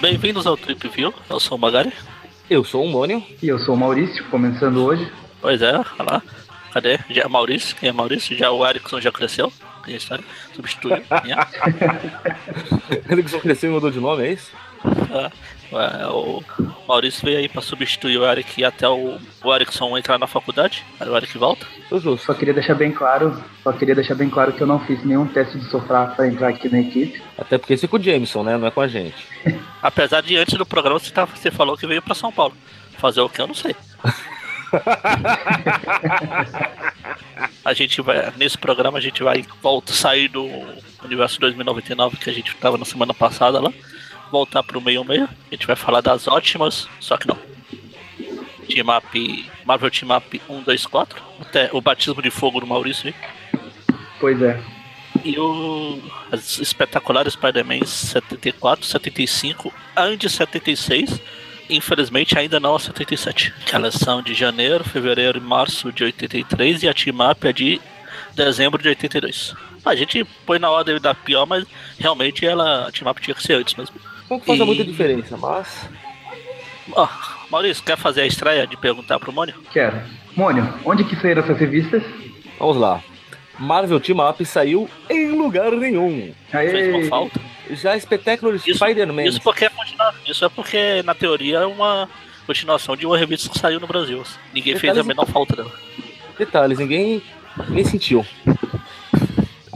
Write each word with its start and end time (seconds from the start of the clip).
Bem-vindos 0.00 0.46
ao 0.46 0.56
Trip 0.56 0.88
View, 0.88 1.12
eu 1.28 1.38
sou 1.38 1.58
o 1.58 1.60
Magari. 1.60 1.92
Eu 2.48 2.64
sou 2.64 2.86
o 2.86 2.88
Mônio. 2.88 3.22
E 3.42 3.48
eu 3.48 3.58
sou 3.58 3.74
o 3.74 3.78
Maurício, 3.78 4.24
começando 4.30 4.82
hoje. 4.82 5.12
Pois 5.42 5.60
é, 5.60 5.76
olha 5.76 6.10
lá. 6.10 6.22
Cadê? 6.72 6.98
Já 7.10 7.24
é 7.24 7.28
Maurício? 7.28 7.76
Quem 7.76 7.90
é 7.90 7.92
Maurício? 7.92 8.34
Já 8.34 8.50
o 8.50 8.66
Erickson 8.66 8.98
já 8.98 9.12
cresceu? 9.12 9.52
A 9.84 9.90
história? 9.90 10.24
Substituiu. 10.54 11.04
Ele 13.10 13.22
que 13.22 13.30
só 13.30 13.38
cresceu 13.40 13.70
e 13.70 13.74
mudou 13.74 13.90
de 13.90 14.00
nome, 14.00 14.24
é 14.26 14.32
isso? 14.32 14.50
É, 15.12 15.30
o 15.70 16.42
Maurício 16.86 17.24
veio 17.24 17.38
aí 17.38 17.48
pra 17.48 17.60
substituir 17.60 18.18
o 18.18 18.26
Eric 18.26 18.64
até 18.64 18.88
o, 18.88 19.18
o 19.44 19.54
Erickson 19.54 19.96
entrar 19.98 20.18
na 20.18 20.26
faculdade. 20.26 20.84
Aí 20.98 21.08
o 21.08 21.16
Eric 21.16 21.36
volta. 21.36 21.66
Tô 21.88 21.98
justo. 21.98 22.26
Só 22.26 22.34
queria 22.34 22.54
deixar 22.54 22.74
bem 22.74 22.90
claro, 22.90 23.42
só 23.62 23.72
queria 23.72 23.94
deixar 23.94 24.14
bem 24.14 24.30
claro 24.30 24.52
que 24.52 24.62
eu 24.62 24.66
não 24.66 24.80
fiz 24.80 25.04
nenhum 25.04 25.26
teste 25.26 25.58
de 25.58 25.64
sofá 25.66 26.06
para 26.06 26.26
entrar 26.26 26.48
aqui 26.48 26.68
na 26.68 26.80
equipe. 26.80 27.22
Até 27.36 27.58
porque 27.58 27.74
esse 27.74 27.84
é 27.84 27.88
com 27.88 27.96
o 27.96 28.02
Jameson, 28.02 28.42
né? 28.42 28.56
Não 28.56 28.66
é 28.66 28.70
com 28.70 28.80
a 28.80 28.88
gente. 28.88 29.16
Apesar 29.82 30.22
de 30.22 30.36
antes 30.36 30.56
do 30.56 30.66
programa 30.66 30.98
você, 30.98 31.12
tá, 31.12 31.24
você 31.24 31.50
falou 31.50 31.76
que 31.76 31.86
veio 31.86 32.02
pra 32.02 32.14
São 32.14 32.32
Paulo. 32.32 32.54
Fazer 32.96 33.20
o 33.20 33.28
que 33.28 33.40
eu 33.40 33.46
não 33.46 33.54
sei. 33.54 33.76
a 37.64 37.72
gente 37.72 38.00
vai, 38.00 38.32
nesse 38.36 38.58
programa 38.58 38.98
a 38.98 39.00
gente 39.00 39.22
vai 39.22 39.44
volta, 39.62 39.92
sair 39.92 40.28
do 40.28 40.48
universo 41.04 41.40
2099 41.40 42.16
que 42.16 42.30
a 42.30 42.32
gente 42.32 42.54
tava 42.56 42.76
na 42.76 42.84
semana 42.84 43.14
passada 43.14 43.60
lá, 43.60 43.72
voltar 44.30 44.62
pro 44.62 44.80
meio 44.80 45.04
meio. 45.04 45.24
A 45.24 45.54
gente 45.54 45.66
vai 45.66 45.76
falar 45.76 46.00
das 46.00 46.28
ótimas, 46.28 46.88
só 47.00 47.16
que 47.16 47.26
não. 47.28 47.38
Team 48.68 48.86
Up, 48.94 49.50
Marvel 49.64 49.90
Team 49.90 50.16
Up 50.16 50.40
1, 50.48 50.62
2, 50.62 50.86
4. 50.86 51.22
Até 51.40 51.70
o 51.72 51.80
batismo 51.80 52.22
de 52.22 52.30
fogo 52.30 52.60
do 52.60 52.66
Maurício 52.66 53.08
aí. 53.08 53.14
Pois 54.20 54.40
é. 54.42 54.60
E 55.24 55.38
o 55.38 56.00
as 56.30 56.58
espetaculares 56.58 57.32
Spider-Man 57.32 57.84
74, 57.84 58.84
75, 58.84 59.72
and 59.96 60.28
76. 60.28 61.20
Infelizmente 61.70 62.38
ainda 62.38 62.60
não 62.60 62.76
a 62.76 62.78
77. 62.78 63.52
Que 63.66 63.74
elas 63.74 63.94
são 63.94 64.22
de 64.22 64.34
janeiro, 64.34 64.84
fevereiro 64.84 65.38
e 65.38 65.40
março 65.40 65.92
de 65.92 66.04
83 66.04 66.82
e 66.82 66.88
a 66.88 66.94
Team 66.94 67.16
Up 67.30 67.46
é 67.46 67.52
de 67.52 67.80
dezembro 68.34 68.80
de 68.80 68.88
82. 68.88 69.54
A 69.84 69.94
gente 69.94 70.24
põe 70.46 70.58
na 70.58 70.70
ordem 70.70 71.00
da 71.00 71.14
pior, 71.14 71.46
mas 71.46 71.64
realmente 71.98 72.46
ela, 72.46 72.88
a 72.88 72.92
Team 72.92 73.10
Up 73.10 73.20
tinha 73.20 73.34
que 73.34 73.42
ser 73.42 73.54
antes 73.54 73.74
mesmo. 73.74 73.96
Não 74.30 74.40
faz 74.40 74.60
E- 74.60 74.64
muita 74.64 74.84
diferença, 74.84 75.36
mas. 75.36 75.88
Ó, 76.92 77.08
Maurício, 77.50 77.82
quer 77.84 77.96
fazer 77.96 78.22
a 78.22 78.26
estreia 78.26 78.66
de 78.66 78.76
perguntar 78.76 79.18
pro 79.18 79.32
Mônio? 79.32 79.54
Quero. 79.72 80.00
Mônio, 80.36 80.72
onde 80.84 81.04
que 81.04 81.16
saíram 81.16 81.42
essas 81.42 81.58
revistas? 81.58 82.02
Vamos 82.58 82.76
lá. 82.76 83.02
Marvel 83.58 83.98
Team 84.00 84.18
Up 84.28 84.44
saiu 84.44 84.88
em 85.10 85.30
lugar 85.32 85.72
nenhum. 85.72 86.32
Fez 86.50 86.88
uma 86.88 86.98
Aê! 86.98 87.08
falta? 87.08 87.40
Já 87.70 87.98
Spectacular 87.98 88.54
Isso, 88.54 88.72
Spider-Man. 88.74 89.24
isso 89.24 89.42
porque 89.42 89.64
é 89.66 89.70
isso 90.26 90.44
é 90.44 90.48
porque, 90.48 91.02
na 91.02 91.14
teoria, 91.14 91.58
é 91.58 91.66
uma 91.66 92.08
continuação 92.46 92.96
de 92.96 93.04
uma 93.04 93.18
revista 93.18 93.48
que 93.50 93.58
saiu 93.58 93.80
no 93.80 93.86
Brasil. 93.86 94.22
Ninguém 94.54 94.74
fez 94.76 94.92
a 94.92 95.02
Detalhes- 95.02 95.06
menor 95.06 95.26
falta 95.26 95.56
dela. 95.56 95.72
Detalhes, 96.38 96.78
ninguém, 96.78 97.20
ninguém 97.68 97.84
sentiu. 97.84 98.24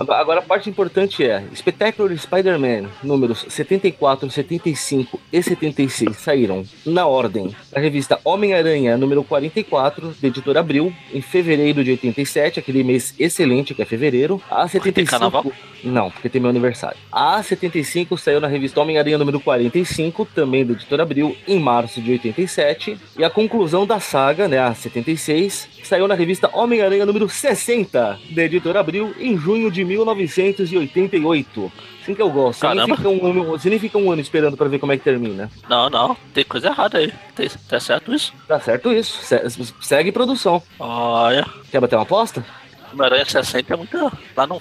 Agora- 0.09 0.41
a 0.41 0.43
parte 0.43 0.69
importante 0.69 1.25
é: 1.25 1.45
Spectacular 1.55 2.17
Spider-Man 2.17 2.89
números 3.03 3.45
74, 3.49 4.31
75 4.31 5.21
e 5.33 5.43
76 5.43 6.17
saíram 6.17 6.65
na 6.85 7.07
ordem 7.07 7.55
da 7.71 7.81
revista 7.81 8.19
Homem-Aranha 8.25 8.97
número 8.97 9.23
44, 9.25 10.15
da 10.21 10.29
editora 10.29 10.61
Abril, 10.61 10.93
em 11.13 11.21
fevereiro 11.21 11.83
de 11.85 11.91
87, 11.93 12.59
aquele 12.59 12.83
mês 12.83 13.15
excelente 13.19 13.75
que 13.75 13.83
é 13.83 13.85
fevereiro. 13.85 14.41
A 14.51 14.67
75. 14.69 15.11
carnaval? 15.11 15.53
Não, 15.85 16.11
porque 16.11 16.29
tem 16.29 16.41
meu 16.41 16.51
aniversário. 16.51 16.97
A 17.11 17.43
75 17.43 18.17
saiu 18.17 18.41
na 18.41 18.47
revista 18.49 18.81
Homem-Aranha 18.81 19.19
número 19.19 19.41
45, 19.41 20.27
também 20.35 20.65
da 20.65 20.73
editora 20.75 21.03
Abril, 21.03 21.37
em 21.47 21.59
março 21.59 22.01
de 22.01 22.13
87. 22.13 22.97
E 23.19 23.25
a 23.25 23.31
conclusão 23.31 23.87
da 23.87 23.99
saga, 24.01 24.47
né, 24.49 24.59
a 24.59 24.75
76, 24.75 25.69
saiu 25.83 26.07
na 26.07 26.15
revista 26.15 26.49
Homem-Aranha 26.53 27.05
número 27.05 27.29
60, 27.29 28.19
da 28.31 28.45
editora 28.45 28.81
Abril, 28.81 29.13
em 29.19 29.37
junho 29.37 29.71
de 29.71 29.85
1988. 29.97 31.73
Assim 32.03 32.15
que 32.15 32.23
eu 32.23 32.31
gosto. 32.31 32.61
Você 32.61 32.67
nem, 32.69 32.77
Caramba. 32.77 32.97
fica 32.97 33.09
um 33.09 33.27
ano, 33.27 33.45
você 33.45 33.71
nem 33.71 33.79
fica 33.79 33.97
um 33.99 34.11
ano 34.11 34.21
esperando 34.21 34.57
pra 34.57 34.67
ver 34.69 34.79
como 34.79 34.93
é 34.93 34.97
que 34.97 35.05
termina. 35.05 35.51
Não, 35.69 35.89
não, 35.89 36.17
tem 36.35 36.45
coisa 36.45 36.69
errada 36.69 36.99
aí. 36.99 37.13
Tem, 37.37 37.49
tá 37.69 37.79
certo 37.79 38.13
isso? 38.13 38.33
Tá 38.49 38.59
certo 38.59 38.93
isso. 38.93 39.23
Se- 39.23 39.73
segue 39.81 40.11
produção. 40.11 40.63
Olha, 40.79 41.47
Quer 41.71 41.81
bater 41.81 41.97
uma 41.97 42.03
aposta? 42.03 42.45
Homem-Aranha 42.93 43.25
60 43.25 43.73
é 43.73 43.77
muito. 43.77 44.13
Lá 44.37 44.47
não. 44.47 44.61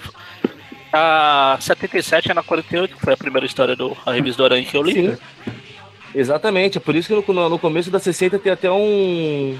A 0.92 1.56
77 1.60 2.30
é 2.30 2.34
na 2.34 2.42
48, 2.42 2.94
que 2.96 3.00
foi 3.02 3.14
a 3.14 3.16
primeira 3.16 3.46
história 3.46 3.74
do 3.74 3.96
a 4.06 4.12
revista 4.12 4.42
do 4.42 4.44
Aranha 4.46 4.64
que 4.64 4.76
eu 4.76 4.82
li. 4.82 4.92
Sim. 4.94 5.18
Exatamente, 6.14 6.76
é 6.76 6.80
por 6.80 6.94
isso 6.94 7.08
que 7.24 7.32
no, 7.32 7.48
no 7.48 7.58
começo 7.58 7.90
da 7.90 7.98
60 7.98 8.38
tem 8.38 8.52
até 8.52 8.70
um, 8.70 9.58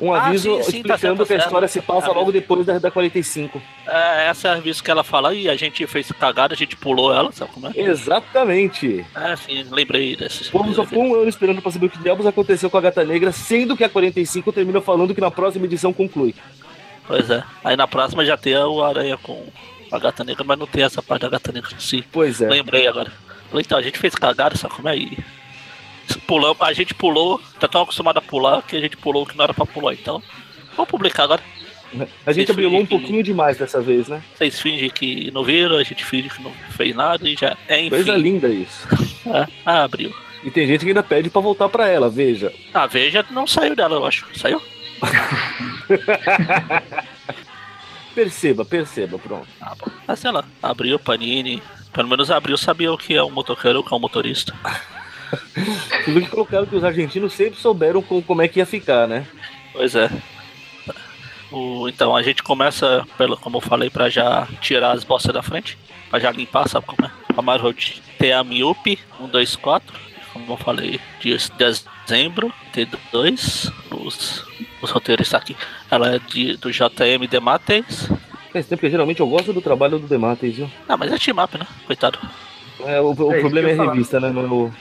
um 0.00 0.12
Ah, 0.12 0.26
aviso 0.26 0.56
sim, 0.56 0.62
sim, 0.62 0.82
tá 0.82 0.94
explicando 0.94 1.16
certo, 1.18 1.26
que 1.28 1.34
a 1.34 1.38
tá 1.38 1.44
história 1.44 1.68
se 1.68 1.80
passa 1.80 2.06
Tá 2.08 2.12
logo 2.12 2.32
depois 2.32 2.64
da, 2.66 2.78
da 2.78 2.90
45. 2.90 3.60
É, 3.86 4.28
essa 4.28 4.48
é 4.48 4.50
a 4.52 4.54
revista 4.54 4.82
que 4.82 4.90
ela 4.90 5.04
fala 5.04 5.34
e 5.34 5.48
a 5.48 5.56
gente 5.56 5.86
fez 5.86 6.10
cagada, 6.12 6.54
a 6.54 6.56
gente 6.56 6.76
pulou 6.76 7.12
ela, 7.14 7.30
sabe 7.32 7.50
como 7.52 7.66
é? 7.68 7.72
Exatamente. 7.74 9.04
É, 9.14 9.36
sim, 9.36 9.66
lembrei 9.70 10.16
desse. 10.16 10.48
O 10.48 10.52
povo 10.52 10.74
só 10.74 10.86
um 10.92 11.14
ano 11.14 11.28
esperando 11.28 11.60
pra 11.62 11.70
saber 11.70 11.86
o 11.86 11.90
que 11.90 11.98
diabos 11.98 12.26
aconteceu 12.26 12.70
com 12.70 12.78
a 12.78 12.80
Gata 12.80 13.04
Negra, 13.04 13.32
sendo 13.32 13.76
que 13.76 13.84
a 13.84 13.88
45 13.88 14.52
termina 14.52 14.80
falando 14.80 15.14
que 15.14 15.20
na 15.20 15.30
próxima 15.30 15.66
edição 15.66 15.92
conclui. 15.92 16.34
Pois 17.06 17.28
é. 17.28 17.42
Aí 17.64 17.76
na 17.76 17.86
próxima 17.88 18.24
já 18.24 18.36
tem 18.36 18.56
o 18.56 18.82
Aranha 18.82 19.16
com 19.18 19.44
a 19.90 19.98
gata 19.98 20.22
negra, 20.22 20.44
mas 20.44 20.58
não 20.58 20.66
tem 20.66 20.84
essa 20.84 21.02
parte 21.02 21.22
da 21.22 21.28
gata 21.28 21.50
negra. 21.50 21.70
Sim, 21.78 22.04
Pois 22.12 22.40
é. 22.40 22.48
lembrei 22.48 22.86
agora. 22.86 23.10
Falei, 23.50 23.64
Então, 23.66 23.76
a 23.76 23.82
gente 23.82 23.98
fez 23.98 24.14
cagada, 24.14 24.56
sabe 24.56 24.74
como 24.74 24.88
é? 24.88 24.96
E 24.96 25.18
pulamos, 26.16 26.60
a 26.60 26.72
gente 26.72 26.94
pulou, 26.94 27.40
tá 27.58 27.68
tão 27.68 27.82
acostumado 27.82 28.18
a 28.18 28.22
pular 28.22 28.62
que 28.62 28.76
a 28.76 28.80
gente 28.80 28.96
pulou 28.96 29.22
o 29.22 29.26
que 29.26 29.36
não 29.36 29.44
era 29.44 29.54
pra 29.54 29.66
pular. 29.66 29.94
Então, 29.94 30.22
vamos 30.76 30.90
publicar 30.90 31.24
agora. 31.24 31.42
A 32.24 32.32
gente 32.32 32.50
abrilou 32.50 32.80
um 32.80 32.86
pouquinho 32.86 33.22
demais 33.22 33.58
dessa 33.58 33.80
vez, 33.80 34.06
né? 34.06 34.22
Vocês 34.34 34.60
fingem 34.60 34.88
que 34.90 35.30
não 35.32 35.42
viram, 35.42 35.76
a 35.76 35.82
gente 35.82 36.04
finge 36.04 36.28
que 36.28 36.42
não 36.42 36.52
fez 36.70 36.94
nada 36.94 37.28
e 37.28 37.34
já. 37.34 37.56
É, 37.66 37.80
enfim. 37.80 37.90
Coisa 37.90 38.16
linda 38.16 38.48
isso. 38.48 38.86
É, 39.26 39.46
ah, 39.66 39.84
abriu. 39.84 40.14
E 40.42 40.50
tem 40.50 40.66
gente 40.66 40.80
que 40.80 40.88
ainda 40.88 41.02
pede 41.02 41.28
pra 41.28 41.42
voltar 41.42 41.68
pra 41.68 41.86
ela, 41.86 42.08
veja. 42.08 42.50
A 42.72 42.86
Veja 42.86 43.22
não 43.30 43.46
saiu 43.46 43.76
dela, 43.76 43.96
eu 43.96 44.06
acho. 44.06 44.26
Saiu? 44.34 44.60
Perceba, 48.14 48.64
perceba, 48.64 49.18
pronto. 49.18 49.46
Ah, 49.60 49.74
bom. 49.78 49.90
Ah, 50.08 50.16
sei 50.16 50.30
lá. 50.30 50.44
Abriu, 50.62 50.98
Panini. 50.98 51.62
Pelo 51.92 52.08
menos 52.08 52.30
abriu, 52.30 52.56
sabia 52.56 52.92
o 52.92 52.98
que 52.98 53.14
é 53.14 53.22
um 53.22 53.30
motoqueiro, 53.30 53.80
o 53.80 53.84
que 53.84 53.92
é 53.92 53.96
um 53.96 54.00
motorista. 54.00 54.54
Viu 56.06 56.20
que 56.22 56.28
colocaram 56.28 56.66
que 56.66 56.76
os 56.76 56.84
argentinos 56.84 57.32
sempre 57.32 57.58
souberam 57.60 58.02
com- 58.02 58.22
como 58.22 58.42
é 58.42 58.48
que 58.48 58.58
ia 58.58 58.66
ficar, 58.66 59.06
né? 59.06 59.26
Pois 59.72 59.94
é. 59.94 60.10
O- 61.52 61.88
então 61.88 62.14
a 62.14 62.22
gente 62.22 62.42
começa, 62.42 63.04
pelo, 63.18 63.36
como 63.36 63.56
eu 63.56 63.60
falei, 63.60 63.90
pra 63.90 64.08
já 64.08 64.46
tirar 64.60 64.92
as 64.92 65.04
bostas 65.04 65.32
da 65.34 65.42
frente. 65.42 65.76
Pra 66.08 66.18
já 66.18 66.30
limpar, 66.30 66.68
sabe 66.68 66.86
como 66.86 67.06
é? 67.06 67.10
A 67.36 67.42
Marvel 67.42 67.74
tem 68.18 68.32
a 68.32 68.42
Miup 68.42 68.98
124, 69.18 69.96
como 70.32 70.52
eu 70.52 70.56
falei, 70.56 71.00
de 71.20 71.36
dezembro, 71.56 72.52
T2, 72.74 73.72
os, 73.92 74.44
os 74.82 74.90
roteiristas 74.90 75.40
aqui. 75.40 75.56
Ela 75.90 76.16
é 76.16 76.18
de, 76.18 76.56
do 76.56 76.70
JM 76.70 77.26
Demates. 77.28 78.08
Faz 78.52 78.66
tempo 78.66 78.80
que 78.80 78.90
geralmente 78.90 79.20
eu 79.20 79.28
gosto 79.28 79.52
do 79.52 79.60
trabalho 79.62 79.98
do 80.00 80.08
Demates, 80.08 80.56
viu? 80.56 80.70
Ah, 80.88 80.96
mas 80.96 81.12
é 81.12 81.18
team 81.18 81.42
up, 81.42 81.56
né? 81.56 81.66
Coitado. 81.86 82.18
É, 82.80 83.00
o, 83.00 83.12
o 83.12 83.32
É 83.32 83.40
problema 83.40 83.68
é 83.70 83.78
a 83.78 83.84
revista, 83.92 84.18
né? 84.18 84.30
No, 84.30 84.74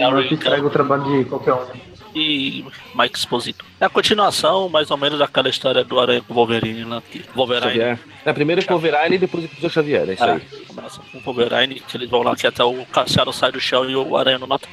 Eu 0.00 0.28
que 0.28 0.34
estraga 0.34 0.66
o 0.66 0.70
trabalho 0.70 1.04
de 1.04 1.24
qualquer 1.28 1.54
um. 1.54 1.66
e 2.14 2.64
Mike 2.94 3.18
Exposito. 3.18 3.64
É 3.80 3.84
a 3.86 3.88
continuação, 3.88 4.68
mais 4.68 4.90
ou 4.90 4.96
menos, 4.96 5.18
daquela 5.18 5.48
história 5.48 5.82
do 5.84 5.98
Aranha 5.98 6.22
com 6.22 6.32
o 6.32 6.36
Wolverine 6.36 6.84
lá. 6.84 7.02
Que 7.10 7.24
Wolverine. 7.34 7.66
Xavier. 7.72 7.98
É, 8.24 8.32
primeiro 8.32 8.60
é 8.60 8.64
com 8.64 8.74
o 8.74 8.78
Wolverine 8.78 9.16
e 9.16 9.18
depois 9.18 9.44
é 9.44 9.48
com 9.48 9.66
o 9.66 9.70
Xavier, 9.70 10.08
é 10.08 10.12
isso 10.14 10.24
É, 10.24 10.32
aí. 10.32 10.40
começa 10.66 11.00
com 11.10 11.18
o 11.18 11.20
Wolverine, 11.22 11.80
que 11.80 11.96
eles 11.96 12.08
vão 12.10 12.22
lá 12.22 12.36
que 12.36 12.46
até 12.46 12.62
o 12.64 12.84
castelo 12.86 13.32
sai 13.32 13.50
do 13.52 13.60
chão 13.60 13.88
e 13.88 13.96
o 13.96 14.16
Aranha 14.16 14.38
não 14.38 14.46
nota. 14.46 14.68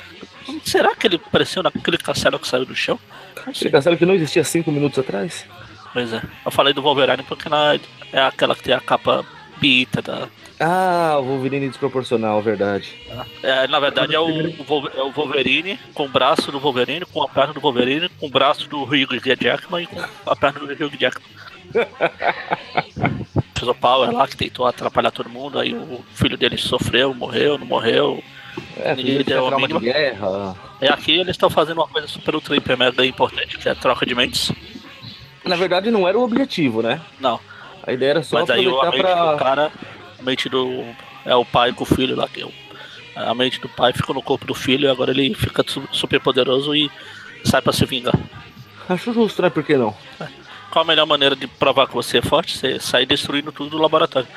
Será 0.63 0.95
que 0.95 1.07
ele 1.07 1.15
apareceu 1.17 1.61
naquele 1.63 1.97
castelo 1.97 2.39
que 2.39 2.47
saiu 2.47 2.65
do 2.65 2.75
chão? 2.75 2.99
Aquele 3.45 3.69
castelo 3.69 3.97
que 3.97 4.05
não 4.05 4.13
existia 4.15 4.43
cinco 4.43 4.71
minutos 4.71 4.99
atrás? 4.99 5.45
Pois 5.93 6.11
é. 6.13 6.21
Eu 6.45 6.51
falei 6.51 6.73
do 6.73 6.81
Wolverine 6.81 7.23
porque 7.23 7.47
na, 7.49 7.75
é 8.11 8.21
aquela 8.21 8.55
que 8.55 8.63
tem 8.63 8.73
a 8.73 8.79
capa 8.79 9.25
bita 9.59 10.01
da. 10.01 10.27
Ah, 10.59 11.17
o 11.19 11.23
Wolverine 11.23 11.69
desproporcional, 11.69 12.41
verdade. 12.41 12.93
É, 13.41 13.67
na 13.67 13.79
verdade 13.79 14.13
é 14.13 14.19
o, 14.19 14.29
é 14.29 15.01
o 15.03 15.11
Wolverine 15.11 15.79
com 15.93 16.05
o 16.05 16.09
braço 16.09 16.51
do 16.51 16.59
Wolverine, 16.59 17.05
com 17.05 17.23
a 17.23 17.29
perna 17.29 17.53
do 17.53 17.61
Wolverine, 17.61 18.09
com 18.19 18.27
o 18.27 18.29
braço 18.29 18.67
do 18.67 18.83
Hugh 18.83 19.19
Jackman 19.23 19.83
e 19.83 19.87
com 19.87 20.01
a 20.29 20.35
perna 20.35 20.59
do 20.59 20.65
Hugh 20.65 20.97
Jackman. 20.99 21.29
Fez 23.55 23.67
o 23.67 23.75
Power 23.75 24.11
lá 24.11 24.27
que 24.27 24.35
tentou 24.35 24.65
atrapalhar 24.65 25.11
todo 25.11 25.29
mundo, 25.29 25.59
aí 25.59 25.73
o 25.73 26.03
filho 26.13 26.37
dele 26.37 26.57
sofreu, 26.57 27.13
morreu, 27.13 27.57
não 27.57 27.65
morreu. 27.65 28.21
É, 28.77 28.95
Ninguém 28.95 29.23
deu 29.23 29.49
tinha 29.49 29.65
a 29.65 29.67
de 29.67 29.79
guerra. 29.79 30.55
E 30.81 30.87
aqui 30.87 31.11
eles 31.11 31.31
estão 31.31 31.49
fazendo 31.49 31.77
uma 31.77 31.87
coisa 31.87 32.07
super 32.07 32.35
ultra 32.35 32.55
hiper 32.55 32.77
mega 32.77 33.05
importante, 33.05 33.57
que 33.57 33.67
é 33.69 33.71
a 33.71 33.75
troca 33.75 34.05
de 34.05 34.15
mentes. 34.15 34.51
Na 35.45 35.55
verdade, 35.55 35.89
não 35.89 36.07
era 36.07 36.17
o 36.17 36.23
objetivo, 36.23 36.81
né? 36.81 37.01
Não. 37.19 37.39
A 37.89 37.93
ideia 37.93 38.09
era 38.11 38.23
só 38.23 38.39
Mas 38.39 38.49
aí 38.51 38.67
aproveitar 38.67 38.91
mente 38.91 39.01
do 39.07 39.27
pra. 39.27 39.37
cara, 39.37 39.71
a 40.19 40.23
mente 40.23 40.47
do. 40.49 40.85
É 41.25 41.35
o 41.35 41.43
pai 41.43 41.73
com 41.73 41.83
o 41.83 41.87
filho 41.87 42.15
lá, 42.15 42.27
que 42.27 42.41
é 42.41 42.45
o- 42.45 42.53
a 43.15 43.33
mente 43.33 43.59
do 43.59 43.67
pai 43.67 43.91
ficou 43.93 44.13
no 44.15 44.21
corpo 44.21 44.45
do 44.45 44.53
filho 44.53 44.85
e 44.87 44.91
agora 44.91 45.09
ele 45.11 45.33
fica 45.33 45.63
su- 45.67 45.87
super 45.91 46.19
poderoso 46.19 46.75
e 46.75 46.89
sai 47.43 47.61
pra 47.61 47.73
se 47.73 47.83
vingar. 47.85 48.13
Acho 48.87 49.11
justo, 49.13 49.41
né? 49.41 49.49
Por 49.49 49.63
que 49.63 49.75
não? 49.75 49.95
Qual 50.71 50.83
a 50.83 50.87
melhor 50.87 51.05
maneira 51.07 51.35
de 51.35 51.47
provar 51.47 51.87
que 51.87 51.93
você 51.95 52.19
é 52.19 52.21
forte? 52.21 52.55
Você 52.57 52.79
sair 52.79 53.05
destruindo 53.07 53.51
tudo 53.51 53.71
do 53.71 53.77
laboratório. 53.79 54.27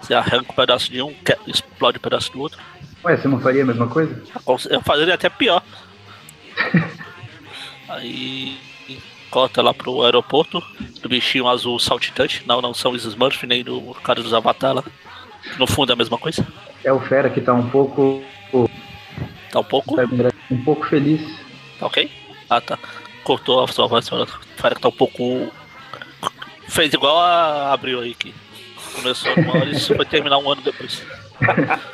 Você 0.00 0.14
arranca 0.14 0.50
um 0.52 0.54
pedaço 0.56 0.90
de 0.90 1.00
um, 1.02 1.14
explode 1.46 1.98
um 1.98 2.00
pedaço 2.00 2.32
do 2.32 2.40
outro. 2.40 2.58
Ué, 3.04 3.16
você 3.16 3.28
não 3.28 3.38
faria 3.40 3.62
a 3.62 3.66
mesma 3.66 3.86
coisa? 3.86 4.22
Eu 4.70 4.80
fazer 4.80 5.12
até 5.12 5.28
pior. 5.28 5.62
Aí 7.88 8.58
corta 9.36 9.60
lá 9.60 9.74
pro 9.74 10.02
aeroporto 10.02 10.62
do 11.02 11.10
bichinho 11.10 11.46
azul 11.46 11.78
saltitante. 11.78 12.42
Não, 12.46 12.62
não 12.62 12.72
são 12.72 12.92
os 12.92 13.04
Smurf 13.04 13.46
nem 13.46 13.62
do 13.62 13.94
cara 14.02 14.22
dos 14.22 14.32
Avatar 14.32 14.72
lá. 14.74 14.82
No 15.58 15.66
fundo 15.66 15.90
é 15.90 15.92
a 15.92 15.96
mesma 15.96 16.16
coisa. 16.16 16.46
É 16.82 16.90
o 16.90 16.98
Fera 17.00 17.28
que 17.28 17.42
tá 17.42 17.52
um 17.52 17.68
pouco. 17.68 18.24
Tá 19.52 19.60
um 19.60 19.64
pouco. 19.64 20.00
engra- 20.00 20.32
um 20.50 20.64
pouco 20.64 20.86
feliz. 20.86 21.20
Tá 21.78 21.84
ok? 21.84 22.10
Ah 22.48 22.62
tá. 22.62 22.78
Cortou 23.24 23.62
a 23.62 23.68
sua 23.68 23.86
voz. 23.86 24.08
Fera 24.56 24.74
que 24.74 24.80
tá 24.80 24.88
um 24.88 24.92
pouco. 24.92 25.52
Fez 26.66 26.94
igual 26.94 27.18
a 27.18 27.74
abriu 27.74 28.00
aí 28.00 28.14
que 28.14 28.34
começou 28.94 29.36
no 29.36 29.54
ano 29.54 29.70
e 29.72 29.78
foi 29.78 30.06
terminar 30.06 30.38
um 30.38 30.50
ano 30.50 30.62
depois. 30.62 31.02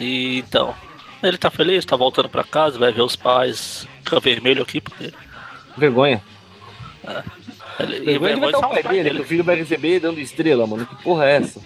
E 0.00 0.38
então. 0.38 0.74
Ele 1.20 1.36
tá 1.36 1.50
feliz, 1.50 1.84
tá 1.84 1.96
voltando 1.96 2.28
pra 2.28 2.44
casa, 2.44 2.78
vai 2.78 2.92
ver 2.92 3.02
os 3.02 3.16
pais. 3.16 3.88
Fica 4.04 4.20
vermelho 4.20 4.62
aqui, 4.62 4.80
porque. 4.80 5.12
Vergonha. 5.78 6.22
Ele, 7.80 8.10
e 8.12 8.18
Vergonha 8.18 8.52
de 8.52 8.58
são 8.58 8.70
o 8.70 8.82
pai 8.82 9.02
dele, 9.02 9.20
o 9.20 9.24
filho 9.24 9.44
vai 9.44 9.56
receber 9.56 10.00
dando 10.00 10.20
estrela, 10.20 10.66
mano. 10.66 10.84
Que 10.86 11.02
porra 11.02 11.26
é 11.26 11.36
essa? 11.36 11.60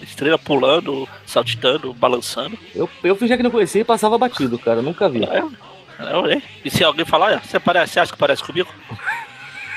Estrela 0.00 0.38
pulando, 0.38 1.08
saltitando, 1.26 1.92
balançando. 1.92 2.56
Eu, 2.74 2.88
eu 3.02 3.16
fingia 3.16 3.36
que 3.36 3.42
não 3.42 3.50
conhecia 3.50 3.80
e 3.80 3.84
passava 3.84 4.16
batido, 4.16 4.58
cara. 4.58 4.80
Nunca 4.80 5.08
vi. 5.08 5.24
É, 5.24 5.38
é. 6.32 6.42
E 6.64 6.70
se 6.70 6.84
alguém 6.84 7.04
falar, 7.04 7.34
"Ah, 7.34 7.40
você 7.40 7.58
parece, 7.58 7.94
você 7.94 8.00
acha 8.00 8.12
que 8.12 8.18
parece 8.18 8.42
comigo? 8.44 8.72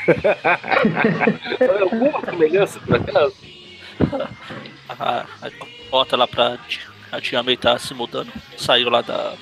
Alguma 1.81 2.21
semelhança, 2.21 2.79
por 2.79 2.95
acaso? 2.95 3.35
Ah, 4.89 5.25
aí 5.41 5.51
bota 5.89 6.15
lá 6.15 6.27
pra 6.27 6.57
a 7.11 7.19
tia 7.19 7.43
May 7.43 7.57
tá 7.57 7.77
se 7.77 7.93
mudando. 7.93 8.31
Saiu 8.57 8.89
lá 8.89 9.01
da. 9.01 9.33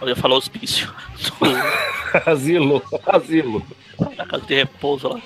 Eu 0.00 0.08
ia 0.08 0.16
falar 0.16 0.36
hospício. 0.36 0.92
Asilo, 2.24 2.82
asilo. 3.06 3.62
da 4.16 4.24
casa 4.24 4.46
de 4.46 4.54
repouso 4.54 5.08
lá. 5.08 5.20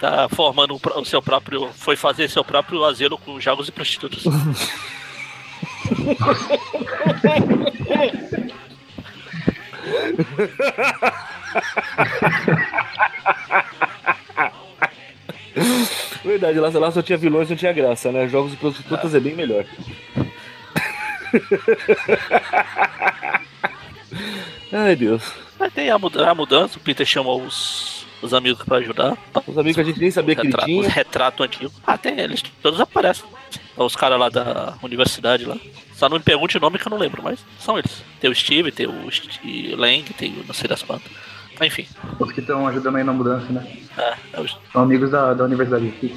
Tá 0.00 0.28
formando 0.28 0.80
o 0.96 1.04
seu 1.04 1.20
próprio. 1.20 1.68
Foi 1.72 1.96
fazer 1.96 2.30
seu 2.30 2.44
próprio 2.44 2.84
asilo 2.84 3.18
com 3.18 3.40
jogos 3.40 3.68
e 3.68 3.72
prostitutas. 3.72 4.22
Verdade, 16.24 16.60
lá, 16.60 16.68
lá 16.68 16.90
só 16.92 17.02
tinha 17.02 17.18
vilões, 17.18 17.48
não 17.50 17.56
tinha 17.56 17.72
graça, 17.72 18.12
né? 18.12 18.28
Jogos 18.28 18.52
de 18.52 18.56
prostitutas 18.58 19.12
é 19.14 19.20
bem 19.20 19.34
melhor. 19.34 19.64
Ai, 24.86 24.94
Deus. 24.96 25.22
Mas 25.58 25.72
tem 25.72 25.90
a, 25.90 25.98
muda- 25.98 26.30
a 26.30 26.34
mudança, 26.34 26.78
o 26.78 26.80
Peter 26.80 27.04
chama 27.06 27.32
os, 27.34 28.06
os 28.22 28.32
amigos 28.32 28.62
pra 28.64 28.76
ajudar. 28.78 29.16
Os 29.46 29.58
amigos 29.58 29.74
que 29.76 29.80
a 29.80 29.84
gente 29.84 29.98
nem 30.00 30.10
sabia 30.10 30.34
que 30.36 30.42
ele 30.42 30.48
Retra- 30.48 30.64
tinha. 30.66 30.80
Os 30.80 30.86
retratos 30.86 31.44
antigos. 31.46 31.72
Ah, 31.86 31.98
tem 31.98 32.18
eles, 32.20 32.42
todos 32.62 32.80
aparecem. 32.80 33.24
Os 33.76 33.96
caras 33.96 34.18
lá 34.18 34.28
da 34.28 34.74
universidade 34.82 35.44
lá. 35.44 35.56
Só 35.94 36.08
não 36.08 36.18
me 36.18 36.22
pergunte 36.22 36.56
o 36.56 36.60
nome 36.60 36.78
que 36.78 36.86
eu 36.86 36.90
não 36.90 36.98
lembro, 36.98 37.22
mas 37.22 37.38
são 37.58 37.78
eles. 37.78 38.02
Tem 38.20 38.30
o 38.30 38.34
Steve, 38.34 38.70
tem 38.70 38.86
o 38.86 39.10
St- 39.10 39.74
Lang, 39.76 40.02
tem 40.14 40.32
o 40.32 40.44
não 40.46 40.54
sei 40.54 40.68
das 40.68 40.82
quantas. 40.82 41.10
Enfim, 41.60 41.86
Os 42.20 42.30
que 42.30 42.38
estão 42.38 42.68
ajudando 42.68 42.96
aí 42.96 43.02
na 43.04 43.12
mudança, 43.12 43.46
né? 43.52 43.66
é, 43.96 44.14
é 44.34 44.40
os 44.40 44.56
São 44.72 44.82
amigos 44.82 45.10
da, 45.10 45.34
da 45.34 45.42
universidade 45.44 45.88
aqui. 45.88 46.14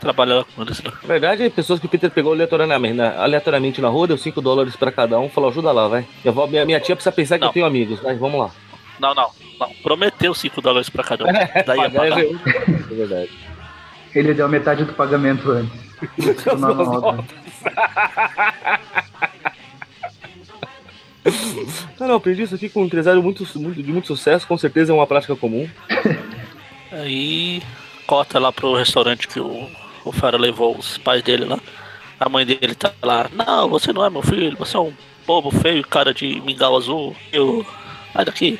Trabalham 0.00 0.38
lá 0.38 0.44
com 0.44 0.62
eles 0.62 0.82
lá. 0.82 0.92
Na 1.02 1.08
verdade, 1.08 1.42
é 1.44 1.50
pessoas 1.50 1.78
que 1.80 1.86
o 1.86 1.88
Peter 1.88 2.10
pegou 2.10 2.32
aleatoriamente 2.32 2.94
na, 2.94 3.20
aleatoriamente 3.22 3.80
na 3.80 3.88
rua, 3.88 4.06
deu 4.06 4.18
5 4.18 4.40
dólares 4.40 4.76
pra 4.76 4.92
cada 4.92 5.18
um, 5.18 5.28
falou, 5.28 5.50
ajuda 5.50 5.72
lá, 5.72 5.88
vai. 5.88 6.06
Minha, 6.24 6.32
avó- 6.32 6.46
minha, 6.46 6.64
minha 6.64 6.80
tia 6.80 6.94
precisa 6.96 7.12
pensar 7.12 7.36
que 7.36 7.40
Não. 7.42 7.48
eu 7.48 7.52
tenho 7.52 7.66
amigos, 7.66 8.00
vai, 8.00 8.14
vamos 8.16 8.40
lá. 8.40 8.50
Não, 9.00 9.14
não, 9.14 9.30
não. 9.60 9.70
Prometeu 9.82 10.34
5 10.34 10.60
dólares 10.60 10.88
pra 10.88 11.04
cada 11.04 11.24
um. 11.24 11.32
Daí 11.32 11.78
ia 11.80 11.90
Pagar 11.90 12.20
é. 12.20 12.30
É 12.30 12.94
verdade. 12.94 13.30
Ele 14.14 14.34
deu 14.34 14.48
metade 14.48 14.84
do 14.84 14.92
pagamento 14.92 15.50
antes. 15.50 15.88
As. 16.46 16.60
Não, 22.00 22.08
não, 22.08 22.14
aprendi 22.14 22.42
isso 22.42 22.54
aqui 22.54 22.68
com 22.68 22.82
um 22.82 22.86
empresário 22.86 23.22
muito, 23.22 23.46
muito- 23.58 23.82
de 23.82 23.92
muito 23.92 24.06
sucesso, 24.06 24.46
com 24.46 24.56
certeza 24.56 24.92
é 24.92 24.94
uma 24.94 25.06
prática 25.06 25.36
comum. 25.36 25.68
Aí 26.90 27.62
corta 28.06 28.38
lá 28.38 28.50
pro 28.50 28.74
restaurante 28.74 29.28
que 29.28 29.38
o, 29.38 29.68
o 30.08 30.12
Fera 30.12 30.38
levou 30.38 30.76
os 30.76 30.96
pais 30.96 31.22
dele 31.22 31.44
lá. 31.44 31.58
A 32.18 32.28
mãe 32.28 32.44
dele 32.44 32.74
tá 32.74 32.92
lá, 33.02 33.28
não, 33.32 33.68
você 33.68 33.92
não 33.92 34.04
é 34.04 34.10
meu 34.10 34.22
filho, 34.22 34.56
você 34.56 34.76
é 34.76 34.80
um 34.80 34.92
bobo 35.26 35.50
feio, 35.50 35.86
cara 35.86 36.12
de 36.14 36.40
mingau 36.40 36.76
azul. 36.76 37.14
Eu. 37.32 37.64
Sai 38.12 38.24
daqui. 38.24 38.58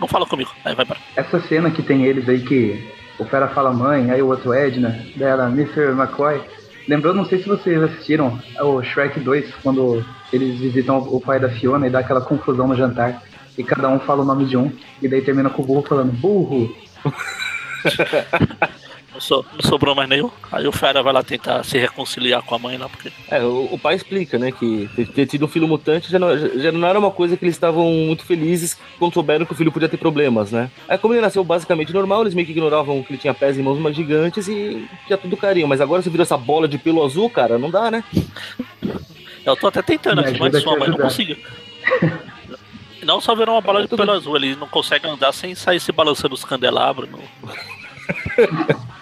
Não 0.00 0.08
fala 0.08 0.26
comigo. 0.26 0.50
Aí 0.64 0.74
vai 0.74 0.84
embora. 0.84 1.00
Essa 1.16 1.40
cena 1.40 1.70
que 1.70 1.82
tem 1.82 2.04
eles 2.04 2.28
aí 2.28 2.40
que 2.40 2.92
o 3.18 3.24
Fera 3.24 3.48
fala 3.48 3.72
mãe, 3.72 4.10
aí 4.10 4.20
o 4.20 4.26
outro 4.26 4.52
Edna, 4.52 5.06
dela, 5.14 5.48
Mr. 5.48 5.92
McCoy. 5.92 6.42
Lembrou, 6.88 7.14
não 7.14 7.24
sei 7.24 7.40
se 7.40 7.48
vocês 7.48 7.80
assistiram 7.80 8.40
o 8.60 8.82
Shrek 8.82 9.20
2, 9.20 9.54
quando 9.62 10.04
eles 10.32 10.58
visitam 10.58 10.98
o 10.98 11.20
pai 11.20 11.38
da 11.38 11.48
Fiona 11.48 11.86
e 11.86 11.90
dá 11.90 12.00
aquela 12.00 12.20
confusão 12.20 12.66
no 12.66 12.74
jantar. 12.74 13.22
E 13.56 13.62
cada 13.62 13.88
um 13.88 14.00
fala 14.00 14.22
o 14.22 14.24
nome 14.24 14.46
de 14.46 14.56
um, 14.56 14.72
e 15.00 15.06
daí 15.06 15.22
termina 15.22 15.48
com 15.48 15.62
o 15.62 15.64
burro 15.64 15.84
falando 15.86 16.10
burro. 16.12 16.74
Não, 19.30 19.44
sobrou 19.60 19.94
mais 19.94 20.08
nenhum. 20.08 20.30
Aí 20.50 20.66
o 20.66 20.72
Fera 20.72 21.02
vai 21.02 21.12
lá 21.12 21.22
tentar 21.22 21.64
se 21.64 21.78
reconciliar 21.78 22.42
com 22.42 22.54
a 22.54 22.58
mãe 22.58 22.76
lá, 22.76 22.88
porque. 22.88 23.10
É, 23.30 23.42
o, 23.42 23.68
o 23.72 23.78
pai 23.78 23.94
explica, 23.94 24.38
né, 24.38 24.50
que 24.52 24.88
ter, 24.96 25.06
ter 25.08 25.26
tido 25.26 25.44
um 25.44 25.48
filho 25.48 25.68
mutante 25.68 26.10
já 26.10 26.18
não, 26.18 26.36
já- 26.36 26.48
já 26.48 26.72
não 26.72 26.86
era 26.86 26.98
uma 26.98 27.10
coisa 27.10 27.36
que 27.36 27.44
eles 27.44 27.54
estavam 27.54 27.84
muito 27.90 28.24
felizes 28.24 28.78
quando 28.98 29.14
souberam 29.14 29.46
que 29.46 29.52
o 29.52 29.56
filho 29.56 29.70
podia 29.72 29.88
ter 29.88 29.96
problemas, 29.96 30.50
né? 30.52 30.70
Aí 30.88 30.98
como 30.98 31.14
ele 31.14 31.20
nasceu 31.20 31.44
basicamente 31.44 31.92
normal, 31.92 32.22
eles 32.22 32.34
meio 32.34 32.46
que 32.46 32.52
ignoravam 32.52 33.02
que 33.02 33.12
ele 33.12 33.18
tinha 33.18 33.34
pés 33.34 33.56
e 33.58 33.62
mãos 33.62 33.78
mais 33.78 33.94
gigantes 33.96 34.48
e 34.48 34.86
já 35.08 35.16
tudo 35.16 35.36
carinho. 35.36 35.68
Mas 35.68 35.80
agora 35.80 36.02
você 36.02 36.10
virou 36.10 36.22
essa 36.22 36.36
bola 36.36 36.66
de 36.68 36.78
pelo 36.78 37.04
azul, 37.04 37.28
cara, 37.30 37.58
não 37.58 37.70
dá, 37.70 37.90
né? 37.90 38.02
Eu 39.44 39.56
tô 39.56 39.66
até 39.66 39.82
tentando 39.82 40.20
aqui, 40.20 40.38
mas 40.38 40.52
não 40.64 40.96
conseguiu. 40.96 41.36
Não 43.02 43.20
só 43.20 43.34
virou 43.34 43.56
uma 43.56 43.60
bola 43.60 43.82
de 43.82 43.88
Tudo 43.88 43.98
pelo 43.98 44.12
azul, 44.12 44.36
ele 44.36 44.54
não 44.54 44.68
consegue 44.68 45.08
andar 45.08 45.32
sem 45.32 45.56
sair 45.56 45.80
se 45.80 45.90
balançando 45.90 46.34
os 46.36 46.44
candelabros. 46.44 47.10
No... 47.10 47.18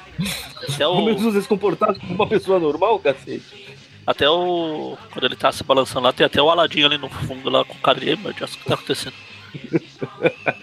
Até 0.63 0.77
Pelo 0.79 0.93
o, 1.01 1.05
menos 1.05 1.23
você 1.23 1.41
se 1.43 1.49
comportar 1.49 1.95
como 1.99 2.15
uma 2.15 2.27
pessoa 2.27 2.59
normal, 2.59 2.99
cacete. 2.99 3.77
até 4.07 4.29
o. 4.29 4.97
Quando 5.13 5.25
ele 5.27 5.37
tá 5.37 5.51
se 5.53 5.63
balançando 5.65 6.01
lá, 6.07 6.13
tem 6.13 6.27
até 6.27 6.41
o 6.43 6.51
Aladinho 6.51 6.87
ali 6.87 6.99
no 6.99 7.09
fundo 7.09 7.49
lá 7.51 7.65
com 7.65 7.75
o 7.75 7.79
cara 7.81 7.99
de. 8.01 8.09
"Ei, 8.11 8.17
Meu 8.17 8.33
Deus, 8.33 8.55
o 8.55 8.59
que 8.59 8.65
tá 8.65 8.75
acontecendo? 8.75 9.15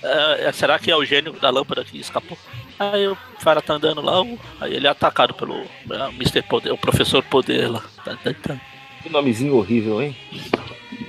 É, 0.00 0.46
é, 0.46 0.52
será 0.52 0.78
que 0.78 0.90
é 0.92 0.96
o 0.96 1.04
gênio 1.04 1.32
da 1.32 1.50
lâmpada 1.50 1.84
que 1.84 1.98
escapou? 1.98 2.38
Aí 2.78 3.08
o 3.08 3.16
cara 3.42 3.60
tá 3.60 3.74
andando 3.74 4.00
lá, 4.00 4.22
aí 4.60 4.72
ele 4.74 4.86
é 4.86 4.90
atacado 4.90 5.34
pelo 5.34 5.54
é, 5.90 6.08
Mr. 6.14 6.40
Poder, 6.42 6.70
o 6.70 6.78
professor 6.78 7.22
Poder 7.24 7.68
lá. 7.68 7.82
Que 9.02 9.08
nomezinho 9.10 9.56
horrível, 9.56 10.00
hein? 10.00 10.16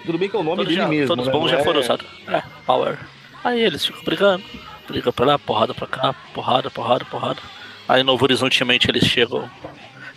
Tudo 0.05 0.17
bem 0.17 0.27
que 0.27 0.35
é 0.35 0.39
o 0.39 0.43
nome 0.43 0.57
Todos, 0.57 0.69
dele 0.69 0.81
já, 0.81 0.87
mesmo, 0.87 1.07
todos 1.07 1.27
né? 1.27 1.31
bons 1.31 1.51
já 1.51 1.59
é- 1.59 1.63
foram 1.63 1.79
usados. 1.81 2.05
É, 2.27 2.41
Power. 2.65 2.97
Aí 3.43 3.61
eles 3.61 3.85
ficam 3.85 4.03
brigando. 4.03 4.43
Briga 4.89 5.13
pra 5.13 5.25
lá, 5.25 5.39
porrada 5.39 5.73
pra 5.73 5.85
cá, 5.87 6.13
porrada, 6.33 6.69
porrada, 6.69 7.05
porrada. 7.05 7.39
Aí 7.87 8.03
Novo 8.03 8.23
Horizontemente 8.23 8.89
eles 8.89 9.05
chegam. 9.05 9.49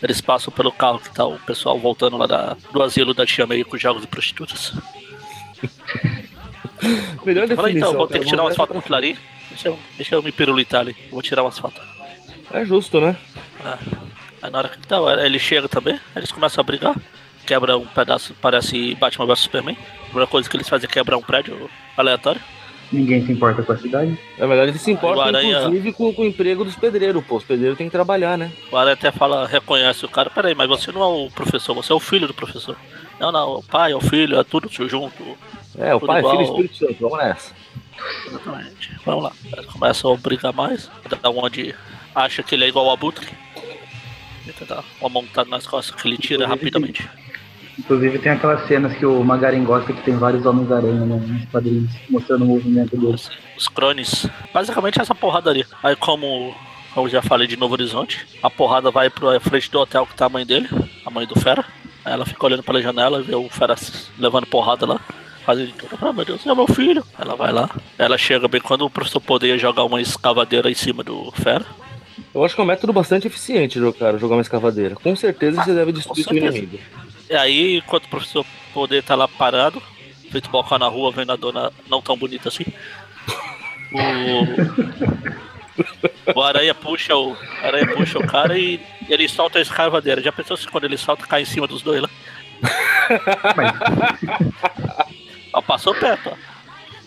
Eles 0.02 0.20
passam 0.20 0.52
pelo 0.52 0.72
carro 0.72 0.98
que 0.98 1.10
tá 1.10 1.24
o 1.24 1.38
pessoal 1.40 1.78
voltando 1.78 2.16
lá 2.16 2.26
da, 2.26 2.56
do 2.72 2.82
asilo 2.82 3.14
da 3.14 3.24
Tia 3.24 3.46
May 3.46 3.62
com 3.62 3.76
jogos 3.78 4.02
de 4.02 4.08
prostitutas. 4.08 4.72
Melhor 7.24 7.46
Fala 7.48 7.68
definição. 7.68 7.70
então, 7.90 7.92
vou 7.92 8.08
ter 8.08 8.18
que 8.20 8.26
tirar 8.26 8.42
umas 8.42 8.56
fotos 8.56 8.82
com 8.82 8.94
ali. 8.94 9.16
Deixa 9.50 9.68
eu, 9.68 9.78
deixa 9.96 10.14
eu 10.14 10.22
me 10.22 10.32
pirulitar 10.32 10.80
ali. 10.80 10.96
Vou 11.10 11.22
tirar 11.22 11.42
umas 11.42 11.58
fotos. 11.58 11.80
É 12.50 12.64
justo, 12.64 13.00
né? 13.00 13.16
Ah, 13.64 13.78
Aí 14.42 14.50
na 14.50 14.58
hora 14.58 14.68
que 14.68 14.78
então, 14.84 15.08
ele 15.20 15.38
chega 15.38 15.68
também, 15.68 16.00
eles 16.16 16.32
começam 16.32 16.60
a 16.60 16.64
brigar, 16.64 16.96
quebra 17.46 17.78
um 17.78 17.86
pedaço, 17.86 18.34
parece 18.42 18.96
Batman 18.96 19.26
vs 19.26 19.38
Superman. 19.38 19.76
A 20.00 20.04
primeira 20.06 20.26
coisa 20.26 20.50
que 20.50 20.56
eles 20.56 20.68
fazem 20.68 20.88
é 20.90 20.92
quebrar 20.92 21.16
um 21.16 21.22
prédio 21.22 21.70
aleatório. 21.96 22.40
Ninguém 22.92 23.24
se 23.24 23.32
importa 23.32 23.62
com 23.62 23.72
a 23.72 23.76
cidade. 23.78 24.18
Na 24.38 24.46
verdade, 24.46 24.70
ele 24.72 24.78
se 24.78 24.90
importa, 24.90 25.18
o 25.18 25.22
Aranha- 25.22 25.60
inclusive, 25.62 25.92
com, 25.94 26.12
com 26.12 26.22
o 26.22 26.26
emprego 26.26 26.62
dos 26.64 26.76
pedreiros, 26.76 27.24
pô. 27.24 27.36
Os 27.36 27.44
pedreiros 27.44 27.78
têm 27.78 27.86
que 27.86 27.92
trabalhar, 27.92 28.36
né? 28.36 28.52
O 28.70 28.76
Aranha 28.76 28.94
até 28.94 29.10
fala, 29.10 29.46
reconhece 29.46 30.04
o 30.04 30.08
cara, 30.08 30.28
peraí, 30.28 30.54
mas 30.54 30.68
você 30.68 30.92
não 30.92 31.02
é 31.02 31.06
o 31.06 31.30
professor, 31.30 31.74
você 31.74 31.90
é 31.92 31.96
o 31.96 32.00
filho 32.00 32.26
do 32.26 32.34
professor. 32.34 32.76
Não, 33.18 33.32
não, 33.32 33.54
o 33.56 33.62
pai, 33.62 33.92
é 33.92 33.96
o 33.96 34.00
filho, 34.00 34.38
é 34.38 34.44
tudo 34.44 34.68
junto. 34.88 35.22
É, 35.78 35.94
o 35.94 36.00
pai, 36.00 36.18
igual. 36.20 36.36
filho 36.36 36.42
e 36.46 36.50
Espírito 36.50 36.76
Santo, 36.76 36.96
vamos 37.00 37.18
nessa. 37.18 37.54
Exatamente. 38.26 38.90
Vamos 39.06 39.24
lá. 39.24 39.32
Começa 39.72 40.12
a 40.12 40.16
brigar 40.16 40.52
mais. 40.52 40.90
Da 41.22 41.30
onde 41.30 41.74
acha 42.14 42.42
que 42.42 42.54
ele 42.54 42.64
é 42.64 42.68
igual 42.68 42.86
ao 42.88 42.92
Abutre. 42.94 43.26
Tenta 44.44 44.66
dar 44.66 44.84
uma 45.00 45.08
montada 45.08 45.48
nas 45.48 45.66
costas 45.66 46.00
que 46.00 46.08
ele 46.08 46.18
tira 46.18 46.46
rapidamente. 46.46 47.08
Inclusive 47.78 48.18
tem 48.18 48.32
aquelas 48.32 48.66
cenas 48.66 48.94
que 48.94 49.06
o 49.06 49.22
Magarin 49.24 49.64
gosta 49.64 49.92
que 49.92 50.02
tem 50.02 50.16
vários 50.16 50.44
Homens-Aranha 50.44 51.06
né, 51.06 51.16
nos 51.16 51.44
quadrinhos, 51.46 51.90
mostrando 52.08 52.44
o 52.44 52.48
movimento 52.48 52.96
deles. 52.96 53.30
Os 53.56 53.68
crones. 53.68 54.28
Basicamente 54.52 55.00
essa 55.00 55.14
porradaria. 55.14 55.66
Aí 55.82 55.96
como 55.96 56.54
eu 56.96 57.08
já 57.08 57.22
falei 57.22 57.46
de 57.46 57.56
Novo 57.56 57.74
Horizonte, 57.74 58.26
a 58.42 58.50
porrada 58.50 58.90
vai 58.90 59.08
pra 59.08 59.40
frente 59.40 59.70
do 59.70 59.80
hotel 59.80 60.06
que 60.06 60.14
tá 60.14 60.26
a 60.26 60.28
mãe 60.28 60.44
dele, 60.44 60.68
a 61.04 61.10
mãe 61.10 61.26
do 61.26 61.38
Fera. 61.38 61.64
Aí 62.04 62.12
ela 62.12 62.26
fica 62.26 62.44
olhando 62.44 62.62
pela 62.62 62.82
janela 62.82 63.20
e 63.20 63.22
vê 63.22 63.34
o 63.34 63.48
Fera 63.48 63.74
levando 64.18 64.46
porrada 64.46 64.86
lá. 64.86 65.00
Fazendo 65.44 65.72
tudo. 65.72 65.98
Ah, 66.00 66.12
meu 66.12 66.24
Deus, 66.24 66.46
é 66.46 66.54
meu 66.54 66.68
filho. 66.68 67.02
Ela 67.18 67.34
vai 67.34 67.52
lá. 67.52 67.68
Ela 67.98 68.16
chega 68.16 68.46
bem 68.46 68.60
quando 68.60 68.84
o 68.84 68.90
professor 68.90 69.20
poderia 69.20 69.58
jogar 69.58 69.84
uma 69.84 70.00
escavadeira 70.00 70.70
em 70.70 70.74
cima 70.74 71.02
do 71.02 71.32
Fera. 71.32 71.66
Eu 72.34 72.44
acho 72.44 72.54
que 72.54 72.60
é 72.60 72.64
um 72.64 72.66
método 72.66 72.92
bastante 72.92 73.26
eficiente, 73.26 73.78
cara, 73.98 74.18
jogar 74.18 74.36
uma 74.36 74.42
escavadeira. 74.42 74.94
Com 74.94 75.16
certeza 75.16 75.62
você 75.62 75.74
deve 75.74 75.92
destruir 75.92 76.24
seu 76.24 76.32
certeza. 76.32 76.58
inimigo. 76.58 76.78
E 77.32 77.36
aí, 77.36 77.78
enquanto 77.78 78.04
o 78.04 78.08
professor 78.10 78.44
poder 78.74 79.02
tá 79.02 79.14
lá 79.14 79.26
parado, 79.26 79.82
feito 80.30 80.50
bocal 80.50 80.78
na 80.78 80.86
rua, 80.86 81.10
vendo 81.10 81.32
a 81.32 81.36
dona 81.36 81.72
não 81.88 82.02
tão 82.02 82.14
bonita 82.14 82.48
assim. 82.50 82.66
O, 83.94 83.98
o 86.38 86.42
aranha 86.42 86.74
puxa 86.74 87.16
o. 87.16 87.34
Aranha 87.62 87.86
puxa 87.94 88.18
o 88.18 88.26
cara 88.26 88.58
e 88.58 88.78
ele 89.08 89.26
solta 89.30 89.58
a 89.58 89.62
escavadeira. 89.62 90.20
Já 90.20 90.30
pensou 90.30 90.58
se 90.58 90.68
quando 90.68 90.84
ele 90.84 90.98
solta 90.98 91.26
cai 91.26 91.40
em 91.40 91.46
cima 91.46 91.66
dos 91.66 91.80
dois 91.80 92.02
lá? 92.02 92.10
Mas, 93.56 93.72
Ó, 95.54 95.62
passou 95.62 95.94
perto, 95.94 96.30
ó. 96.30 96.36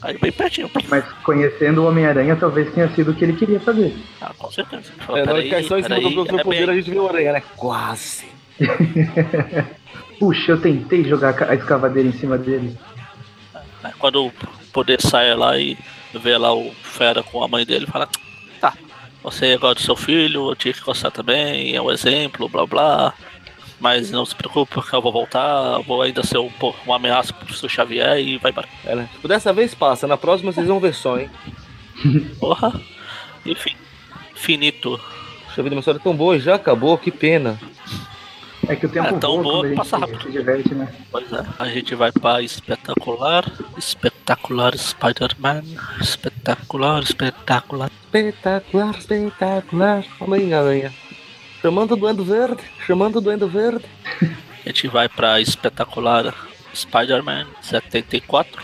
Aí 0.02 0.18
bem 0.18 0.32
pertinho. 0.32 0.72
mas 0.90 1.04
conhecendo 1.24 1.84
o 1.84 1.88
Homem-Aranha, 1.88 2.36
talvez 2.36 2.72
tenha 2.74 2.90
sido 2.96 3.12
o 3.12 3.14
que 3.16 3.24
ele 3.26 3.34
queria 3.34 3.60
fazer. 3.60 3.96
Ah, 4.22 4.32
com 4.36 4.52
certeza. 4.52 4.92
Fala, 5.06 5.20
É, 5.20 5.42
que 5.44 5.50
cai 5.50 5.64
só 5.64 5.78
em 5.78 5.84
cima 5.84 5.96
do 6.02 6.12
professor 6.14 6.40
é 6.40 6.44
poder, 6.44 6.66
bem- 6.66 6.70
a 6.70 6.76
gente 6.80 6.90
vê 6.90 6.98
o 7.00 7.08
aranha, 7.08 7.34
né? 7.34 7.44
Quase. 7.56 8.26
Puxa, 10.20 10.54
eu 10.54 10.62
tentei 10.62 11.04
jogar 11.04 11.42
a 11.44 11.56
escavadeira 11.56 12.10
em 12.10 12.14
cima 12.14 12.38
dele. 12.38 12.78
Quando 14.00 14.26
o 14.26 14.34
poder 14.72 15.02
sai 15.02 15.36
lá 15.36 15.58
e 15.58 15.78
vê 16.14 16.38
lá 16.38 16.54
o 16.54 16.72
Fera 16.82 17.22
com 17.22 17.44
a 17.44 17.48
mãe 17.48 17.66
dele, 17.66 17.86
fala: 17.86 18.10
Tá, 18.60 18.74
você 19.24 19.58
gosta 19.58 19.76
do 19.76 19.82
seu 19.82 19.96
filho, 19.96 20.50
eu 20.50 20.56
tinha 20.56 20.74
que 20.74 20.82
gostar 20.82 21.12
também, 21.12 21.76
é 21.76 21.82
um 21.82 21.92
exemplo, 21.92 22.50
blá 22.50 22.66
blá. 22.66 23.14
Mas 23.80 24.10
não 24.10 24.26
se 24.26 24.34
preocupe, 24.34 24.74
porque 24.74 24.96
eu 24.96 25.02
vou 25.02 25.12
voltar, 25.12 25.74
eu 25.74 25.84
vou 25.84 26.02
ainda 26.02 26.24
ser 26.24 26.38
um, 26.38 26.50
pô, 26.50 26.74
uma 26.86 26.96
ameaça 26.96 27.34
pro 27.34 27.46
professor 27.46 27.70
Xavier 27.70 28.18
e 28.20 28.38
vai 28.38 28.52
embora. 28.52 28.70
É, 28.86 28.96
né? 28.96 29.10
Tipo, 29.14 29.28
dessa 29.28 29.52
vez 29.52 29.76
passa, 29.76 30.08
na 30.08 30.16
próxima 30.16 30.52
vocês 30.52 30.66
vão 30.66 30.80
ver 30.80 30.94
só, 30.94 31.20
hein? 31.20 31.30
Porra. 32.40 32.80
Enfim, 33.46 33.76
finito. 34.34 35.00
Puxa 35.46 35.62
vida, 35.62 35.76
uma 35.76 35.80
história 35.80 36.00
tão 36.00 36.16
boa 36.16 36.38
e 36.38 36.40
já 36.40 36.56
acabou, 36.56 36.98
que 36.98 37.12
pena. 37.12 37.60
É 38.68 38.76
que 38.76 38.86
o 38.86 38.90
tempo 38.90 39.08
É 39.16 39.20
tão 39.20 39.42
voa 39.42 39.44
boa 39.44 39.62
que 39.62 39.68
gente 39.70 39.78
passa 39.78 39.98
rápido. 39.98 40.24
se 40.24 40.32
diverte, 40.32 40.74
né? 40.74 40.88
Pois 41.12 41.32
é, 41.32 41.46
a 41.60 41.68
gente 41.68 41.96
vai 41.96 42.12
pra 42.12 42.42
espetacular, 42.42 43.46
espetacular 43.78 44.78
Spider-Man, 44.78 45.64
espetacular, 46.02 47.04
espetacular. 47.04 47.92
Espetacular, 48.06 48.98
espetacular. 48.98 50.04
Homem-Aranha. 50.20 50.94
Chamando 51.62 51.94
o 51.94 51.96
Duendo 51.96 52.24
Verde, 52.24 52.64
chamando 52.86 53.18
o 53.18 53.22
Duendo 53.22 53.48
Verde. 53.48 53.86
A 54.22 54.70
gente 54.70 54.88
vai 54.88 55.08
pra 55.10 55.40
espetacular 55.40 56.34
Spider-Man 56.74 57.48
74, 57.62 58.62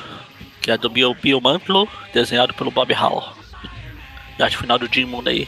que 0.61 0.71
é 0.71 0.77
do 0.77 0.89
Bill, 0.89 1.15
Bill 1.15 1.39
Mantlo, 1.41 1.87
desenhado 2.13 2.53
pelo 2.53 2.71
Bob 2.71 2.91
Hall. 2.93 3.33
E 4.37 4.43
arte 4.43 4.57
final 4.57 4.77
do 4.79 4.91
Jim 4.91 5.05
Mooney. 5.05 5.47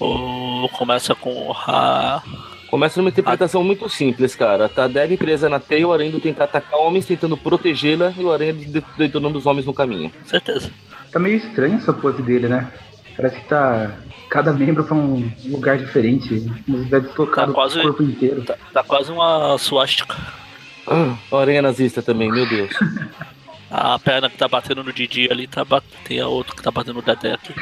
O, 0.00 0.68
começa 0.72 1.14
com 1.14 1.52
a. 1.52 2.22
Começa 2.70 3.00
numa 3.00 3.08
interpretação 3.10 3.64
muito 3.64 3.88
simples, 3.88 4.34
cara. 4.34 4.68
Tá 4.68 4.84
a 4.84 4.88
Debbie 4.88 5.16
presa 5.16 5.48
na 5.48 5.58
teia, 5.58 5.88
o 5.88 5.92
Aranha 5.92 6.10
indo 6.10 6.20
tentar 6.20 6.44
atacar 6.44 6.78
homens, 6.78 7.06
tentando 7.06 7.36
protegê-la, 7.36 8.12
e 8.16 8.22
o 8.22 8.30
Aranha 8.30 8.52
de- 8.52 8.84
detonando 8.96 9.38
os 9.38 9.46
homens 9.46 9.64
no 9.64 9.72
caminho. 9.72 10.12
Certeza. 10.26 10.70
Tá 11.10 11.18
meio 11.18 11.36
estranho 11.36 11.76
essa 11.76 11.92
pose 11.92 12.20
dele, 12.22 12.48
né? 12.48 12.70
Parece 13.16 13.36
que 13.40 13.48
tá. 13.48 13.92
Cada 14.28 14.52
membro 14.52 14.84
pra 14.84 14.94
um 14.94 15.32
lugar 15.46 15.78
diferente. 15.78 16.28
Tivesse 16.66 17.06
deslocado 17.08 17.52
Tá 17.52 17.54
quase- 17.54 17.78
o 17.78 17.82
corpo 17.82 18.02
inteiro. 18.02 18.42
Tá, 18.44 18.56
tá 18.74 18.82
quase 18.84 19.10
uma 19.10 19.56
suástica. 19.56 20.14
Ah, 20.86 21.16
o 21.30 21.36
Aranha 21.36 21.62
nazista 21.62 22.02
também, 22.02 22.30
meu 22.30 22.46
Deus. 22.46 22.70
A 23.70 23.98
perna 23.98 24.30
que 24.30 24.36
tá 24.38 24.48
batendo 24.48 24.82
no 24.82 24.90
Didi 24.92 25.28
ali, 25.30 25.46
tá 25.46 25.62
bat... 25.62 25.84
tem 26.04 26.18
a 26.20 26.26
outra 26.26 26.56
que 26.56 26.62
tá 26.62 26.70
batendo 26.70 26.94
no 26.94 27.02
Dedé 27.02 27.34
aqui. 27.34 27.54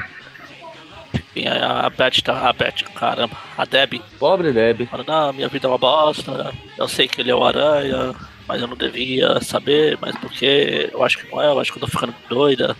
Enfim, 1.36 1.48
a 1.48 1.90
Beth 1.90 2.22
tá. 2.24 2.48
A 2.48 2.52
Beth, 2.52 2.82
caramba. 2.94 3.36
A 3.56 3.64
Debbie 3.64 4.02
Pobre. 4.18 4.52
Fala, 4.86 5.04
não, 5.06 5.32
minha 5.32 5.48
vida 5.48 5.66
é 5.66 5.70
uma 5.70 5.78
bosta, 5.78 6.52
eu 6.78 6.88
sei 6.88 7.06
que 7.08 7.20
ele 7.20 7.30
é 7.30 7.34
o 7.34 7.44
aranha, 7.44 8.14
mas 8.48 8.60
eu 8.62 8.68
não 8.68 8.76
devia 8.76 9.40
saber, 9.40 9.98
mas 10.00 10.16
porque 10.16 10.90
eu 10.92 11.02
acho 11.04 11.18
que 11.18 11.30
não 11.30 11.42
é, 11.42 11.46
eu 11.48 11.60
acho 11.60 11.72
que 11.72 11.78
eu 11.78 11.82
tô 11.82 11.86
ficando 11.88 12.14
doida. 12.28 12.76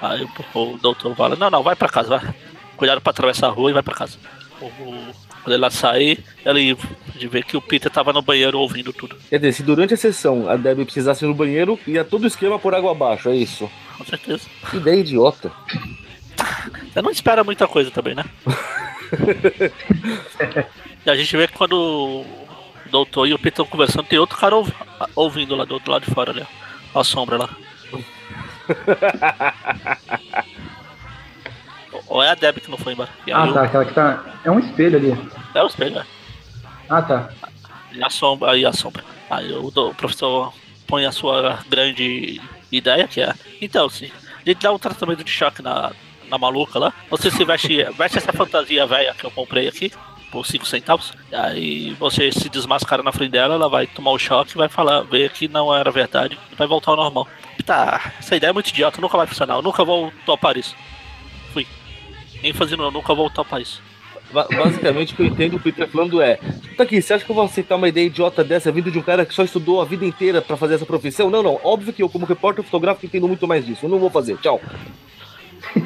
Aí 0.00 0.26
o, 0.54 0.58
o 0.58 0.78
doutor 0.78 1.14
fala, 1.14 1.36
não, 1.36 1.50
não, 1.50 1.62
vai 1.62 1.76
pra 1.76 1.88
casa, 1.88 2.08
vai. 2.18 2.34
Cuidado 2.76 3.00
pra 3.00 3.10
atravessar 3.10 3.48
a 3.48 3.50
rua 3.50 3.70
e 3.70 3.74
vai 3.74 3.82
pra 3.82 3.94
casa. 3.94 4.18
O, 4.60 4.66
o- 4.66 5.14
quando 5.42 5.54
ele 5.54 5.62
lá 5.62 5.70
sair, 5.70 6.22
ele 6.44 6.76
de 7.16 7.26
ver 7.26 7.44
que 7.44 7.56
o 7.56 7.62
Peter 7.62 7.90
tava 7.90 8.12
no 8.12 8.20
banheiro 8.20 8.58
ouvindo 8.58 8.92
tudo. 8.92 9.16
Quer 9.30 9.38
dizer, 9.38 9.52
se 9.52 9.62
durante 9.62 9.94
a 9.94 9.96
sessão 9.96 10.46
a 10.50 10.56
Debbie 10.56 10.84
precisasse 10.84 11.24
ir 11.24 11.28
no 11.28 11.34
banheiro, 11.34 11.78
ia 11.86 12.04
todo 12.04 12.24
o 12.24 12.26
esquema 12.26 12.58
por 12.58 12.74
água 12.74 12.90
abaixo, 12.90 13.30
é 13.30 13.36
isso. 13.36 13.70
Com 13.96 14.04
certeza. 14.04 14.46
Que 14.70 14.76
ideia 14.76 15.00
idiota. 15.00 15.50
Você 16.92 17.02
não 17.02 17.10
espera 17.10 17.44
muita 17.44 17.66
coisa 17.68 17.90
também, 17.90 18.14
né? 18.14 18.24
a 21.06 21.14
gente 21.16 21.36
vê 21.36 21.46
que 21.46 21.54
quando 21.54 21.74
o 21.74 22.26
doutor 22.90 23.26
e 23.26 23.32
o 23.34 23.38
Peter 23.38 23.52
estão 23.52 23.66
conversando, 23.66 24.06
tem 24.06 24.18
outro 24.18 24.36
cara 24.36 24.56
ouvi- 24.56 24.74
ouvindo 25.14 25.54
lá 25.56 25.64
do 25.64 25.74
outro 25.74 25.90
lado 25.92 26.04
de 26.04 26.12
fora 26.14 26.30
ali, 26.32 26.44
ó. 26.94 27.00
A 27.00 27.04
sombra 27.04 27.36
lá. 27.38 27.48
Ou 32.08 32.22
é 32.22 32.30
a 32.30 32.34
Debbie 32.34 32.60
que 32.60 32.70
não 32.70 32.78
foi 32.78 32.92
embora. 32.92 33.10
Ah, 33.32 33.52
tá. 33.52 33.62
Aquela 33.62 33.84
que 33.84 33.94
tá. 33.94 34.24
É 34.44 34.50
um 34.50 34.58
espelho 34.58 34.98
ali. 34.98 35.30
É 35.54 35.62
o 35.62 35.66
espelho, 35.66 35.94
né? 35.96 36.06
Ah, 36.88 37.02
tá. 37.02 37.30
E 37.92 38.02
a 38.02 38.10
sombra, 38.10 38.50
aí 38.50 38.66
a 38.66 38.72
sombra. 38.72 39.04
Aí 39.28 39.52
o, 39.52 39.66
o 39.68 39.94
professor 39.94 40.52
põe 40.86 41.06
a 41.06 41.12
sua 41.12 41.60
grande 41.68 42.40
ideia, 42.70 43.06
que 43.06 43.20
é. 43.20 43.32
Então, 43.60 43.88
se 43.88 44.12
a 44.44 44.48
gente 44.48 44.62
dá 44.62 44.72
um 44.72 44.78
tratamento 44.78 45.22
de 45.22 45.30
choque 45.30 45.62
na, 45.62 45.92
na 46.30 46.38
maluca 46.38 46.78
lá, 46.78 46.92
você 47.10 47.30
se 47.30 47.44
veste, 47.44 47.82
veste 47.98 48.18
essa 48.18 48.32
fantasia 48.32 48.86
velha 48.86 49.14
que 49.14 49.24
eu 49.26 49.30
comprei 49.30 49.68
aqui, 49.68 49.92
por 50.30 50.46
5 50.46 50.64
centavos. 50.66 51.12
Aí 51.32 51.92
você 51.94 52.30
se 52.30 52.48
desmascara 52.48 53.02
na 53.02 53.10
frente 53.12 53.32
dela, 53.32 53.54
ela 53.56 53.68
vai 53.68 53.86
tomar 53.86 54.12
o 54.12 54.18
choque, 54.18 54.56
vai 54.56 54.68
falar, 54.68 55.02
ver 55.02 55.30
que 55.30 55.48
não 55.48 55.74
era 55.74 55.90
verdade, 55.90 56.38
vai 56.56 56.66
voltar 56.66 56.92
ao 56.92 56.96
normal. 56.96 57.26
Tá, 57.66 58.12
essa 58.18 58.36
ideia 58.36 58.50
é 58.50 58.52
muito 58.52 58.68
idiota, 58.70 59.00
nunca 59.00 59.16
vai 59.18 59.26
funcionar, 59.26 59.56
eu 59.56 59.62
nunca 59.62 59.84
vou 59.84 60.12
topar 60.24 60.56
isso. 60.56 60.74
Fui. 61.52 61.66
ênfase 62.42 62.76
no 62.76 62.84
eu 62.84 62.90
nunca 62.90 63.12
vou 63.14 63.28
topar 63.28 63.60
isso. 63.60 63.82
Ba- 64.32 64.46
Basicamente, 64.48 65.12
o 65.12 65.16
que 65.16 65.22
eu 65.22 65.26
entendo 65.26 65.56
o 65.56 65.60
Peter 65.60 65.88
falando 65.88 66.22
é: 66.22 66.36
Tá 66.76 66.84
aqui, 66.84 67.02
você 67.02 67.12
acha 67.14 67.24
que 67.24 67.30
eu 67.30 67.34
vou 67.34 67.44
aceitar 67.44 67.74
uma 67.74 67.88
ideia 67.88 68.06
idiota 68.06 68.44
dessa 68.44 68.70
vindo 68.70 68.88
de 68.88 68.96
um 68.96 69.02
cara 69.02 69.26
que 69.26 69.34
só 69.34 69.42
estudou 69.42 69.80
a 69.82 69.84
vida 69.84 70.06
inteira 70.06 70.40
pra 70.40 70.56
fazer 70.56 70.74
essa 70.76 70.86
profissão? 70.86 71.28
Não, 71.28 71.42
não. 71.42 71.58
Óbvio 71.64 71.92
que 71.92 72.00
eu, 72.00 72.08
como 72.08 72.24
repórter 72.26 72.62
fotográfico, 72.64 73.06
entendo 73.06 73.26
muito 73.26 73.48
mais 73.48 73.66
disso. 73.66 73.86
Eu 73.86 73.90
não 73.90 73.98
vou 73.98 74.08
fazer. 74.08 74.36
Tchau. 74.38 74.60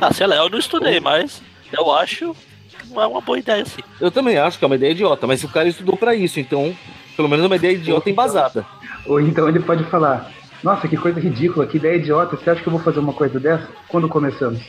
Ah, 0.00 0.12
sei 0.12 0.26
lá, 0.26 0.37
eu 0.37 0.49
não 0.49 0.59
estudei, 0.59 1.00
mas 1.00 1.43
eu 1.73 1.93
acho 1.93 2.35
que 2.69 2.88
não 2.88 3.02
é 3.02 3.07
uma 3.07 3.21
boa 3.21 3.38
ideia 3.38 3.62
assim. 3.62 3.83
Eu 4.00 4.11
também 4.11 4.38
acho 4.38 4.59
que 4.59 4.64
é 4.64 4.66
uma 4.66 4.76
ideia 4.76 4.93
idiota, 4.93 5.26
mas 5.26 5.43
o 5.43 5.49
cara 5.49 5.69
estudou 5.69 5.97
pra 5.97 6.14
isso, 6.14 6.40
então, 6.40 6.75
pelo 7.16 7.28
menos 7.28 7.45
é 7.45 7.47
uma 7.47 7.57
ideia 7.57 7.73
idiota 7.73 8.11
embasada. 8.11 8.64
Ou 9.07 9.21
então 9.21 9.49
ele 9.49 9.61
pode 9.61 9.85
falar: 9.85 10.31
Nossa, 10.62 10.88
que 10.88 10.97
coisa 10.97 11.21
ridícula, 11.21 11.66
que 11.66 11.76
ideia 11.76 11.97
idiota. 11.97 12.37
Você 12.37 12.50
acha 12.50 12.62
que 12.62 12.69
eu 12.69 12.73
vou 12.73 12.81
fazer 12.81 13.00
uma 13.00 13.12
coisa 13.12 13.38
dessa? 13.38 13.69
Quando 13.88 14.09
começamos? 14.09 14.61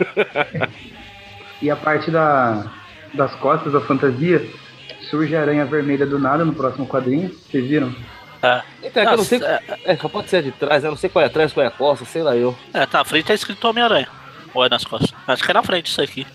e 1.60 1.70
a 1.70 1.76
parte 1.76 2.10
da, 2.10 2.70
das 3.14 3.34
costas 3.36 3.72
da 3.72 3.80
fantasia, 3.80 4.46
surge 5.10 5.36
a 5.36 5.40
aranha 5.40 5.64
vermelha 5.64 6.06
do 6.06 6.18
nada 6.18 6.44
no 6.44 6.52
próximo 6.52 6.86
quadrinho. 6.86 7.30
Vocês 7.30 7.66
viram? 7.66 7.94
É. 8.42 8.62
Então, 8.82 9.02
é 9.02 9.06
que 9.06 9.12
eu 9.12 9.16
não 9.16 9.24
sei. 9.24 9.38
Nossa, 9.38 9.62
É, 9.84 9.96
só 9.96 10.08
pode 10.08 10.28
ser 10.28 10.36
a 10.38 10.42
de 10.42 10.50
trás, 10.52 10.82
né? 10.82 10.88
Eu 10.88 10.92
não 10.92 10.98
sei 10.98 11.08
qual 11.08 11.22
é 11.22 11.26
atrás, 11.26 11.52
qual 11.52 11.62
é 11.64 11.68
a 11.68 11.70
costa, 11.70 12.04
sei 12.04 12.22
lá 12.22 12.34
eu. 12.36 12.56
É, 12.74 12.84
tá 12.86 12.98
na 12.98 13.04
frente 13.04 13.26
tá 13.26 13.34
escrito 13.34 13.64
Homem-Aranha. 13.68 14.08
Ou 14.52 14.64
é 14.64 14.68
nas 14.68 14.84
costas? 14.84 15.12
Acho 15.26 15.44
que 15.44 15.50
é 15.50 15.54
na 15.54 15.62
frente 15.62 15.86
isso 15.86 16.02
aqui. 16.02 16.26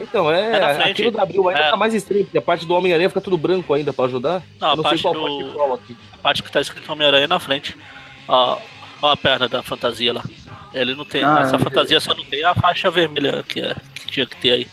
Então, 0.00 0.28
é. 0.30 0.56
É 0.56 0.60
na 0.60 0.74
frente. 0.74 0.90
aquilo 0.90 1.10
da 1.12 1.22
Abril 1.22 1.48
ainda 1.48 1.60
É. 1.60 1.70
tá 1.70 1.76
mais 1.76 1.94
estranho, 1.94 2.24
porque 2.24 2.38
a 2.38 2.42
parte 2.42 2.66
do 2.66 2.74
Homem-Aranha 2.74 3.08
fica 3.08 3.20
tudo 3.20 3.38
branco 3.38 3.72
ainda 3.72 3.92
pra 3.92 4.06
ajudar. 4.06 4.42
Não, 4.60 4.68
a 4.68 4.72
eu 4.72 4.76
não 4.76 4.82
sei 4.82 4.90
parte 4.98 5.02
qual 5.02 5.14
do- 5.14 5.20
parte 5.44 5.54
qual 5.54 5.72
aqui. 5.74 5.96
A 6.12 6.16
parte 6.18 6.42
que 6.42 6.50
tá 6.50 6.60
escrito 6.60 6.90
Homem-Aranha 6.92 7.24
é 7.24 7.28
na 7.28 7.38
frente. 7.38 7.76
Ó, 8.26 8.58
ó 9.00 9.10
a 9.12 9.16
perna 9.16 9.48
da 9.48 9.62
fantasia 9.62 10.12
lá. 10.12 10.24
Ele 10.74 10.96
não 10.96 11.04
tem. 11.04 11.22
Ah, 11.22 11.38
essa 11.42 11.54
é. 11.54 11.58
fantasia 11.60 12.00
só 12.00 12.12
não 12.14 12.24
tem 12.24 12.42
a 12.44 12.52
faixa 12.52 12.90
vermelha 12.90 13.44
que, 13.48 13.60
é, 13.60 13.76
que 13.94 14.06
tinha 14.08 14.26
que 14.26 14.36
ter 14.36 14.50
aí. 14.50 14.66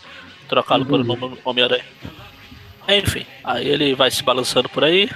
Trocado 0.48 0.84
por 0.84 0.98
Uhum. 0.98 1.06
nome 1.06 1.38
Homem-Aranha. 1.44 1.84
Enfim, 2.88 3.24
aí 3.44 3.68
ele 3.68 3.94
vai 3.94 4.10
se 4.10 4.22
balançando 4.24 4.68
por 4.68 4.82
aí. 4.82 5.08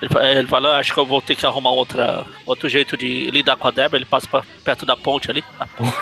Ele, 0.00 0.10
fa- 0.12 0.24
ele 0.24 0.46
fala, 0.46 0.76
"Ah, 0.76 0.78
acho 0.78 0.92
que 0.94 1.00
eu 1.00 1.06
vou 1.06 1.20
ter 1.20 1.34
que 1.34 1.44
arrumar 1.44 1.70
outra, 1.70 2.24
outro 2.46 2.68
jeito 2.68 2.96
de 2.96 3.30
lidar 3.30 3.56
com 3.56 3.66
a 3.68 3.70
Débora. 3.70 3.98
Ele 3.98 4.04
passa 4.04 4.28
pra, 4.28 4.42
perto 4.64 4.86
da 4.86 4.96
ponte 4.96 5.30
ali. 5.30 5.42
A 5.58 5.66
ponte. 5.66 5.92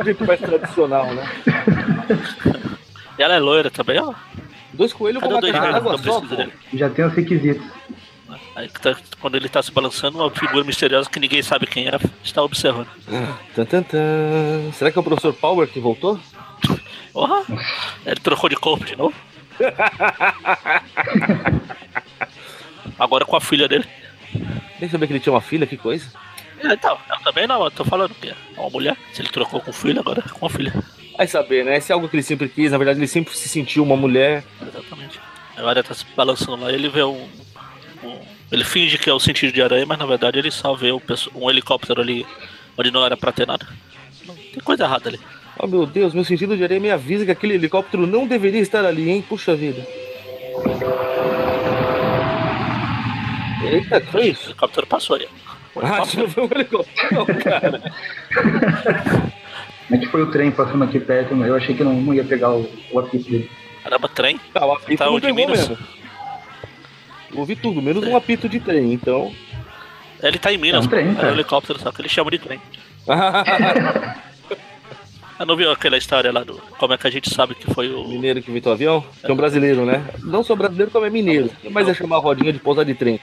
O 0.00 0.04
jeito 0.04 0.24
mais 0.26 0.40
tradicional, 0.40 1.06
né? 1.14 1.24
E 3.18 3.22
ela 3.22 3.34
é 3.34 3.38
loira 3.38 3.70
também, 3.70 4.00
ó. 4.00 4.12
Dois 4.72 4.92
coelhos 4.92 5.22
com 5.22 5.28
dois 5.40 5.54
só, 6.02 6.20
dele. 6.20 6.52
Já 6.74 6.88
tem 6.90 7.04
os 7.04 7.12
requisitos. 7.12 7.64
Aí 8.56 8.68
que 8.68 8.80
tá- 8.80 8.96
quando 9.20 9.36
ele 9.36 9.48
tá 9.48 9.62
se 9.62 9.70
balançando, 9.72 10.18
uma 10.18 10.30
figura 10.30 10.64
misteriosa 10.64 11.08
que 11.10 11.20
ninguém 11.20 11.42
sabe 11.42 11.66
quem 11.66 11.88
é 11.88 11.98
está 12.24 12.42
observando. 12.42 12.88
Tan, 13.54 13.64
tan, 13.64 13.82
tan. 13.82 14.72
Será 14.72 14.90
que 14.90 14.98
é 14.98 15.00
o 15.00 15.04
professor 15.04 15.32
Power 15.34 15.68
que 15.68 15.80
voltou? 15.80 16.18
Porra! 17.12 17.42
Ele 18.06 18.20
trocou 18.20 18.48
de 18.48 18.56
corpo 18.56 18.84
de 18.84 18.96
novo. 18.96 19.14
Agora 22.98 23.24
com 23.24 23.36
a 23.36 23.40
filha 23.40 23.68
dele. 23.68 23.84
Nem 24.80 24.88
sabia 24.88 25.06
que 25.06 25.12
ele 25.12 25.20
tinha 25.20 25.32
uma 25.32 25.40
filha, 25.40 25.66
que 25.66 25.76
coisa. 25.76 26.06
É, 26.62 26.72
Então, 26.74 26.98
eu 27.08 27.16
também 27.24 27.46
não, 27.46 27.64
eu 27.64 27.70
tô 27.70 27.84
falando 27.84 28.14
que 28.14 28.28
é 28.28 28.34
uma 28.56 28.70
mulher. 28.70 28.96
Se 29.12 29.22
ele 29.22 29.28
trocou 29.28 29.60
com 29.60 29.72
filho, 29.72 30.00
agora 30.00 30.22
é 30.26 30.28
com 30.28 30.46
a 30.46 30.50
filha. 30.50 30.72
Vai 31.16 31.26
saber, 31.26 31.64
né? 31.64 31.80
Se 31.80 31.92
é 31.92 31.94
algo 31.94 32.08
que 32.08 32.16
ele 32.16 32.22
sempre 32.22 32.48
quis, 32.48 32.72
na 32.72 32.78
verdade 32.78 32.98
ele 32.98 33.06
sempre 33.06 33.36
se 33.36 33.48
sentiu 33.48 33.82
uma 33.82 33.96
mulher. 33.96 34.42
Exatamente. 34.60 35.20
Agora 35.56 35.80
ele 35.80 35.88
tá 35.88 35.94
se 35.94 36.04
balançando 36.16 36.62
lá, 36.64 36.72
ele 36.72 36.88
vê 36.88 37.02
um, 37.02 37.28
um- 38.02 38.20
Ele 38.50 38.64
finge 38.64 38.98
que 38.98 39.08
é 39.08 39.12
o 39.12 39.20
sentido 39.20 39.52
de 39.52 39.62
aranha, 39.62 39.86
mas 39.86 39.98
na 39.98 40.06
verdade 40.06 40.38
ele 40.38 40.50
só 40.50 40.74
vê 40.74 40.88
pesso- 41.00 41.30
um 41.34 41.48
helicóptero 41.50 42.00
ali 42.00 42.26
onde 42.76 42.90
não 42.90 43.04
era 43.04 43.16
pra 43.16 43.32
ter 43.32 43.46
nada. 43.46 43.66
Tem 44.26 44.60
coisa 44.64 44.84
errada 44.84 45.08
ali. 45.08 45.20
Oh 45.62 45.66
meu 45.66 45.84
Deus, 45.84 46.14
meu 46.14 46.24
sentido 46.24 46.56
de 46.56 46.64
areia 46.64 46.80
me 46.80 46.90
avisa 46.90 47.24
que 47.24 47.30
aquele 47.30 47.54
helicóptero 47.54 48.06
não 48.06 48.26
deveria 48.26 48.60
estar 48.62 48.82
ali, 48.84 49.10
hein? 49.10 49.22
Puxa 49.28 49.54
vida. 49.54 49.86
Eita, 53.62 54.00
que 54.00 54.06
foi 54.10 54.22
O 54.22 54.24
isso? 54.24 54.46
helicóptero 54.48 54.86
passou 54.86 55.16
aí. 55.16 55.28
Ah, 55.82 55.98
você 56.00 56.16
não 56.18 56.26
viu 56.26 56.44
um 56.44 56.48
helicóptero, 56.50 57.08
não, 57.14 57.26
cara. 57.26 57.82
A 59.90 59.94
gente 59.96 60.06
foi 60.06 60.22
o 60.22 60.30
trem 60.30 60.50
passando 60.52 60.84
aqui 60.84 61.00
perto, 61.00 61.34
mas 61.34 61.48
eu 61.48 61.56
achei 61.56 61.74
que 61.74 61.82
não, 61.82 61.92
não 61.94 62.14
ia 62.14 62.22
pegar 62.24 62.50
o, 62.52 62.64
o 62.92 62.98
apito 63.00 63.28
dele. 63.28 63.50
Caramba, 63.82 64.08
trem. 64.08 64.38
Tá, 64.54 64.64
o 64.64 64.72
apito 64.72 64.96
Tá 64.98 65.06
não 65.06 65.20
pegou 65.20 65.34
Minas? 65.34 65.68
mesmo. 65.68 65.78
Ouvi 67.34 67.56
tudo, 67.56 67.82
menos 67.82 68.04
um 68.06 68.16
apito 68.16 68.48
de 68.48 68.60
trem, 68.60 68.92
então. 68.92 69.32
Ele 70.22 70.38
tá 70.38 70.52
em 70.52 70.58
Minas, 70.58 70.84
É 70.84 70.86
um 70.86 70.90
trem, 70.90 71.16
é 71.18 71.26
um 71.26 71.30
helicóptero, 71.32 71.78
só 71.80 71.90
que 71.90 72.00
ele 72.00 72.08
chama 72.08 72.30
de 72.30 72.38
trem. 72.38 72.60
Eu 75.40 75.46
não 75.46 75.56
viu 75.56 75.72
aquela 75.72 75.96
história 75.96 76.30
lá 76.30 76.44
do. 76.44 76.58
Como 76.76 76.92
é 76.92 76.98
que 76.98 77.06
a 77.06 77.10
gente 77.10 77.34
sabe 77.34 77.54
que 77.54 77.72
foi 77.72 77.88
o. 77.90 78.06
mineiro 78.06 78.42
que 78.42 78.50
inventou 78.50 78.70
o 78.70 78.74
avião? 78.74 79.02
Que 79.22 79.30
é 79.30 79.32
um 79.32 79.36
brasileiro, 79.36 79.86
né? 79.86 80.04
Não 80.18 80.44
só 80.44 80.54
brasileiro, 80.54 80.90
como 80.90 81.06
é 81.06 81.08
mineiro. 81.08 81.50
Mas 81.70 81.88
é 81.88 81.94
chamar 81.94 82.16
a 82.16 82.18
rodinha 82.18 82.52
de 82.52 82.58
pousar 82.58 82.84
de 82.84 82.92
trem. 82.92 83.18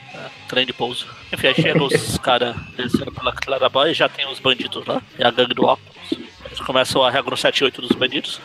trem 0.50 0.66
de 0.66 0.74
pouso. 0.74 1.06
Enfim, 1.32 1.46
aí 1.46 1.54
chega 1.54 1.84
os 1.84 2.18
caras 2.18 2.56
descendo 2.76 3.12
pela 3.12 3.32
Clarabóia 3.32 3.92
e 3.92 3.94
já 3.94 4.10
tem 4.10 4.28
os 4.28 4.40
bandidos 4.40 4.84
lá. 4.88 5.00
É 5.20 5.28
a 5.28 5.30
gangue 5.30 5.54
do 5.54 5.64
óculos. 5.64 6.12
Eles 6.44 6.60
começam 6.62 7.04
a 7.04 7.12
regra 7.12 7.30
no 7.30 7.38
78 7.38 7.82
dos 7.84 7.92
bandidos. 7.92 8.42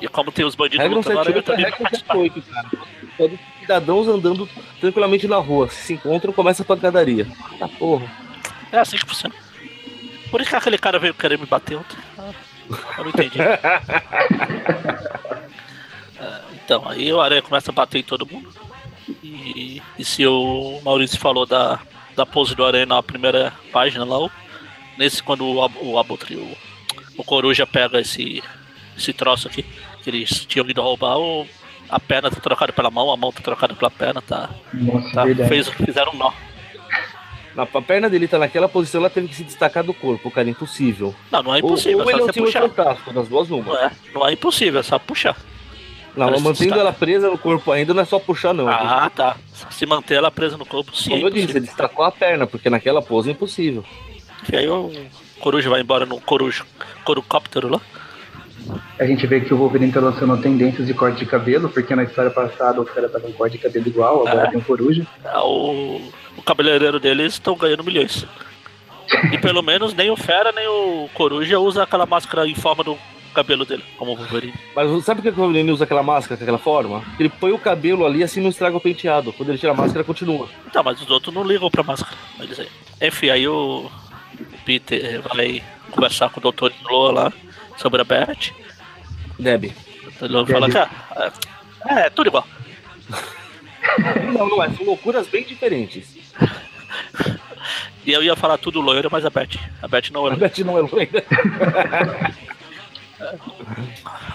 E 0.00 0.08
como 0.08 0.32
tem 0.32 0.46
os 0.46 0.54
bandidos 0.54 0.82
Regra 0.82 0.96
lutando, 0.96 1.18
agora 1.20 1.36
eu 1.36 1.42
78 1.42 1.52
é 1.52 1.54
também 1.54 1.64
regra 1.64 1.78
vou 1.78 1.90
participar. 1.90 2.14
78, 2.14 2.50
cara. 2.50 2.88
Todos 3.18 3.38
os 3.38 3.60
cidadãos 3.60 4.08
andando 4.08 4.48
tranquilamente 4.80 5.28
na 5.28 5.36
rua. 5.36 5.68
Se 5.68 5.88
se 5.88 5.92
encontram, 5.92 6.32
começa 6.32 6.62
a 6.62 6.64
pancadaria. 6.64 7.26
Tá 7.58 7.68
porra. 7.68 8.10
É 8.72 8.78
assim 8.78 8.96
que 8.96 9.04
funciona. 9.04 9.34
Por 10.30 10.40
isso 10.40 10.48
que 10.48 10.56
aquele 10.56 10.78
cara 10.78 10.98
veio 10.98 11.12
querer 11.12 11.38
me 11.38 11.44
bater 11.44 11.76
ontem. 11.76 12.07
Eu 12.98 13.04
não 13.04 13.10
entendi. 13.10 13.38
Então, 16.64 16.86
aí 16.88 17.10
o 17.12 17.20
Aranha 17.20 17.40
começa 17.42 17.70
a 17.70 17.74
bater 17.74 17.98
em 18.00 18.02
todo 18.02 18.26
mundo. 18.30 18.52
E, 19.22 19.80
e 19.98 20.04
se 20.04 20.26
o 20.26 20.80
Maurício 20.84 21.18
falou 21.18 21.46
da, 21.46 21.80
da 22.14 22.26
pose 22.26 22.54
do 22.54 22.64
Aranha 22.64 22.84
na 22.84 23.02
primeira 23.02 23.52
página 23.72 24.04
lá, 24.04 24.18
o- 24.18 24.30
nesse 24.98 25.22
quando 25.22 25.44
o, 25.46 25.70
o 25.82 25.98
Abutre, 25.98 26.36
o, 26.36 26.56
o 27.16 27.24
Coruja 27.24 27.66
pega 27.66 28.00
esse, 28.00 28.42
esse 28.96 29.12
troço 29.14 29.48
aqui, 29.48 29.62
que 30.02 30.10
eles 30.10 30.44
tinham 30.44 30.68
ido 30.68 30.82
roubar, 30.82 31.16
o, 31.18 31.46
a 31.88 31.98
perna 31.98 32.30
tá 32.30 32.38
trocada 32.40 32.72
pela 32.72 32.90
mão, 32.90 33.10
a 33.10 33.16
mão 33.16 33.32
tá 33.32 33.40
trocada 33.40 33.74
pela 33.74 33.90
perna, 33.90 34.20
tá. 34.20 34.50
Nossa, 34.74 35.10
tá 35.14 35.48
fez, 35.48 35.68
fizeram 35.68 36.12
um 36.12 36.16
nó. 36.18 36.32
Na, 37.58 37.64
a 37.64 37.82
perna 37.82 38.08
dele 38.08 38.28
tá 38.28 38.38
naquela 38.38 38.68
posição, 38.68 39.00
ela 39.00 39.10
teve 39.10 39.26
que 39.26 39.34
se 39.34 39.42
destacar 39.42 39.82
do 39.82 39.92
corpo, 39.92 40.30
cara. 40.30 40.48
Impossível. 40.48 41.12
Não, 41.28 41.42
não 41.42 41.52
é 41.52 41.58
Ou- 41.58 41.64
impossível, 41.70 41.98
ou, 41.98 42.04
é 42.08 42.12
ele 42.12 42.20
é 42.20 42.22
um 42.22 42.26
você 42.26 42.32
time 42.32 42.46
puxar. 42.46 42.60
fantástico, 42.62 43.12
das 43.12 43.26
duas 43.26 43.48
Não 43.48 43.58
numa. 43.58 43.80
é, 43.80 43.90
não 44.14 44.28
é 44.28 44.32
impossível, 44.32 44.78
é 44.78 44.82
só 44.84 44.96
puxar. 44.96 45.36
Não, 46.16 46.38
mantendo 46.40 46.74
ela 46.78 46.92
presa 46.92 47.28
no 47.30 47.36
corpo 47.38 47.70
ainda, 47.72 47.92
não 47.94 48.02
é 48.02 48.04
só 48.04 48.18
puxar, 48.18 48.52
não. 48.54 48.68
Ah, 48.68 49.10
tá. 49.14 49.36
Se 49.70 49.86
manter 49.86 50.14
ela 50.14 50.30
presa 50.30 50.56
no 50.56 50.64
corpo, 50.64 50.96
sim. 50.96 51.10
Como 51.10 51.22
é 51.22 51.26
eu 51.26 51.30
disse, 51.30 51.50
ele 51.50 51.60
destacou 51.60 52.04
a 52.04 52.10
perna, 52.12 52.46
porque 52.46 52.70
naquela 52.70 53.02
pose 53.02 53.28
é 53.28 53.32
impossível. 53.32 53.84
E 54.52 54.56
aí 54.56 54.68
o 54.68 54.90
coruja 55.40 55.68
vai 55.68 55.80
embora 55.80 56.06
no 56.06 56.20
coruja, 56.20 56.64
corucóptero 57.04 57.68
lá. 57.68 57.80
A 58.98 59.04
gente 59.06 59.26
vê 59.26 59.40
que 59.40 59.52
o 59.54 59.56
Wolverine 59.56 59.92
tá 59.92 60.00
lançando 60.00 60.36
tendências 60.42 60.86
de 60.86 60.92
corte 60.94 61.18
de 61.20 61.26
cabelo, 61.26 61.68
porque 61.68 61.94
na 61.94 62.02
história 62.04 62.30
passada 62.30 62.80
o 62.80 62.84
cara 62.84 63.08
tava 63.08 63.24
com 63.26 63.32
corte 63.32 63.56
de 63.56 63.62
cabelo 63.62 63.86
igual, 63.88 64.26
agora 64.26 64.46
É. 64.46 64.50
tem 64.50 64.58
um 64.58 64.62
coruja. 64.62 65.06
Ah, 65.24 65.44
O, 65.44 66.00
o 66.36 66.42
cabeleireiro 66.42 66.98
deles 67.00 67.34
estão 67.34 67.54
ganhando 67.56 67.84
milhões. 67.84 68.26
E 69.32 69.38
pelo 69.38 69.62
menos 69.62 69.94
nem 69.94 70.10
o 70.10 70.16
Fera 70.16 70.52
nem 70.52 70.66
o 70.68 71.08
Coruja 71.14 71.58
usa 71.58 71.82
aquela 71.84 72.04
máscara 72.04 72.46
em 72.46 72.54
forma 72.54 72.84
do 72.84 72.98
cabelo 73.34 73.64
dele, 73.64 73.82
como 73.96 74.12
o 74.12 74.16
Wolverine. 74.16 74.52
Mas 74.76 75.04
sabe 75.04 75.22
por 75.22 75.32
que 75.32 75.38
o 75.40 75.42
Wolverine 75.42 75.70
usa 75.72 75.84
aquela 75.84 76.02
máscara, 76.02 76.38
daquela 76.38 76.58
forma? 76.58 77.02
Ele 77.18 77.28
põe 77.30 77.52
o 77.52 77.58
cabelo 77.58 78.04
ali 78.04 78.22
assim 78.22 78.40
não 78.42 78.50
estraga 78.50 78.76
o 78.76 78.80
penteado. 78.80 79.32
Quando 79.32 79.48
ele 79.48 79.58
tira 79.58 79.72
a 79.72 79.74
máscara, 79.76 80.04
continua. 80.04 80.48
Então, 80.66 80.82
mas 80.82 81.00
os 81.00 81.08
outros 81.08 81.34
não 81.34 81.42
ligam 81.44 81.70
pra 81.70 81.82
máscara. 81.82 82.16
Eles 82.40 82.58
aí. 82.60 82.68
Enfim, 83.00 83.30
aí 83.30 83.48
o, 83.48 83.90
Peter 84.66 85.22
vai 85.22 85.62
conversar 85.90 86.28
com 86.30 86.40
o 86.46 86.52
Dr. 86.52 86.70
Slow 86.82 87.12
lá 87.12 87.32
sobre 87.78 88.02
a 88.02 88.04
Beth. 88.04 88.52
Deb. 89.38 89.64
Ele 90.20 90.36
ah, 90.76 91.32
é, 91.86 92.06
é 92.06 92.10
tudo 92.10 92.28
igual. 92.28 92.46
Não, 94.34 94.46
não 94.48 94.62
é. 94.62 94.68
São 94.70 94.84
loucuras 94.84 95.26
bem 95.28 95.44
diferentes. 95.44 96.14
E 98.04 98.12
eu 98.12 98.22
ia 98.22 98.36
falar 98.36 98.58
tudo 98.58 98.80
loiro, 98.80 99.08
mas 99.10 99.24
a 99.24 99.30
Beth. 99.30 99.56
A 99.80 99.88
Beth 99.88 100.10
não 100.12 100.26
é 100.26 100.30
A 100.30 100.34
loira. 100.34 100.48
Beth 100.48 100.64
não 100.64 100.76
é 100.76 100.80
loira. 100.82 101.24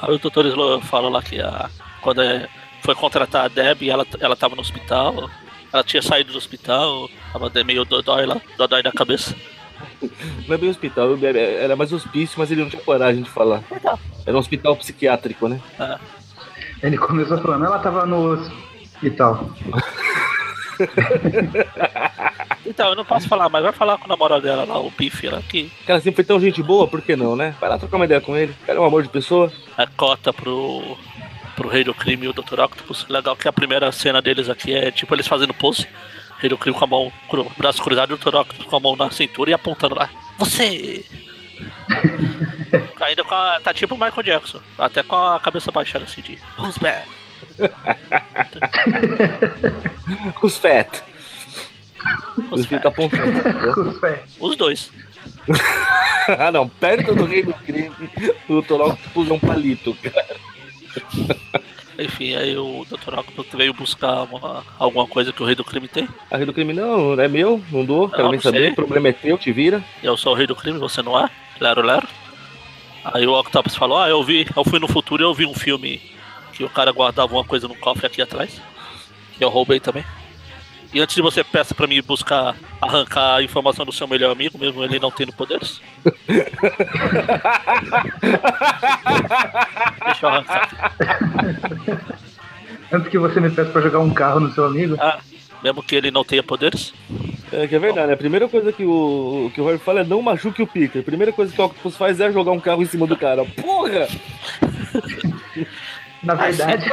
Aí 0.02 0.14
o 0.14 0.18
doutor 0.18 0.46
Slow 0.46 0.82
fala 0.82 1.10
lá 1.10 1.22
que 1.22 1.40
a, 1.40 1.70
quando 2.02 2.22
é- 2.22 2.48
foi 2.82 2.96
contratar 2.96 3.46
a 3.46 3.48
Deb, 3.48 3.84
ela, 3.84 4.06
ela 4.20 4.36
tava 4.36 4.56
no 4.56 4.62
hospital. 4.62 5.30
Ela 5.72 5.84
tinha 5.84 6.02
saído 6.02 6.32
do 6.32 6.38
hospital, 6.38 7.10
tava 7.32 7.52
meio 7.64 7.86
dodói 7.86 8.26
lá, 8.26 8.40
dodói 8.58 8.84
da 8.84 8.92
cabeça. 8.92 9.36
Não 10.48 10.56
é 10.56 10.58
bem 10.58 10.70
hospital. 10.70 11.10
Era 11.60 11.76
mais 11.76 11.92
hospício, 11.94 12.40
mas 12.40 12.52
ele 12.52 12.62
não 12.62 12.70
tinha 12.70 12.82
coragem 12.82 13.24
de 13.24 13.30
falar. 13.30 13.64
Era 14.26 14.36
um 14.36 14.40
hospital 14.40 14.76
psiquiátrico, 14.76 15.48
né? 15.48 15.60
É, 15.80 15.98
Ele 16.82 16.98
começou 16.98 17.38
falando, 17.38 17.66
ela 17.66 17.80
tava 17.80 18.06
no 18.06 18.34
hospital. 18.34 19.50
Então, 22.66 22.90
eu 22.90 22.96
não 22.96 23.04
posso 23.06 23.28
falar, 23.28 23.50
mas 23.50 23.62
vai 23.62 23.74
falar 23.74 23.98
com 23.98 24.06
o 24.06 24.10
namorado 24.10 24.42
dela 24.42 24.64
lá, 24.66 24.80
o 24.80 24.90
Biff, 24.92 25.28
lá, 25.28 25.42
que 25.42 25.70
cara 25.86 26.00
sempre 26.00 26.16
foi 26.16 26.24
tão 26.24 26.40
gente 26.40 26.64
boa, 26.64 26.88
por 26.88 27.02
que 27.02 27.16
não, 27.16 27.36
né? 27.36 27.54
Vai 27.60 27.70
lá 27.70 27.78
trocar 27.78 27.98
uma 27.98 28.06
ideia 28.06 28.22
com 28.22 28.36
ele. 28.38 28.54
O 28.64 28.66
cara 28.66 28.80
é 28.80 28.82
um 28.82 28.86
amor 28.86 29.04
de 29.04 29.10
pessoa. 29.10 29.52
é 29.78 29.86
cota 29.86 30.32
pro, 30.32 30.98
pro 31.56 31.68
Rei 31.70 31.84
do 31.84 31.94
Crime 31.94 32.26
e 32.26 32.30
o 32.30 32.34
Dr. 32.34 32.62
Octopus. 32.62 33.06
Legal 33.10 33.36
que 33.36 33.48
a 33.48 33.54
primeira 33.54 33.92
cena 33.92 34.22
deles 34.22 34.50
aqui 34.50 34.74
é 34.74 34.92
tipo 34.92 35.14
eles 35.14 35.28
fazendo 35.28 35.54
pose. 35.54 35.88
Do 36.50 36.58
Crime 36.58 36.78
com 36.78 36.84
a 36.84 36.88
mão, 36.88 37.12
cru, 37.30 37.50
braço 37.58 37.82
cruzado 37.82 38.12
e 38.12 38.14
o. 38.14 38.16
Octopus 38.16 38.66
com 38.66 38.76
a 38.76 38.80
mão 38.80 38.96
na 38.96 39.10
cintura 39.12 39.52
e 39.52 39.54
apontando 39.54 39.96
lá. 39.96 40.10
Você! 40.38 41.06
Ainda 43.02 43.24
com 43.24 43.36
a, 43.36 43.60
tá 43.62 43.74
tipo 43.74 43.96
o 43.96 43.98
Michael 43.98 44.24
Jackson, 44.24 44.60
até 44.78 45.04
com 45.04 45.16
a 45.16 45.40
cabeça 45.40 45.72
baixada 45.72 46.06
assim 46.06 46.22
de 46.22 46.38
Who's 46.58 46.78
back? 46.78 47.08
Os 50.42 50.58
fat. 50.58 51.02
Who's 52.38 52.62
Os 52.62 52.66
back? 52.66 52.84
tá 52.84 52.90
apontando. 52.90 53.42
Com 53.74 53.82
os. 53.82 54.00
Os 54.40 54.56
dois. 54.56 54.92
ah, 56.40 56.52
não. 56.52 56.68
Perto 56.68 57.14
do 57.14 57.26
rei 57.26 57.44
do 57.44 57.54
crime, 57.54 57.92
o. 58.50 58.58
Octopus 58.58 59.30
é 59.30 59.34
um 59.34 59.40
palito, 59.40 59.96
cara. 59.96 60.36
Enfim, 61.98 62.36
aí 62.36 62.58
o 62.58 62.86
Dr. 62.90 63.20
Octopus 63.20 63.46
veio 63.54 63.74
buscar 63.74 64.24
uma- 64.24 64.64
alguma 64.80 65.06
coisa 65.08 65.32
que 65.32 65.44
o 65.44 65.46
Rei 65.46 65.54
do 65.56 65.64
Crime 65.64 65.88
tem. 65.88 66.08
A 66.32 66.38
rei 66.38 66.46
do 66.46 66.52
crime, 66.54 66.74
não, 66.74 67.14
é 67.20 67.28
meu, 67.28 67.62
não 67.72 67.86
dou, 67.86 68.10
quero 68.10 68.24
Não, 68.24 68.32
nem 68.32 68.38
não 68.38 68.42
saber. 68.44 68.72
O 68.72 68.76
problema 68.76 69.10
é 69.10 69.14
teu, 69.14 69.38
te 69.38 69.52
vira. 69.52 69.84
Eu 70.02 70.18
sou 70.18 70.34
o 70.34 70.36
rei 70.36 70.48
do 70.48 70.56
crime, 70.56 70.80
você 70.80 71.02
não 71.04 71.20
é? 71.20 71.30
Lero, 71.60 71.82
lero. 71.84 72.08
Aí 73.06 73.28
o 73.28 73.38
Octopus 73.40 73.76
falou, 73.76 74.00
ah, 74.00 74.10
eu 74.10 74.24
vi, 74.24 74.48
eu 74.56 74.64
fui 74.64 74.80
no 74.80 74.88
futuro 74.88 75.22
e 75.24 75.26
eu 75.26 75.34
vi 75.34 75.46
um 75.46 75.54
filme 75.54 76.02
que 76.54 76.64
o 76.64 76.70
cara 76.70 76.92
guardava 76.92 77.34
uma 77.34 77.44
coisa 77.44 77.68
no 77.68 77.76
cofre 77.76 78.08
aqui 78.08 78.22
atrás. 78.22 78.60
Que 79.38 79.44
eu 79.44 79.50
roubei 79.50 79.80
também. 79.80 80.04
E 80.94 81.00
antes 81.02 81.16
de 81.16 81.22
você 81.24 81.44
peça 81.44 81.74
pra 81.74 81.88
mim 81.88 82.00
buscar, 82.04 82.56
arrancar 82.80 83.38
a 83.38 83.44
informação 83.44 83.84
do 83.84 83.92
seu 83.92 84.08
melhor 84.08 84.32
amigo, 84.32 84.60
mesmo 84.60 84.84
ele 84.84 85.00
não 85.00 85.10
tendo 85.10 85.34
poderes. 85.34 85.82
Deixa 90.06 90.26
eu 90.26 90.30
arrancar. 90.30 90.70
Antes 92.94 93.10
que 93.10 93.18
você 93.18 93.40
me 93.40 93.50
pede 93.50 93.72
pra 93.72 93.82
jogar 93.82 94.00
um 94.00 94.14
carro 94.14 94.40
no 94.40 94.54
seu 94.54 94.66
amigo. 94.66 94.96
Ah, 95.00 95.20
mesmo 95.64 95.82
que 95.82 95.96
ele 95.96 96.12
não 96.12 96.24
tenha 96.24 96.44
poderes. 96.44 96.94
É 97.52 97.68
que 97.68 97.76
é 97.76 97.80
verdade, 97.80 98.08
né? 98.08 98.14
A 98.14 98.18
primeira 98.18 98.48
coisa 98.48 98.72
que 98.72 98.86
o, 98.86 99.52
que 99.54 99.60
o 99.60 99.66
Harry 99.66 99.80
fala 99.80 100.02
é 100.02 100.04
não 100.04 100.22
machuque 100.22 100.62
o 100.62 100.68
Peter. 100.68 101.02
A 101.02 101.06
primeira 101.06 101.32
coisa 101.34 101.52
que 101.52 101.60
o 101.60 101.66
Octopus 101.66 101.98
faz 101.98 102.20
é 102.20 102.32
jogar 102.32 102.52
um 102.52 102.60
carro 102.60 102.82
em 102.84 102.86
cima 102.86 103.08
do 103.08 103.18
cara. 103.18 103.44
Porra! 103.46 104.08
Na 106.24 106.36
verdade, 106.36 106.90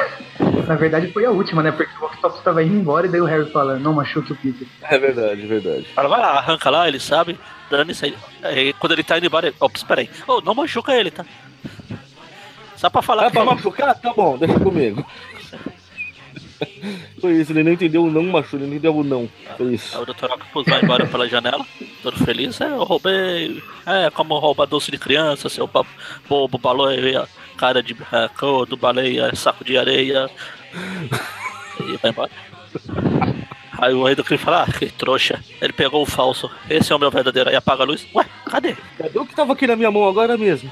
na 0.66 0.74
verdade 0.74 1.12
foi 1.12 1.24
a 1.24 1.30
última, 1.30 1.62
né? 1.62 1.70
Porque 1.70 1.92
o 2.02 2.06
Octopus 2.06 2.42
tava 2.42 2.64
indo 2.64 2.74
embora 2.74 3.06
e 3.06 3.10
daí 3.10 3.20
o 3.20 3.24
Harry 3.24 3.48
fala, 3.52 3.78
não 3.78 3.92
machuque 3.92 4.32
o 4.32 4.36
Peter. 4.36 4.66
É 4.82 4.98
verdade, 4.98 5.42
é 5.42 5.46
verdade. 5.46 5.84
Fala, 5.94 6.08
vai 6.08 6.20
lá, 6.20 6.30
arranca 6.38 6.68
lá, 6.68 6.88
ele 6.88 6.98
sabe, 6.98 7.38
dane 7.70 7.92
isso 7.92 8.04
aí. 8.04 8.16
Aí, 8.42 8.72
quando 8.72 8.92
ele 8.92 9.04
tá 9.04 9.18
indo 9.18 9.26
embora, 9.26 9.46
ele, 9.46 9.56
ops, 9.60 9.84
peraí. 9.84 10.10
Ô, 10.26 10.40
não 10.40 10.52
machuca 10.52 10.92
ele, 10.92 11.12
tá? 11.12 11.24
Só 12.76 12.90
pra 12.90 13.02
falar 13.02 13.26
Ah, 13.26 13.30
que 13.30 13.32
pra 13.36 13.44
machucar? 13.44 13.94
Tá 14.00 14.12
bom, 14.12 14.36
deixa 14.36 14.58
comigo. 14.58 15.06
Foi 17.20 17.32
isso, 17.32 17.52
ele 17.52 17.62
não 17.62 17.72
entendeu 17.72 18.04
o 18.04 18.10
não 18.10 18.22
machuca, 18.24 18.56
ele 18.56 18.66
não 18.66 18.72
entendeu 18.74 18.96
o 18.96 19.04
não. 19.04 19.28
Foi 19.56 19.74
isso. 19.74 19.96
Aí 19.96 20.02
o 20.02 20.06
Dr. 20.06 20.24
Octopus 20.26 20.64
vai 20.66 20.82
embora 20.82 21.06
pela 21.06 21.28
janela, 21.28 21.64
todo 22.02 22.24
feliz. 22.24 22.60
É, 22.60 22.68
eu 22.70 22.84
roubei. 22.84 23.62
É, 23.86 24.10
como 24.10 24.38
roubar 24.38 24.66
doce 24.66 24.90
de 24.90 24.98
criança, 24.98 25.48
seu 25.48 25.68
bobo, 26.28 26.58
baleia, 26.58 27.28
cara 27.56 27.82
de 27.82 27.94
é, 28.12 28.30
do 28.66 28.76
baleia, 28.76 29.34
saco 29.34 29.64
de 29.64 29.76
areia. 29.78 30.28
E 31.80 31.96
vai 31.96 32.10
embora. 32.10 32.30
Aí 33.78 33.94
o 33.94 34.04
rei 34.04 34.14
do 34.14 34.22
crime 34.22 34.36
fala, 34.36 34.64
ah, 34.64 34.70
que 34.70 34.86
trouxa. 34.90 35.42
Ele 35.62 35.72
pegou 35.72 36.02
o 36.02 36.06
falso. 36.06 36.50
Esse 36.68 36.92
é 36.92 36.94
o 36.94 36.98
meu 36.98 37.10
verdadeiro. 37.10 37.48
Aí 37.48 37.56
apaga 37.56 37.82
a 37.82 37.86
luz. 37.86 38.06
Ué, 38.14 38.26
cadê? 38.44 38.76
Cadê 38.98 39.18
o 39.18 39.24
que 39.24 39.34
tava 39.34 39.54
aqui 39.54 39.66
na 39.66 39.74
minha 39.76 39.90
mão 39.90 40.06
agora 40.06 40.36
mesmo? 40.36 40.70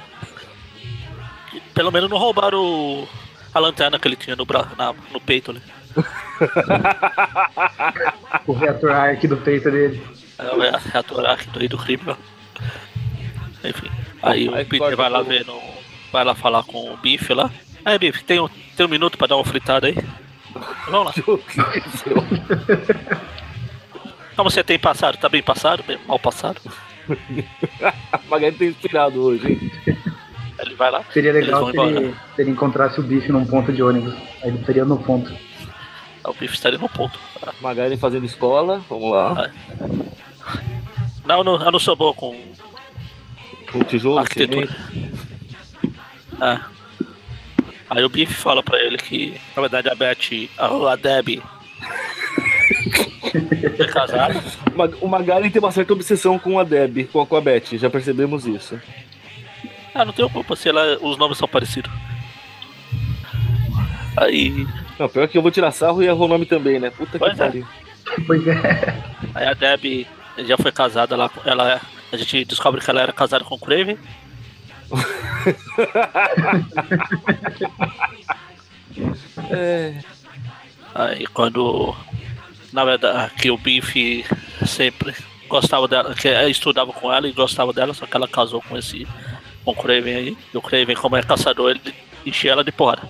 Pelo 1.72 1.90
menos 1.90 2.10
não 2.10 2.18
roubaram 2.18 2.58
o- 2.62 3.08
a 3.54 3.58
lanterna 3.58 3.98
que 3.98 4.06
ele 4.06 4.16
tinha 4.16 4.36
no, 4.36 4.44
bra... 4.44 4.68
na- 4.76 4.94
no 5.10 5.18
peito 5.20 5.50
ali. 5.50 5.62
O 8.46 8.52
reator 8.52 8.90
arc 8.90 9.26
do 9.26 9.36
peito 9.36 9.70
dele. 9.70 10.02
É 10.38 10.54
o 10.54 10.58
reator 10.58 11.26
aqui 11.26 11.50
do 11.50 11.68
do 11.68 11.78
crime. 11.78 12.16
Enfim. 13.64 13.90
Aí 14.22 14.48
o 14.48 14.54
Aí 14.54 14.64
Peter 14.64 14.96
vai 14.96 15.10
lá 15.10 15.22
ver 15.22 15.44
no... 15.44 15.60
Vai 16.12 16.24
lá 16.24 16.34
falar 16.34 16.62
com 16.62 16.92
o 16.92 16.96
Biff 16.96 17.34
lá. 17.34 17.50
Aí, 17.84 17.98
Biff, 17.98 18.24
tem 18.24 18.40
um, 18.40 18.48
tem 18.76 18.86
um 18.86 18.88
minuto 18.88 19.18
pra 19.18 19.26
dar 19.26 19.36
uma 19.36 19.44
fritada 19.44 19.86
aí? 19.88 19.96
Vamos 20.88 21.06
lá. 21.06 21.38
Como 24.34 24.50
você 24.50 24.64
tem 24.64 24.78
passado? 24.78 25.18
Tá 25.18 25.28
bem 25.28 25.42
passado? 25.42 25.82
Bem 25.86 25.98
mal 26.06 26.18
passado? 26.18 26.60
Magali 28.28 28.56
tem 28.56 28.68
inspirado 28.68 29.22
hoje, 29.22 29.52
hein? 29.52 29.72
Ele 30.58 30.74
vai 30.74 30.90
lá. 30.90 31.04
Seria 31.12 31.32
legal 31.32 31.70
se 31.70 31.78
ele, 31.78 32.14
se 32.34 32.42
ele 32.42 32.50
encontrasse 32.50 32.98
o 33.00 33.02
bife 33.02 33.30
num 33.30 33.44
ponto 33.44 33.72
de 33.72 33.82
ônibus. 33.82 34.14
Aí 34.42 34.48
ele 34.50 34.58
estaria 34.58 34.84
no 34.84 34.98
ponto. 34.98 35.32
O 36.28 36.34
Biff 36.34 36.54
estaria 36.54 36.78
no 36.78 36.88
ponto. 36.88 37.18
Magali 37.60 37.96
fazendo 37.96 38.24
escola, 38.26 38.82
vamos 38.88 39.10
lá. 39.12 39.50
Não, 41.24 41.38
eu 41.38 41.44
não, 41.44 41.62
eu 41.64 41.72
não 41.72 41.78
sou 41.78 41.94
bom 41.96 42.12
com 42.14 42.40
Com 43.72 43.82
tijolo, 43.84 44.18
arquitetura. 44.18 44.68
É. 46.40 46.60
Aí 47.90 48.04
o 48.04 48.08
Biff 48.08 48.32
fala 48.34 48.62
pra 48.62 48.78
ele 48.82 48.96
que, 48.98 49.40
na 49.56 49.62
verdade, 49.62 49.88
a 49.88 49.94
Beth, 49.94 50.48
a, 50.58 50.92
a 50.92 50.96
Debbie, 50.96 51.42
foi 53.76 53.86
casada. 53.88 54.42
Ma- 54.74 54.90
O 55.00 55.08
Magali 55.08 55.50
tem 55.50 55.60
uma 55.60 55.72
certa 55.72 55.92
obsessão 55.92 56.38
com 56.38 56.58
a 56.58 56.64
Deb, 56.64 57.06
com 57.12 57.20
a, 57.20 57.26
com 57.26 57.36
a 57.36 57.40
Beth, 57.40 57.64
já 57.78 57.88
percebemos 57.90 58.46
isso. 58.46 58.78
Ah, 59.94 60.04
não 60.04 60.12
tenho 60.12 60.28
culpa 60.30 60.54
se 60.54 60.68
ela, 60.68 60.98
os 61.00 61.16
nomes 61.16 61.38
são 61.38 61.48
parecidos. 61.48 61.90
Aí, 64.16 64.66
Não, 64.98 65.08
pior 65.08 65.28
que 65.28 65.38
eu 65.38 65.42
vou 65.42 65.50
tirar 65.50 65.70
sarro 65.72 66.02
e 66.02 66.06
erro 66.06 66.24
o 66.24 66.28
nome 66.28 66.44
também, 66.46 66.78
né? 66.80 66.90
Puta 66.90 67.18
Pois 67.18 67.34
que 67.34 67.42
é. 67.42 67.46
pariu. 67.46 67.66
Pois 68.26 68.46
é. 68.46 68.54
aí 69.34 69.46
a 69.46 69.54
Debbie 69.54 70.06
já 70.38 70.56
foi 70.56 70.72
casada 70.72 71.14
lá, 71.16 71.28
com- 71.28 71.40
ela, 71.48 71.80
a 72.12 72.16
gente 72.16 72.44
descobre 72.44 72.80
que 72.80 72.90
ela 72.90 73.02
era 73.02 73.12
casada 73.12 73.44
com 73.44 73.54
o 73.54 73.58
Craven. 73.58 73.98
É, 79.50 79.94
Aí 80.94 81.26
quando, 81.28 81.94
na 82.72 82.84
verdade, 82.84 83.32
que 83.34 83.50
o 83.50 83.56
Biff 83.58 84.24
sempre 84.66 85.14
gostava 85.48 85.86
dela, 85.86 86.14
que 86.14 86.28
estudava 86.48 86.92
com 86.92 87.12
ela 87.12 87.28
e 87.28 87.32
gostava 87.32 87.72
dela, 87.72 87.94
só 87.94 88.06
que 88.06 88.16
ela 88.16 88.26
casou 88.26 88.60
com 88.62 88.76
esse, 88.76 89.06
com 89.64 89.70
o 89.70 89.76
Craven 89.76 90.14
aí. 90.16 90.38
E 90.52 90.56
o 90.56 90.62
Craven, 90.62 90.96
como 90.96 91.16
é 91.16 91.22
caçador, 91.22 91.70
ele 91.70 91.94
enchia 92.26 92.52
ela 92.52 92.64
de 92.64 92.72
porrada. 92.72 93.08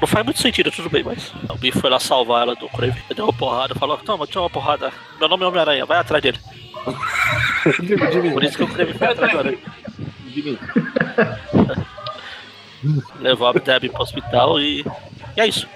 Não 0.00 0.06
faz 0.06 0.24
muito 0.24 0.40
sentido, 0.40 0.70
tudo 0.70 0.88
bem, 0.88 1.02
mas 1.02 1.32
o 1.48 1.56
Biff 1.56 1.80
foi 1.80 1.90
lá 1.90 1.98
salvar 1.98 2.42
ela 2.42 2.54
do 2.54 2.68
Craven. 2.68 3.02
Ele 3.06 3.14
deu 3.14 3.24
uma 3.24 3.32
porrada, 3.32 3.74
falou, 3.74 3.98
toma, 3.98 4.26
toma 4.26 4.44
uma 4.44 4.50
porrada. 4.50 4.92
Meu 5.18 5.28
nome 5.28 5.44
é 5.44 5.46
Homem-Aranha, 5.46 5.86
vai 5.86 5.98
atrás 5.98 6.22
dele. 6.22 6.38
Por 8.32 8.44
isso 8.44 8.56
que 8.56 8.62
o 8.62 8.68
Craven 8.68 8.94
foi 8.94 9.06
atrás 9.08 9.32
do 9.32 9.38
Aranha. 9.38 9.58
Levou 13.18 13.48
a 13.48 13.52
Debbie 13.52 13.88
pro 13.88 14.02
hospital 14.02 14.60
e, 14.60 14.84
e 15.36 15.40
é 15.40 15.46
isso. 15.46 15.66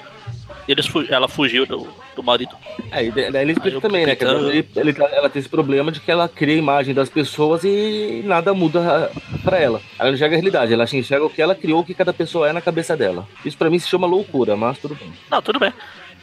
Eles 0.68 0.87
ela 1.09 1.27
fugiu 1.27 1.66
do, 1.66 1.88
do 2.14 2.22
marido. 2.22 2.55
É, 2.90 3.05
e 3.05 3.11
daí 3.11 3.42
ele 3.42 3.53
explica 3.53 3.81
também, 3.81 4.07
né? 4.07 4.16
Ele, 4.20 4.68
ele 4.77 4.92
tá- 4.92 5.09
ela 5.12 5.29
tem 5.29 5.40
esse 5.40 5.48
problema 5.48 5.90
de 5.90 5.98
que 6.01 6.11
ela 6.11 6.29
cria 6.29 6.55
a 6.55 6.59
imagem 6.59 6.94
das 6.94 7.09
pessoas 7.09 7.64
e 7.64 8.22
nada 8.25 8.55
muda 8.55 9.11
pra 9.42 9.59
ela. 9.59 9.81
Ela 9.98 10.09
não 10.11 10.14
enxerga 10.14 10.37
a 10.37 10.38
realidade, 10.38 10.72
ela 10.72 10.85
enxerga 10.85 11.25
o 11.25 11.31
que 11.31 11.42
ela 11.42 11.55
criou, 11.55 11.81
o 11.81 11.85
que 11.85 11.94
cada 11.94 12.12
pessoa 12.12 12.48
é 12.48 12.53
na 12.53 12.61
cabeça 12.61 12.96
dela. 12.96 13.27
Isso 13.44 13.59
pra 13.59 13.68
mim 13.68 13.79
se 13.79 13.88
chama 13.88 14.07
loucura, 14.07 14.55
mas 14.57 14.79
tudo 14.79 14.94
bem. 14.94 15.12
Não, 15.31 15.42
tudo 15.42 15.59
bem. 15.59 15.72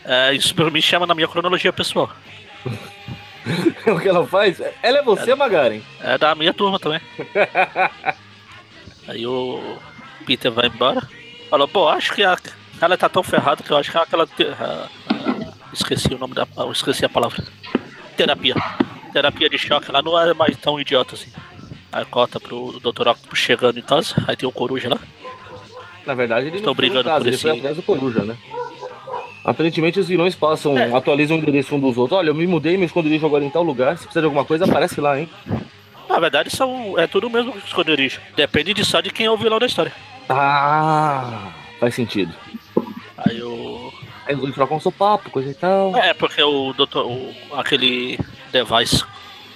É, 0.06 0.34
isso 0.34 0.56
por 0.56 0.71
mim 0.71 0.82
chama 0.82 1.06
na 1.06 1.13
minha 1.13 1.28
cronologia 1.28 1.73
pessoal. 1.73 2.10
o 3.88 3.99
que 3.99 4.08
ela 4.08 4.25
faz? 4.25 4.62
Ela 4.82 4.99
é 4.99 5.04
você, 5.04 5.36
Magaren. 5.36 5.82
É 6.02 6.17
da 6.17 6.34
minha 6.34 6.54
turma 6.54 6.80
também. 6.80 7.02
Aí 9.08 9.25
o 9.25 9.78
Peter 10.25 10.52
vai 10.52 10.67
embora. 10.67 11.02
Falou, 11.49 11.67
pô, 11.67 11.89
acho 11.89 12.13
que 12.13 12.23
a, 12.23 12.38
ela 12.81 12.97
tá 12.97 13.09
tão 13.09 13.23
ferrada 13.23 13.63
que 13.63 13.71
eu 13.71 13.77
acho 13.77 13.91
que 13.91 13.97
aquela. 13.97 14.25
te- 14.27 14.43
a- 14.47 14.87
a- 15.09 15.53
esqueci 15.73 16.13
o 16.13 16.17
nome 16.17 16.33
da. 16.33 16.47
Eu 16.57 16.71
esqueci 16.71 17.05
a 17.05 17.09
palavra. 17.09 17.43
Terapia. 18.17 18.55
Terapia 19.13 19.49
de 19.49 19.57
choque, 19.57 19.89
ela 19.89 20.01
não 20.01 20.19
é 20.19 20.33
mais 20.33 20.55
tão 20.57 20.79
idiota 20.79 21.15
assim. 21.15 21.31
Aí 21.91 22.05
corta 22.05 22.39
pro 22.39 22.79
Dr. 22.79 23.07
Octopus 23.07 23.39
chegando 23.39 23.79
em 23.79 23.81
casa, 23.81 24.13
aí 24.27 24.35
tem 24.35 24.47
o 24.47 24.51
coruja 24.51 24.89
lá. 24.89 24.99
Na 26.05 26.13
verdade, 26.13 26.47
ele 26.47 26.57
Estão 26.57 26.71
não 26.71 26.75
brigando 26.75 27.03
casa, 27.05 27.19
por 27.19 27.27
ele 27.27 27.35
esse- 27.35 27.41
foi 27.41 27.57
atrás 27.57 27.75
do 27.75 27.83
Coruja, 27.83 28.23
né? 28.23 28.35
Aparentemente 29.45 29.99
os 29.99 30.07
vilões 30.07 30.35
passam, 30.35 30.77
É. 30.77 30.91
atualizam 30.95 31.37
o 31.37 31.39
endereço 31.39 31.75
um 31.75 31.79
dos 31.79 31.97
outros. 31.97 32.17
Olha, 32.19 32.29
eu 32.29 32.35
me 32.35 32.45
mudei, 32.47 32.77
meu 32.77 32.85
esconderijo 32.85 33.25
agora 33.25 33.43
em 33.43 33.49
tal 33.49 33.63
lugar. 33.63 33.97
Se 33.97 34.03
precisar 34.03 34.21
de 34.21 34.25
alguma 34.25 34.45
coisa, 34.45 34.65
aparece 34.65 34.99
lá, 35.01 35.19
hein? 35.19 35.29
Na 36.07 36.19
verdade, 36.19 36.49
são, 36.49 36.97
é 36.97 37.07
tudo 37.07 37.27
o 37.27 37.29
mesmo 37.29 37.53
esconderijo. 37.65 38.19
Depende 38.35 38.73
de 38.73 38.83
só 38.85 39.01
de 39.01 39.09
quem 39.11 39.25
é 39.27 39.31
o 39.31 39.37
vilão 39.37 39.59
da 39.59 39.65
história. 39.65 39.91
Ah, 40.27 41.51
faz 41.79 41.95
sentido. 41.95 42.33
Aí 43.25 43.41
o. 43.41 43.91
Aí 44.25 44.36
eles 44.36 44.53
trocam 44.55 44.77
um 44.77 44.79
sopapo, 44.79 45.29
coisa 45.32 45.49
e 45.49 45.53
tal. 45.53 45.95
É, 45.95 46.13
porque 46.13 46.41
o 46.41 46.73
doutor. 46.73 47.05
O, 47.05 47.34
aquele 47.53 48.19
device. 48.51 49.03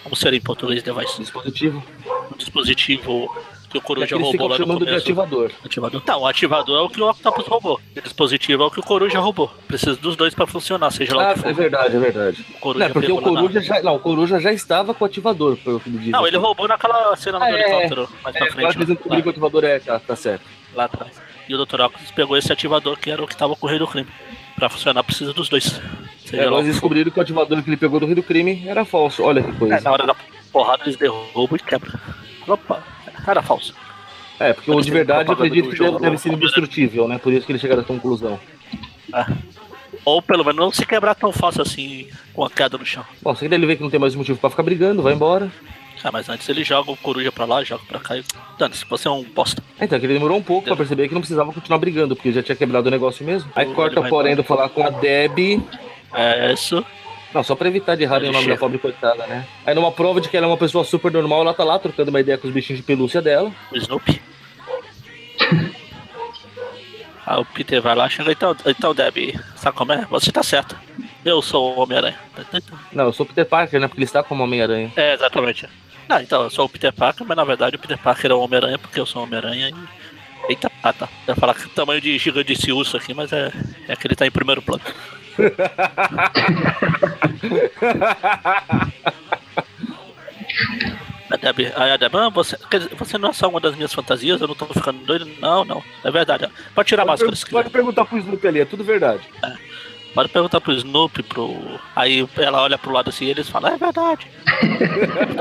Como 0.03 0.15
seria 0.15 0.37
em 0.37 0.41
português 0.41 0.83
device? 0.83 1.19
Dispositivo. 1.21 1.83
O 2.31 2.35
dispositivo 2.35 3.33
que 3.69 3.77
o 3.77 3.79
É 3.79 3.81
Coruja 3.81 4.17
roubou 4.17 4.47
lá 4.47 4.57
no 4.57 4.63
chamando 4.63 4.79
de 4.79 4.85
começo. 4.85 5.03
ativador. 5.05 5.51
Ativador. 5.65 6.01
Não, 6.05 6.19
o 6.21 6.27
ativador 6.27 6.77
é 6.77 6.81
o 6.83 6.89
que 6.89 7.01
o 7.01 7.09
Octopus 7.09 7.47
roubou. 7.47 7.79
O 7.97 8.01
dispositivo 8.01 8.63
é 8.63 8.65
o 8.67 8.69
que 8.71 8.79
o 8.79 8.83
Coruja 8.83 9.19
roubou. 9.19 9.49
Precisa 9.67 9.95
dos 9.95 10.15
dois 10.15 10.35
pra 10.35 10.45
funcionar, 10.45 10.91
seja 10.91 11.15
lá 11.15 11.29
Ah, 11.29 11.31
o 11.31 11.33
que 11.35 11.39
for. 11.39 11.47
é 11.49 11.53
verdade, 11.53 11.95
é 11.95 11.99
verdade. 11.99 12.45
O 12.55 12.59
Coruja 12.59 12.85
Não, 12.85 12.93
porque 12.93 13.07
pegou 13.07 13.19
o 13.21 13.23
Coruja 13.23 13.61
já. 13.61 13.81
Não, 13.81 13.95
o 13.95 13.99
Coruja 13.99 14.39
já 14.39 14.51
estava 14.53 14.93
com 14.93 15.03
o 15.05 15.07
ativador, 15.07 15.57
pelo 15.57 15.79
que 15.79 15.89
me 15.89 15.97
diz. 15.99 16.09
Não, 16.11 16.27
ele 16.27 16.37
roubou 16.37 16.67
naquela 16.67 17.15
cena 17.15 17.39
do 17.39 17.45
Ah, 17.45 17.51
é. 17.51 17.61
helicóptero, 17.63 18.09
mais 18.23 18.35
É, 18.35 18.39
pra 18.39 18.51
frente. 18.51 18.75
eles 18.75 18.87
descobriram 18.89 19.21
que 19.23 19.27
o 19.29 19.31
ativador 19.31 19.63
é, 19.63 19.79
tá, 19.79 19.99
tá 19.99 20.15
certo. 20.15 20.43
lá 20.75 20.83
atrás. 20.83 21.11
E 21.47 21.55
o 21.55 21.65
Dr. 21.65 21.81
Octopus 21.81 22.11
pegou 22.11 22.37
esse 22.37 22.51
ativador 22.51 22.97
que 22.97 23.11
era 23.11 23.23
o 23.23 23.27
que 23.27 23.35
tava 23.35 23.55
com 23.55 23.67
o 23.67 23.69
rei 23.69 23.79
do 23.79 23.87
crime. 23.87 24.07
Pra 24.55 24.69
funcionar, 24.69 25.03
precisa 25.03 25.33
dos 25.33 25.49
dois. 25.49 25.81
É, 26.31 26.49
nós 26.49 26.65
descobriram 26.65 27.11
que 27.11 27.19
o 27.19 27.21
ativador 27.21 27.61
que 27.61 27.69
ele 27.69 27.77
pegou 27.77 27.99
do 27.99 28.05
Rio 28.05 28.15
do 28.15 28.23
Crime 28.23 28.63
era 28.67 28.85
falso. 28.85 29.23
Olha 29.23 29.43
que 29.43 29.51
coisa. 29.53 29.75
É, 29.75 29.81
na 29.81 29.91
hora 29.91 30.07
da 30.07 30.15
porrada 30.51 30.83
eles 30.83 30.95
derrubam 30.95 31.55
e 31.55 31.59
quebram. 31.59 31.93
Opa, 32.47 32.83
era 33.27 33.41
falso. 33.41 33.75
É, 34.39 34.53
porque 34.53 34.71
o 34.71 34.81
de 34.81 34.91
verdade 34.91 35.29
eu 35.29 35.33
acredito 35.33 35.69
que 35.69 35.77
deve, 35.77 35.85
jogo, 35.85 35.99
deve 35.99 36.17
ser 36.17 36.33
indestrutível, 36.33 37.07
né? 37.07 37.17
Por 37.17 37.31
isso 37.31 37.45
que 37.45 37.51
ele 37.51 37.59
chegaram 37.59 37.81
à 37.81 37.85
conclusão. 37.85 38.39
Ou 40.03 40.21
pelo 40.21 40.43
menos 40.43 40.59
não 40.59 40.71
se 40.71 40.85
quebrar 40.85 41.15
tão 41.15 41.31
fácil 41.31 41.61
assim 41.61 42.07
com 42.33 42.43
a 42.43 42.49
queda 42.49 42.77
no 42.77 42.85
chão. 42.85 43.05
Bom, 43.21 43.35
se 43.35 43.45
ele 43.45 43.65
vê 43.65 43.75
que 43.75 43.83
não 43.83 43.89
tem 43.89 43.99
mais 43.99 44.15
motivo 44.15 44.39
pra 44.39 44.49
ficar 44.49 44.63
brigando, 44.63 45.01
vai 45.01 45.13
embora. 45.13 45.51
Ah, 46.03 46.11
mas 46.11 46.27
antes 46.27 46.47
ele 46.49 46.63
joga 46.63 46.91
o 46.91 46.97
coruja 46.97 47.31
pra 47.31 47.45
lá, 47.45 47.63
joga 47.63 47.83
pra 47.87 47.99
cá 47.99 48.17
e. 48.17 48.23
Dane-se, 48.57 48.83
você 48.85 49.07
é 49.07 49.11
um 49.11 49.23
bosta. 49.23 49.63
Então, 49.79 49.97
que 49.99 50.05
ele 50.05 50.13
demorou 50.13 50.37
um 50.37 50.43
pouco 50.43 50.63
pra 50.63 50.73
Entendeu? 50.73 50.77
perceber 50.77 51.07
que 51.07 51.13
não 51.13 51.21
precisava 51.21 51.53
continuar 51.53 51.77
brigando, 51.79 52.15
porque 52.15 52.31
já 52.31 52.43
tinha 52.43 52.55
quebrado 52.55 52.87
o 52.87 52.91
negócio 52.91 53.25
mesmo. 53.25 53.49
Aí 53.55 53.65
Ele 53.65 53.73
corta 53.73 54.01
porém 54.03 54.35
do 54.35 54.43
falar 54.43 54.67
com 54.69 54.85
a 54.85 54.89
Deb. 54.89 55.61
É 56.13 56.51
isso. 56.51 56.85
Não, 57.33 57.41
só 57.43 57.55
pra 57.55 57.67
evitar 57.67 57.95
de 57.95 58.03
errarem 58.03 58.29
o 58.29 58.33
nome 58.33 58.47
da 58.47 58.57
pobre 58.57 58.77
coitada, 58.77 59.25
né? 59.25 59.47
Aí 59.65 59.73
numa 59.73 59.91
prova 59.91 60.21
de 60.21 60.29
que 60.29 60.37
ela 60.37 60.45
é 60.45 60.49
uma 60.49 60.57
pessoa 60.57 60.83
super 60.83 61.11
normal, 61.11 61.41
ela 61.41 61.53
tá 61.53 61.63
lá 61.63 61.79
trocando 61.79 62.09
uma 62.09 62.19
ideia 62.19 62.37
com 62.37 62.47
os 62.47 62.53
bichinhos 62.53 62.79
de 62.79 62.85
pelúcia 62.85 63.21
dela. 63.21 63.51
O 63.71 63.77
Snoopy. 63.77 64.21
Aí 67.25 67.39
o 67.41 67.45
Peter 67.45 67.81
vai 67.81 67.95
lá, 67.95 68.07
chega, 68.07 68.31
então, 68.31 68.55
então 68.67 68.93
Debbie, 68.93 69.39
sabe 69.55 69.75
como 69.75 69.93
é? 69.93 70.05
Você 70.11 70.31
tá 70.31 70.43
certa. 70.43 70.75
Eu 71.25 71.41
sou 71.41 71.75
o 71.75 71.79
Homem-Aranha. 71.79 72.19
Não, 72.91 73.05
eu 73.05 73.13
sou 73.13 73.25
o 73.25 73.29
Peter 73.29 73.45
Parker, 73.45 73.79
né? 73.79 73.87
Porque 73.87 73.99
ele 73.99 74.05
está 74.05 74.21
como 74.21 74.43
Homem-Aranha. 74.43 74.91
É, 74.95 75.13
exatamente. 75.13 75.67
Não, 76.13 76.21
então, 76.21 76.43
eu 76.43 76.49
sou 76.51 76.65
o 76.65 76.69
Peter 76.69 76.93
Parker, 76.93 77.25
mas 77.25 77.35
na 77.35 77.43
verdade 77.43 77.75
o 77.75 77.79
Peter 77.79 77.97
Parker 77.97 78.29
é 78.29 78.33
o 78.35 78.39
Homem-Aranha 78.39 78.77
porque 78.77 78.99
eu 78.99 79.05
sou 79.05 79.21
o 79.21 79.25
Homem-Aranha 79.25 79.69
e. 79.69 80.51
Eita, 80.51 80.71
ah 80.83 80.93
tá. 80.93 81.09
Eu 81.25 81.33
ia 81.33 81.39
falar 81.39 81.55
que 81.55 81.65
o 81.65 81.69
tamanho 81.69 81.99
de 81.99 82.15
gigante 82.19 82.53
desse 82.53 82.71
urso 82.71 82.97
aqui, 82.97 83.15
mas 83.15 83.33
é, 83.33 83.51
é 83.87 83.95
que 83.95 84.05
ele 84.05 84.15
tá 84.15 84.27
em 84.27 84.31
primeiro 84.31 84.61
plano. 84.61 84.83
A 91.31 91.83
aí 91.83 91.91
a 91.91 91.97
Debbie, 91.97 92.17
ah, 92.17 92.29
você, 92.29 92.55
você 92.95 93.17
não 93.17 93.29
é 93.29 93.33
só 93.33 93.49
uma 93.49 93.59
das 93.59 93.75
minhas 93.75 93.91
fantasias, 93.91 94.39
eu 94.39 94.47
não 94.47 94.53
tô 94.53 94.67
ficando 94.67 95.03
doido. 95.03 95.27
Não, 95.41 95.65
não. 95.65 95.83
É 96.03 96.11
verdade. 96.11 96.45
ó. 96.45 96.49
Pode 96.75 96.87
tirar 96.87 97.01
a 97.01 97.05
Pode, 97.05 97.23
máscara 97.23 97.31
pode 97.31 97.45
quiser. 97.45 97.69
perguntar 97.71 98.05
pro 98.05 98.19
Snoopy 98.19 98.47
ali, 98.47 98.59
é 98.59 98.65
tudo 98.65 98.83
verdade. 98.83 99.23
Pode 100.13 100.29
perguntar 100.29 100.61
pro 100.61 100.73
Snoopy, 100.73 101.23
pro. 101.23 101.79
Aí 101.95 102.27
ela 102.37 102.61
olha 102.61 102.77
pro 102.77 102.91
lado 102.91 103.09
assim 103.09 103.25
e 103.25 103.29
eles 103.29 103.49
falam, 103.49 103.73
é 103.73 103.77
verdade. 103.77 104.27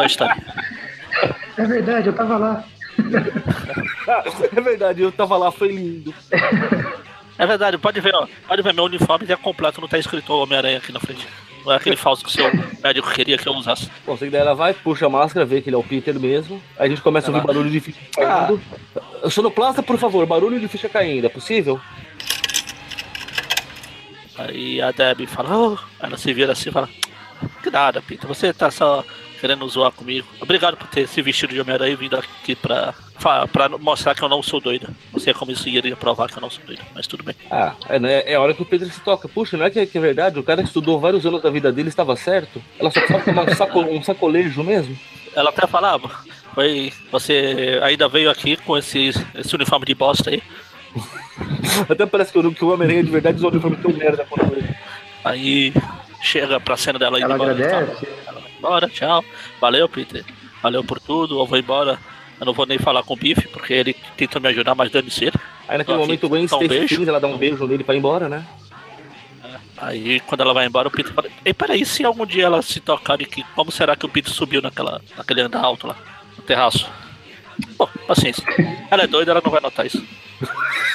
É 1.59 1.67
verdade, 1.67 2.09
eu 2.09 2.13
tava 2.15 2.39
lá. 2.39 2.65
é 4.57 4.61
verdade, 4.61 5.03
eu 5.03 5.13
tava 5.13 5.37
lá, 5.37 5.53
foi 5.53 5.69
lindo. 5.69 6.15
É 7.39 7.47
verdade, 7.47 7.77
pode 7.79 8.01
ver, 8.01 8.15
ó. 8.15 8.27
Pode 8.47 8.63
ver, 8.63 8.73
meu 8.73 8.85
uniforme 8.85 9.27
é 9.31 9.37
completo, 9.37 9.81
não 9.81 9.89
tá 9.89 9.99
escrito 9.99 10.33
Homem-Aranha 10.33 10.79
aqui 10.79 10.93
na 10.93 11.01
frente. 11.01 11.27
Não 11.65 11.73
é 11.73 11.77
aquele 11.77 11.97
falso 11.97 12.25
que 12.25 12.31
o 12.31 12.33
seu 12.33 12.51
médico 12.83 13.11
queria 13.11 13.39
que 13.39 13.49
eu 13.49 13.53
usasse. 13.53 13.89
Bom, 14.05 14.17
daí 14.21 14.35
ela 14.35 14.55
vai, 14.55 14.75
puxa 14.75 15.07
a 15.07 15.09
máscara, 15.09 15.47
vê 15.47 15.61
que 15.61 15.69
ele 15.69 15.77
é 15.77 15.79
o 15.79 15.83
Peter 15.83 16.19
mesmo. 16.19 16.61
Aí 16.79 16.87
a 16.87 16.89
gente 16.89 17.03
começa 17.03 17.31
a 17.31 17.35
ouvir 17.35 17.47
barulho 17.47 17.71
de 17.71 17.81
ficha 17.81 18.01
caindo. 18.15 18.61
Sonoplasta, 19.31 19.83
por 19.83 19.99
favor, 19.99 20.27
barulho 20.27 20.59
de 20.59 20.67
ficha 20.67 20.89
caindo, 20.89 21.27
é 21.27 21.29
possível? 21.29 21.81
Aí 24.37 24.81
a 24.81 24.91
Debbie 24.91 25.27
fala, 25.27 25.57
oh. 25.57 25.79
ela 26.01 26.17
se 26.17 26.33
vira 26.33 26.53
assim 26.53 26.71
e 26.71 26.73
fala, 26.73 26.89
que 27.63 27.71
nada, 27.71 28.01
Peter, 28.03 28.27
você 28.27 28.53
tá 28.53 28.71
só 28.71 29.05
querendo 29.41 29.69
zoar 29.69 29.91
comigo. 29.91 30.27
Obrigado 30.41 30.77
por 30.77 30.87
ter 30.87 31.09
se 31.09 31.21
vestido 31.21 31.53
de 31.53 31.61
Homem-Aranha 31.61 31.93
e 31.93 31.97
vindo 31.97 32.17
aqui 32.17 32.55
pra, 32.55 32.95
pra 33.53 33.69
mostrar 33.71 34.15
que 34.15 34.23
eu 34.23 34.29
não 34.29 34.41
sou 34.41 34.61
doida. 34.61 34.89
Não 35.13 35.19
sei 35.19 35.35
como 35.35 35.51
isso 35.51 35.69
iria 35.69 35.97
provar 35.97 36.29
que 36.29 36.37
eu 36.37 36.41
não 36.41 36.49
sou 36.49 36.65
doida, 36.65 36.83
mas 36.95 37.09
tudo 37.09 37.25
bem. 37.25 37.35
Ah, 37.51 37.75
é, 37.89 37.99
né? 37.99 38.23
é 38.25 38.37
a 38.37 38.41
hora 38.41 38.55
que 38.55 38.63
o 38.63 38.65
Pedro 38.65 38.89
se 38.89 39.01
toca. 39.01 39.29
Puxa, 39.29 39.57
não 39.57 39.67
é 39.67 39.71
que 39.71 39.81
é, 39.81 39.87
que 39.87 39.99
é 39.99 40.01
verdade? 40.01 40.39
O 40.39 40.45
cara 40.45 40.63
que 40.63 40.69
estudou 40.69 41.01
vários 41.01 41.27
anos 41.27 41.43
da 41.43 41.51
vida 41.51 41.73
dele 41.73 41.89
estava 41.89 42.15
certo? 42.15 42.63
Ela 42.79 42.91
só 42.93 43.01
precisava 43.01 43.25
tomar 43.25 43.51
um, 43.51 43.55
saco- 43.57 43.81
um 43.81 44.03
sacolejo 44.03 44.63
mesmo? 44.63 44.97
Ela 45.35 45.51
até 45.51 45.67
falava, 45.67 46.09
foi, 46.55 46.93
você 47.11 47.81
ainda 47.83 48.07
veio 48.07 48.31
aqui 48.31 48.57
com 48.59 48.79
esse, 48.79 49.13
esse 49.35 49.55
uniforme 49.57 49.87
de 49.87 49.95
bosta 49.95 50.31
aí. 50.31 50.41
Até 51.89 52.07
parece 52.07 52.33
que 52.33 52.39
o, 52.39 52.55
que 52.55 52.65
Homem-Aranha 52.65 53.05
de 53.05 53.11
verdade 53.11 53.37
usou 53.37 53.51
o 53.51 53.53
uniforme 53.53 53.77
tão 53.77 53.93
merda 53.93 54.27
quanto 54.29 54.53
ele. 54.55 54.69
Aí 55.25 55.73
chega 56.21 56.61
pra 56.61 56.77
cena 56.77 56.99
dela 56.99 57.19
indo 57.19 57.25
Ela 57.25 57.35
embora. 57.35 57.53
agradece. 57.53 58.09
Ela 58.27 58.41
vai 58.41 58.51
embora, 58.59 58.89
tchau. 58.89 59.25
Valeu, 59.61 59.89
Peter. 59.89 60.25
Valeu 60.63 60.85
por 60.85 61.01
tudo. 61.01 61.39
Eu 61.41 61.47
vou 61.47 61.59
embora. 61.59 61.99
Eu 62.41 62.47
não 62.47 62.53
vou 62.53 62.67
nem 62.67 62.79
falar 62.79 63.03
com 63.05 63.15
o 63.15 63.17
Biff, 63.17 63.47
porque 63.49 63.73
ele 63.73 63.97
tentou 64.17 64.41
me 64.43 64.49
ajudar, 64.49 64.75
mas 64.75 64.91
dane-se 64.91 65.27
ele. 65.27 65.37
Aí 65.69 65.79
naquele 65.79 65.99
momento 65.99 66.27
o 66.27 66.29
Gwen 66.29 66.47
um 66.53 66.69
beijo. 66.69 67.09
Ela 67.09 67.21
dá 67.21 67.29
um 67.29 67.39
beijo 67.39 67.67
nele 67.67 67.85
pra 67.85 67.95
ir 67.95 67.99
embora, 67.99 68.29
né? 68.29 68.45
Aí 69.79 70.21
quando 70.21 70.43
ela 70.43 70.53
vai 70.55 70.67
embora, 70.67 70.89
o 70.89 70.91
Peter 70.91 71.13
fala: 71.13 71.29
Ei, 71.45 71.55
peraí, 71.55 71.85
se 71.85 72.05
algum 72.05 72.27
dia 72.27 72.45
ela 72.45 72.63
se 72.63 72.81
tocar 72.81 73.15
aqui, 73.15 73.45
como 73.55 73.71
será 73.71 73.97
que 73.97 74.07
o 74.07 74.09
Peter 74.09 74.33
subiu 74.33 74.61
naquela, 74.63 75.01
naquele 75.17 75.41
andar 75.41 75.61
alto 75.61 75.87
lá, 75.87 75.97
no 76.37 76.43
terraço? 76.43 76.89
Bom, 77.83 77.89
paciência. 78.07 78.45
Ela 78.89 79.03
é 79.03 79.07
doida, 79.09 79.33
ela 79.33 79.43
não 79.45 79.51
vai 79.51 79.61
notar 79.61 79.85
isso. 79.85 80.01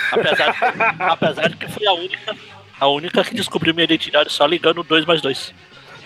Apesar, 0.10 0.56
apesar 1.00 1.50
de 1.50 1.58
que 1.58 1.70
foi 1.70 1.86
a 1.86 1.92
única, 1.92 2.36
a 2.80 2.88
única 2.88 3.24
que 3.26 3.36
descobriu 3.36 3.74
minha 3.74 3.84
identidade 3.84 4.32
só 4.32 4.46
ligando 4.46 4.84
2 4.84 5.06
mais 5.06 5.22
2. 5.22 5.54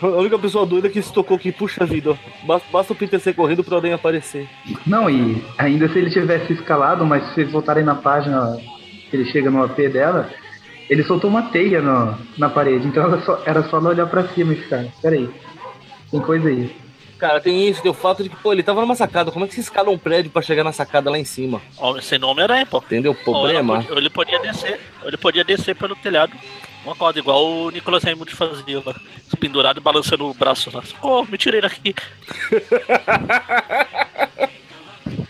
A 0.01 0.07
única 0.07 0.39
pessoa 0.39 0.65
doida 0.65 0.89
que 0.89 0.99
se 0.99 1.13
tocou 1.13 1.37
que, 1.37 1.51
puxa 1.51 1.85
vida, 1.85 2.09
ó, 2.09 2.15
basta, 2.47 2.67
basta 2.71 2.93
o 2.93 2.95
Peter 2.95 3.19
ser 3.19 3.35
correndo 3.35 3.63
pra 3.63 3.75
alguém 3.75 3.93
aparecer. 3.93 4.49
Não, 4.87 5.07
e 5.07 5.43
ainda 5.55 5.87
se 5.87 5.99
ele 5.99 6.09
tivesse 6.09 6.53
escalado, 6.53 7.05
mas 7.05 7.23
se 7.27 7.35
vocês 7.35 7.51
voltarem 7.51 7.83
na 7.83 7.93
página 7.93 8.57
que 9.11 9.15
ele 9.15 9.25
chega 9.31 9.51
no 9.51 9.63
AP 9.63 9.77
dela, 9.93 10.31
ele 10.89 11.03
soltou 11.03 11.29
uma 11.29 11.43
teia 11.43 11.79
no, 11.79 12.17
na 12.39 12.49
parede, 12.49 12.87
então 12.87 13.05
era 13.05 13.21
só, 13.21 13.43
era 13.45 13.63
só 13.69 13.77
ela 13.77 13.89
olhar 13.89 14.07
pra 14.07 14.27
cima 14.29 14.53
e 14.53 14.55
ficar, 14.55 14.83
peraí, 14.99 15.29
tem 16.09 16.19
coisa 16.21 16.49
aí. 16.49 16.80
Cara, 17.21 17.39
tem 17.39 17.69
isso, 17.69 17.83
tem 17.83 17.91
o 17.91 17.93
fato 17.93 18.23
de 18.23 18.29
que, 18.29 18.35
pô, 18.35 18.51
ele 18.51 18.63
tava 18.63 18.81
numa 18.81 18.95
sacada. 18.95 19.31
Como 19.31 19.45
é 19.45 19.47
que 19.47 19.53
se 19.53 19.59
escala 19.59 19.91
um 19.91 19.97
prédio 19.97 20.31
pra 20.31 20.41
chegar 20.41 20.63
na 20.63 20.71
sacada 20.71 21.07
lá 21.11 21.19
em 21.19 21.23
cima? 21.23 21.61
Sem 22.01 22.17
nome 22.17 22.41
era 22.41 22.65
pô. 22.65 22.79
Entendeu 22.79 23.13
problema? 23.13 23.85
ou 23.91 23.97
ele 23.99 24.09
podia 24.09 24.39
descer, 24.39 24.79
ele 25.03 25.17
podia 25.17 25.43
descer 25.43 25.75
pelo 25.75 25.95
telhado. 25.95 26.33
Uma 26.83 26.95
corda, 26.95 27.19
igual 27.19 27.45
o 27.45 27.69
Nicolas 27.69 28.03
Raymond 28.03 28.33
fazia 28.33 28.81
lá. 28.83 28.95
Pendurado 29.39 29.77
e 29.77 29.83
balançando 29.83 30.27
o 30.27 30.33
braço 30.33 30.71
lá. 30.75 30.81
Oh, 30.99 31.23
me 31.23 31.37
tirei 31.37 31.61
daqui. 31.61 31.93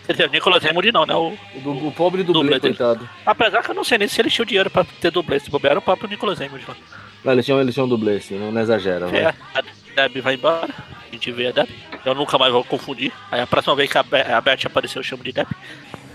Quer 0.06 0.12
dizer, 0.12 0.28
o 0.28 0.32
Nicolas 0.32 0.62
Raymond 0.62 0.92
não, 0.92 1.04
né? 1.04 1.14
O, 1.14 1.36
O, 1.62 1.88
o 1.88 1.92
pobre 1.92 2.22
dublê, 2.22 2.42
Dublê 2.42 2.58
dele. 2.58 2.74
coitado. 2.74 3.06
apesar 3.26 3.62
que 3.62 3.70
eu 3.70 3.74
não 3.74 3.84
sei 3.84 3.98
nem 3.98 4.08
se 4.08 4.18
ele 4.20 4.30
tinha 4.30 4.42
o 4.42 4.46
dinheiro 4.46 4.70
pra 4.70 4.84
ter 5.00 5.10
dublê. 5.10 5.38
Se 5.38 5.50
bobear, 5.50 5.72
era 5.72 5.78
o 5.78 5.82
próprio 5.82 6.08
Nicolas 6.08 6.38
Raymond 6.38 6.64
lá. 6.66 6.74
Não, 7.22 7.32
eles 7.32 7.44
tinham, 7.44 7.60
eles 7.60 7.74
tinham 7.74 7.84
um 7.84 7.88
dublê, 7.88 8.16
assim, 8.16 8.38
não, 8.38 8.50
não 8.50 8.60
exagera. 8.62 9.06
É, 9.16 9.32
Deb 9.92 10.20
vai 10.20 10.34
embora. 10.34 10.74
A 11.08 11.12
gente 11.12 11.30
vê 11.30 11.48
a 11.48 11.52
Deb. 11.52 11.68
Eu 12.04 12.14
nunca 12.14 12.38
mais 12.38 12.52
vou 12.52 12.64
confundir. 12.64 13.12
Aí 13.30 13.40
a 13.40 13.46
próxima 13.46 13.74
vez 13.76 13.90
que 13.90 13.98
a, 13.98 14.02
Be 14.02 14.20
a 14.20 14.40
Beth 14.40 14.66
aparecer, 14.66 14.98
eu 14.98 15.02
chamo 15.02 15.22
de 15.22 15.32
Deb. 15.32 15.48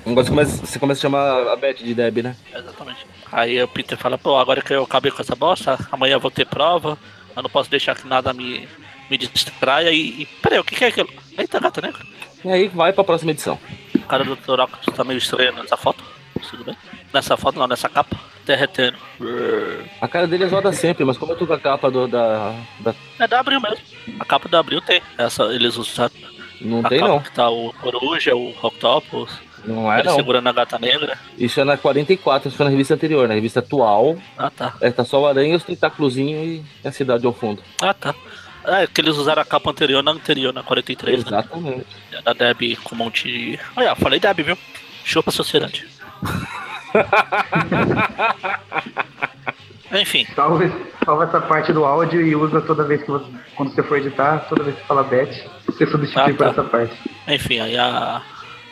Você 0.06 0.30
começa, 0.30 0.66
você 0.66 0.80
começa 0.80 1.00
a 1.00 1.04
chamar 1.04 1.48
a 1.48 1.56
Beth 1.56 1.76
de 1.76 1.94
Deb, 1.94 2.18
né? 2.20 2.36
Exatamente. 2.54 3.06
Aí 3.32 3.62
o 3.62 3.68
Peter 3.68 3.98
fala, 3.98 4.18
pô, 4.18 4.38
agora 4.38 4.62
que 4.62 4.74
eu 4.74 4.84
acabei 4.84 5.12
com 5.12 5.22
essa 5.22 5.36
bosta, 5.36 5.78
amanhã 5.92 6.14
eu 6.16 6.20
vou 6.20 6.32
ter 6.32 6.46
prova, 6.46 6.98
eu 7.36 7.44
não 7.44 7.50
posso 7.50 7.70
deixar 7.70 7.96
que 7.96 8.08
nada 8.08 8.34
me, 8.34 8.68
me 9.10 9.18
distraia 9.18 9.92
e. 9.92 10.22
e 10.22 10.26
peraí, 10.42 10.60
o 10.60 10.64
que, 10.64 10.76
que 10.76 10.86
é 10.86 10.88
aquilo? 10.88 11.10
Eita 11.38 11.60
gata 11.60 11.82
negra. 11.82 12.02
E 12.44 12.50
aí 12.50 12.68
vai 12.68 12.94
pra 12.94 13.04
próxima 13.04 13.32
edição. 13.32 13.60
O 13.94 14.00
cara 14.04 14.24
do. 14.24 14.34
Octopus 14.34 14.96
tá 14.96 15.04
meio 15.04 15.18
estranho 15.18 15.54
nessa 15.54 15.76
foto. 15.76 16.04
Tudo 16.50 16.64
bem? 16.64 16.78
Nessa 17.14 17.36
foto 17.36 17.60
não, 17.60 17.68
nessa 17.68 17.90
capa. 17.90 18.18
Derretendo. 18.48 18.98
A 20.00 20.08
cara 20.08 20.26
dele 20.26 20.46
é 20.46 20.48
zoada 20.48 20.72
sempre, 20.72 21.04
mas 21.04 21.18
como 21.18 21.34
eu 21.34 21.38
tô 21.38 21.46
com 21.46 21.52
a 21.54 21.60
capa 21.60 21.92
do, 21.92 22.08
da, 22.08 22.56
da. 22.80 22.96
É 23.20 23.28
da 23.28 23.42
Abril 23.42 23.60
mesmo. 23.60 23.78
A 24.20 24.24
capa 24.26 24.48
da 24.48 24.60
Abril 24.60 24.80
tem. 24.80 25.02
Essa, 25.18 25.44
eles 25.54 25.76
usaram. 25.76 26.14
Não 26.62 26.80
a 26.80 26.88
tem 26.90 27.00
capa 27.00 27.12
não. 27.12 27.20
que 27.20 27.32
tá 27.32 27.50
o 27.50 27.74
Coruja, 27.74 28.34
o 28.36 28.56
Octopus, 28.64 29.30
Não 29.66 29.92
é 29.92 30.00
ele 30.00 30.08
não. 30.08 30.16
segurando 30.16 30.48
a 30.48 30.54
gata 30.54 30.80
negra. 30.80 31.18
Isso 31.38 31.60
é 31.60 31.66
na 31.66 31.76
44, 31.78 32.48
isso 32.48 32.56
foi 32.58 32.64
na 32.66 32.70
revista 32.72 32.94
anterior. 32.94 33.28
Na 33.28 33.34
revista 33.34 33.60
atual, 33.60 34.18
Ah 34.38 34.50
tá. 34.50 34.74
é, 34.80 34.90
tá 34.92 35.04
só 35.04 35.22
o 35.22 35.28
aranha, 35.28 35.58
os 35.58 35.64
tentáculozinhos 35.64 36.64
e 36.84 36.88
a 36.88 36.92
cidade 36.94 37.26
ao 37.26 37.34
fundo. 37.34 37.62
Ah 37.82 37.94
tá. 37.94 38.16
É, 38.66 38.88
que 38.88 39.02
eles 39.02 39.18
usaram 39.18 39.42
a 39.42 39.46
capa 39.46 39.70
anterior 39.72 40.02
na 40.02 40.12
anterior, 40.12 40.54
na 40.54 40.64
43, 40.64 41.24
né? 41.26 41.28
Exatamente. 41.28 41.86
Da 42.24 42.32
Deb 42.34 42.78
com 42.84 42.96
um 42.96 42.98
monte 42.98 43.24
de. 43.28 43.60
Olha, 43.76 43.94
falei 43.96 44.20
Deb, 44.22 44.40
viu? 44.40 44.58
Chupa 45.04 45.30
a 45.32 45.34
sociedade. 45.34 45.86
Enfim, 50.02 50.26
Salva, 50.36 50.70
salva 51.06 51.24
essa 51.24 51.40
parte 51.40 51.72
do 51.72 51.86
áudio 51.86 52.22
e 52.22 52.36
usa 52.36 52.60
toda 52.62 52.84
vez 52.84 53.02
que 53.04 53.10
você, 53.10 53.26
quando 53.56 53.74
você 53.74 53.82
for 53.84 53.98
editar, 53.98 54.40
toda 54.50 54.64
vez 54.64 54.76
que 54.76 54.82
você 54.82 54.88
fala 54.88 55.04
Beth, 55.04 55.46
você 55.66 55.88
substitui 55.88 56.22
Ah, 56.22 56.26
por 56.26 56.36
tá. 56.38 56.48
essa 56.50 56.64
parte. 56.66 56.94
enfim, 57.28 57.60
aí 57.62 57.78
a, 57.78 58.22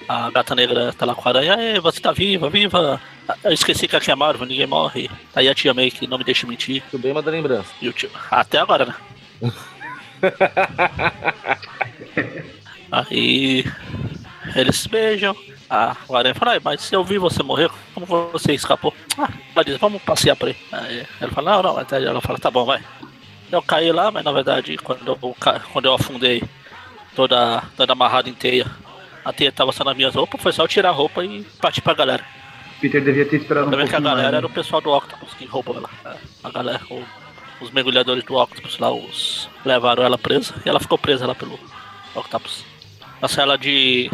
a 0.10 0.30
gata 0.32 0.54
negra 0.56 0.92
tá 0.92 1.06
lá 1.06 1.16
com 1.16 1.26
a 1.28 1.32
aranha, 1.32 1.56
Ei, 1.58 1.80
você 1.80 2.02
tá 2.02 2.12
viva, 2.12 2.50
viva. 2.50 3.00
Eu 3.44 3.54
esqueci 3.54 3.88
que 3.88 3.96
aqui 3.96 4.12
é 4.12 4.16
Marvel, 4.16 4.46
ninguém 4.46 4.68
morre. 4.68 5.10
Aí 5.34 5.48
a 5.48 5.56
tia 5.56 5.74
May 5.74 5.90
que 5.90 6.06
não 6.06 6.18
me 6.18 6.24
deixa 6.26 6.46
mentir. 6.46 6.84
Tudo 6.92 7.02
bem, 7.02 7.14
mas 7.14 7.24
da 7.24 7.32
lembrança. 7.32 7.70
E 7.82 7.88
o 7.88 7.94
tio. 7.94 8.10
Até 8.30 8.60
agora, 8.60 8.86
né? 8.86 8.94
aí 12.92 13.64
eles 14.56 14.76
se 14.78 14.90
beijam. 14.90 15.36
A 15.70 15.96
aranha 16.14 16.36
fala, 16.36 16.52
"Ai, 16.52 16.62
mas 16.64 16.82
se 16.82 16.96
eu 16.96 17.04
vi 17.04 17.18
você 17.18 17.42
morrer, 17.42 17.70
como 17.94 18.06
você 18.06 18.54
escapou? 18.54 18.94
Ah, 19.18 19.30
ela 19.56 19.66
diz, 19.66 19.78
vamos 19.78 20.02
passear 20.04 20.36
por 20.36 20.50
aí. 20.50 20.56
Aí 20.72 21.06
ela 21.20 21.32
fala, 21.32 21.54
não, 21.56 21.64
não, 21.64 21.78
até 21.80 22.04
ela 22.04 22.22
fala, 22.22 22.38
tá 22.38 22.52
bom, 22.52 22.66
vai. 22.66 22.82
Eu 23.52 23.62
caí 23.62 23.92
lá, 23.92 24.12
mas 24.12 24.24
na 24.24 24.32
verdade, 24.32 24.78
quando 24.78 25.08
eu, 25.08 25.36
quando 25.72 25.86
eu 25.86 25.94
afundei 25.94 26.44
toda, 27.16 27.64
toda 27.76 27.94
amarrada 27.94 28.30
em 28.30 28.34
teia, 28.34 28.66
a 29.24 29.32
teia 29.34 29.52
tava 29.52 29.72
só 29.72 29.84
nas 29.84 29.96
minhas 29.96 30.14
roupas, 30.16 30.42
foi 30.42 30.52
só 30.52 30.64
eu 30.64 30.68
tirar 30.68 30.90
a 30.90 30.94
roupa 30.94 31.24
e 31.24 31.44
partir 31.62 31.82
pra 31.82 31.94
galera. 31.94 32.24
Peter 32.82 33.04
devia 33.04 33.26
ter 33.26 33.38
esperado 33.38 33.68
O 33.68 33.70
um 33.70 33.74
é 33.74 33.76
que 33.78 33.82
a 33.84 33.86
pouquinho 33.88 34.04
galera 34.04 34.24
mais. 34.24 34.38
era 34.38 34.46
o 34.46 34.50
pessoal 34.50 34.82
do 34.82 34.92
Octopus 34.92 35.34
que 35.34 35.46
roubou 35.46 35.78
ela. 35.78 35.90
A 36.44 36.50
galera, 36.52 36.82
o- 36.90 37.04
os 37.62 37.72
mergulhadores 37.72 38.24
do 38.24 38.36
Octopus 38.36 38.78
lá, 38.80 38.92
os 38.92 39.50
levaram 39.64 40.04
ela 40.04 40.18
presa 40.18 40.54
e 40.66 40.70
ela 40.70 40.80
ficou 40.80 40.98
presa 40.98 41.26
lá 41.26 41.34
pelo 41.34 41.58
Octopus. 42.14 42.66
Nossa, 43.22 43.42
ela 43.42 43.58
de 43.58 44.10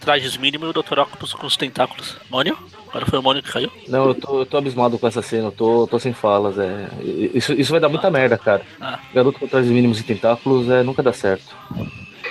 trajes 0.00 0.36
mínimos 0.36 0.68
e 0.68 0.70
o 0.70 0.82
Dr. 0.82 1.00
Octopus 1.00 1.34
com 1.34 1.46
os 1.46 1.56
tentáculos. 1.56 2.16
Mônio? 2.30 2.56
Agora 2.88 3.06
foi 3.06 3.18
o 3.18 3.22
Mônio 3.22 3.42
que 3.42 3.50
caiu. 3.52 3.70
Não, 3.88 4.08
eu 4.08 4.14
tô, 4.14 4.40
eu 4.40 4.46
tô 4.46 4.56
abismado 4.56 4.98
com 4.98 5.06
essa 5.06 5.20
cena, 5.20 5.48
eu 5.48 5.52
tô, 5.52 5.86
tô 5.86 5.98
sem 5.98 6.12
falas. 6.12 6.58
É, 6.58 6.88
isso, 7.34 7.52
isso 7.52 7.72
vai 7.72 7.80
dar 7.80 7.88
muita 7.88 8.10
merda, 8.10 8.38
cara. 8.38 8.62
Ah. 8.80 8.98
Garoto 9.12 9.40
com 9.40 9.48
trajes 9.48 9.70
mínimos 9.70 9.98
e 10.00 10.04
tentáculos 10.04 10.70
é, 10.70 10.82
nunca 10.82 11.02
dá 11.02 11.12
certo. 11.12 11.54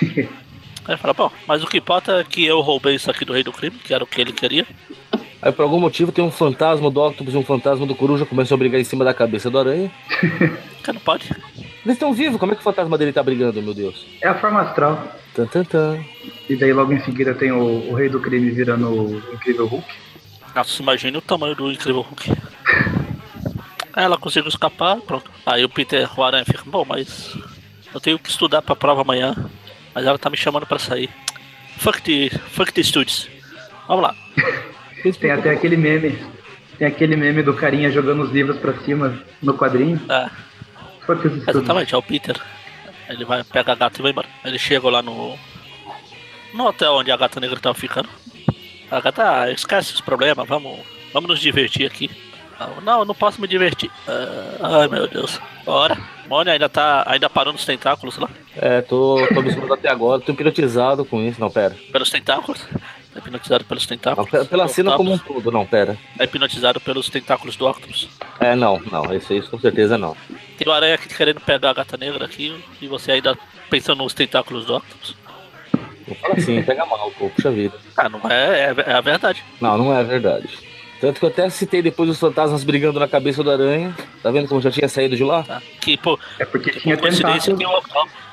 Aí 0.88 0.98
fala, 0.98 1.14
bom, 1.14 1.32
mas 1.48 1.64
o 1.64 1.68
que 1.68 1.80
importa 1.80 2.20
é 2.20 2.24
que 2.24 2.46
eu 2.46 2.62
roubei 2.62 2.96
isso 2.96 3.10
aqui 3.10 3.26
do 3.26 3.34
Rei 3.34 3.44
do 3.44 3.52
Crime, 3.52 3.76
que 3.76 3.94
era 3.94 4.04
o 4.04 4.08
que 4.08 4.22
ele 4.22 4.32
queria. 4.32 4.66
Aí 5.42 5.52
por 5.52 5.64
algum 5.64 5.80
motivo 5.80 6.12
tem 6.12 6.24
um 6.24 6.32
fantasma 6.32 6.90
do 6.90 7.02
Octopus 7.02 7.34
e 7.34 7.38
um 7.38 7.44
fantasma 7.44 7.86
do 7.86 7.96
Coruja 7.96 8.26
começam 8.26 8.56
a 8.56 8.58
brigar 8.58 8.80
em 8.80 8.84
cima 8.84 9.04
da 9.04 9.14
cabeça 9.14 9.50
do 9.50 9.60
Aranha. 9.60 9.92
Cara, 10.82 10.94
não 10.94 11.02
pode? 11.02 11.30
Eles 11.58 11.96
estão 11.96 12.14
vivos, 12.14 12.40
como 12.40 12.52
é 12.52 12.56
que 12.56 12.62
o 12.62 12.64
fantasma 12.64 12.98
dele 12.98 13.12
tá 13.12 13.22
brigando, 13.22 13.62
meu 13.62 13.74
Deus? 13.74 14.06
É 14.22 14.28
a 14.28 14.36
forma 14.36 14.62
astral. 14.62 15.04
Tan. 15.44 16.04
E 16.50 16.56
daí 16.56 16.72
logo 16.72 16.94
em 16.94 17.04
seguida 17.04 17.34
tem 17.34 17.52
o, 17.52 17.90
o 17.90 17.94
Rei 17.94 18.08
do 18.08 18.20
Crime 18.22 18.50
virando 18.52 18.90
o 18.90 19.34
Incrível 19.34 19.66
Hulk. 19.68 19.88
Nossa, 20.56 20.82
imagine 20.82 21.18
o 21.18 21.22
tamanho 21.22 21.56
do 21.56 21.72
incrível 21.72 22.02
Hulk. 22.02 22.32
Ela 23.96 24.18
conseguiu 24.18 24.50
escapar, 24.50 24.98
pronto. 25.02 25.30
Aí 25.46 25.64
o 25.64 25.70
Peter, 25.70 26.10
o 26.18 26.24
Aranha 26.24 26.46
fica, 26.46 26.64
bom, 26.66 26.86
mas 26.88 27.36
eu 27.94 28.00
tenho 28.00 28.20
que 28.20 28.30
estudar 28.30 28.62
pra 28.62 28.76
prova 28.76 29.02
amanhã. 29.02 29.36
Mas 29.94 30.06
ela 30.06 30.20
tá 30.20 30.30
me 30.30 30.36
chamando 30.36 30.66
pra 30.66 30.78
sair. 30.78 31.10
Fuck 31.78 32.02
the, 32.02 32.30
fuck 32.50 32.70
the 32.74 32.84
studies. 32.84 33.30
Vamos 33.88 34.04
lá. 34.04 34.16
Tem 35.20 35.32
até 35.32 35.52
aquele 35.52 35.78
meme. 35.78 36.18
Tem 36.78 36.88
aquele 36.88 37.16
meme 37.16 37.44
do 37.44 37.54
carinha 37.54 37.90
jogando 37.92 38.24
os 38.24 38.32
livros 38.32 38.58
pra 38.58 38.74
cima 38.80 39.18
no 39.42 39.54
quadrinho. 39.54 40.02
É, 40.10 40.30
Fuck 41.06 41.26
estudos. 41.28 41.48
exatamente, 41.48 41.94
é 41.94 41.98
o 41.98 42.02
Peter. 42.02 42.36
Ele 43.10 43.26
vai, 43.26 43.44
pega 43.44 43.72
a 43.72 43.76
gata 43.76 44.00
e 44.00 44.02
vai 44.02 44.12
embora. 44.12 44.28
Ele 44.44 44.60
chega 44.60 44.90
lá 44.90 45.02
no. 45.02 45.38
No 46.54 46.68
hotel 46.68 46.94
onde 46.94 47.12
a 47.12 47.18
gata 47.18 47.40
negra 47.40 47.60
tava 47.60 47.76
ficando. 47.76 48.10
A 48.90 49.02
gata, 49.02 49.42
ah, 49.42 49.52
esquece 49.52 49.94
os 49.94 50.02
problemas, 50.02 50.48
vamos, 50.48 50.80
vamos 51.12 51.30
nos 51.30 51.40
divertir 51.40 51.86
aqui. 51.86 52.10
Não, 52.60 52.82
não, 52.82 53.00
eu 53.00 53.06
não 53.06 53.16
posso 53.16 53.42
me 53.42 53.48
divertir. 53.48 53.92
Ah, 54.08 54.80
ai 54.82 54.88
meu 54.88 55.08
Deus. 55.08 55.40
Bora. 55.66 55.98
Mônia 56.28 56.54
ainda 56.54 56.70
tá. 56.70 57.04
ainda 57.06 57.30
parou 57.30 57.54
nos 57.54 57.66
tentáculos 57.66 58.18
lá. 58.18 58.30
É, 58.56 58.82
tô, 58.82 59.18
tô 59.34 59.42
me 59.42 59.52
até 59.74 59.90
agora, 59.90 60.22
tô 60.22 60.32
hipnotizado 60.32 61.04
com 61.06 61.22
isso. 61.22 61.40
Não, 61.40 61.52
pera. 61.52 61.76
Pelos 61.92 62.10
tentáculos. 62.10 62.66
Tá 63.16 63.20
hipnotizado 63.20 63.64
pelos 63.64 63.84
Não, 63.84 63.88
tentáculos. 63.98 64.30
pela 64.30 64.46
pela 64.46 64.68
cena 64.68 64.92
como 64.98 65.14
um 65.14 65.18
todo, 65.18 65.50
não, 65.50 65.66
pera. 65.66 65.98
Tá 66.18 66.26
hipnotizado 66.26 66.82
pelos 66.82 67.10
tentáculos 67.10 67.56
do 67.56 67.66
Octopus. 67.66 68.10
É, 68.42 68.56
não, 68.56 68.78
não, 68.92 69.14
isso, 69.14 69.34
isso 69.34 69.50
com 69.50 69.58
certeza 69.58 69.98
não. 69.98 70.18
Tem 70.58 70.68
o 70.68 70.72
aranha 70.74 70.96
aqui 70.96 71.08
querendo 71.08 71.40
pegar 71.40 71.70
a 71.70 71.74
gata 71.74 71.96
negra 71.96 72.26
aqui 72.26 72.54
e 72.82 72.88
você 72.88 73.14
ainda 73.14 73.38
pensando 73.70 74.00
nos 74.04 74.14
tentáculos 74.14 74.66
do 74.66 74.76
Octopus. 74.76 75.16
Não 76.06 76.16
fala 76.16 76.34
assim, 76.36 76.62
pega 76.62 76.86
mal, 76.86 77.10
pô, 77.18 77.30
puxa 77.30 77.50
vida. 77.52 77.74
Ah, 77.96 78.10
não 78.10 78.20
é, 78.30 78.66
é, 78.66 78.76
é 78.86 78.94
a 78.94 79.02
verdade. 79.02 79.42
Não, 79.62 79.78
não 79.78 79.98
é 79.98 80.04
verdade. 80.04 80.50
Tanto 81.00 81.18
que 81.20 81.26
eu 81.26 81.30
até 81.30 81.50
citei 81.50 81.82
depois 81.82 82.10
os 82.10 82.20
fantasmas 82.20 82.64
brigando 82.66 83.00
na 83.00 83.08
cabeça 83.08 83.42
do 83.42 83.50
aranha. 83.50 83.96
Tá 84.22 84.30
vendo 84.30 84.48
como 84.50 84.60
já 84.62 84.70
tinha 84.72 84.90
saído 84.90 85.16
de 85.16 85.24
lá? 85.24 85.42
Tá? 85.44 85.62
Que, 85.80 85.96
pô, 85.98 86.20
É 86.38 86.44
porque 86.46 86.72
que 86.72 86.80
tinha 86.82 86.98
coincidência 86.98 87.56
tentáculo. 87.56 87.58
tem 87.58 87.68
um 87.68 87.78
Octopus. 87.78 88.26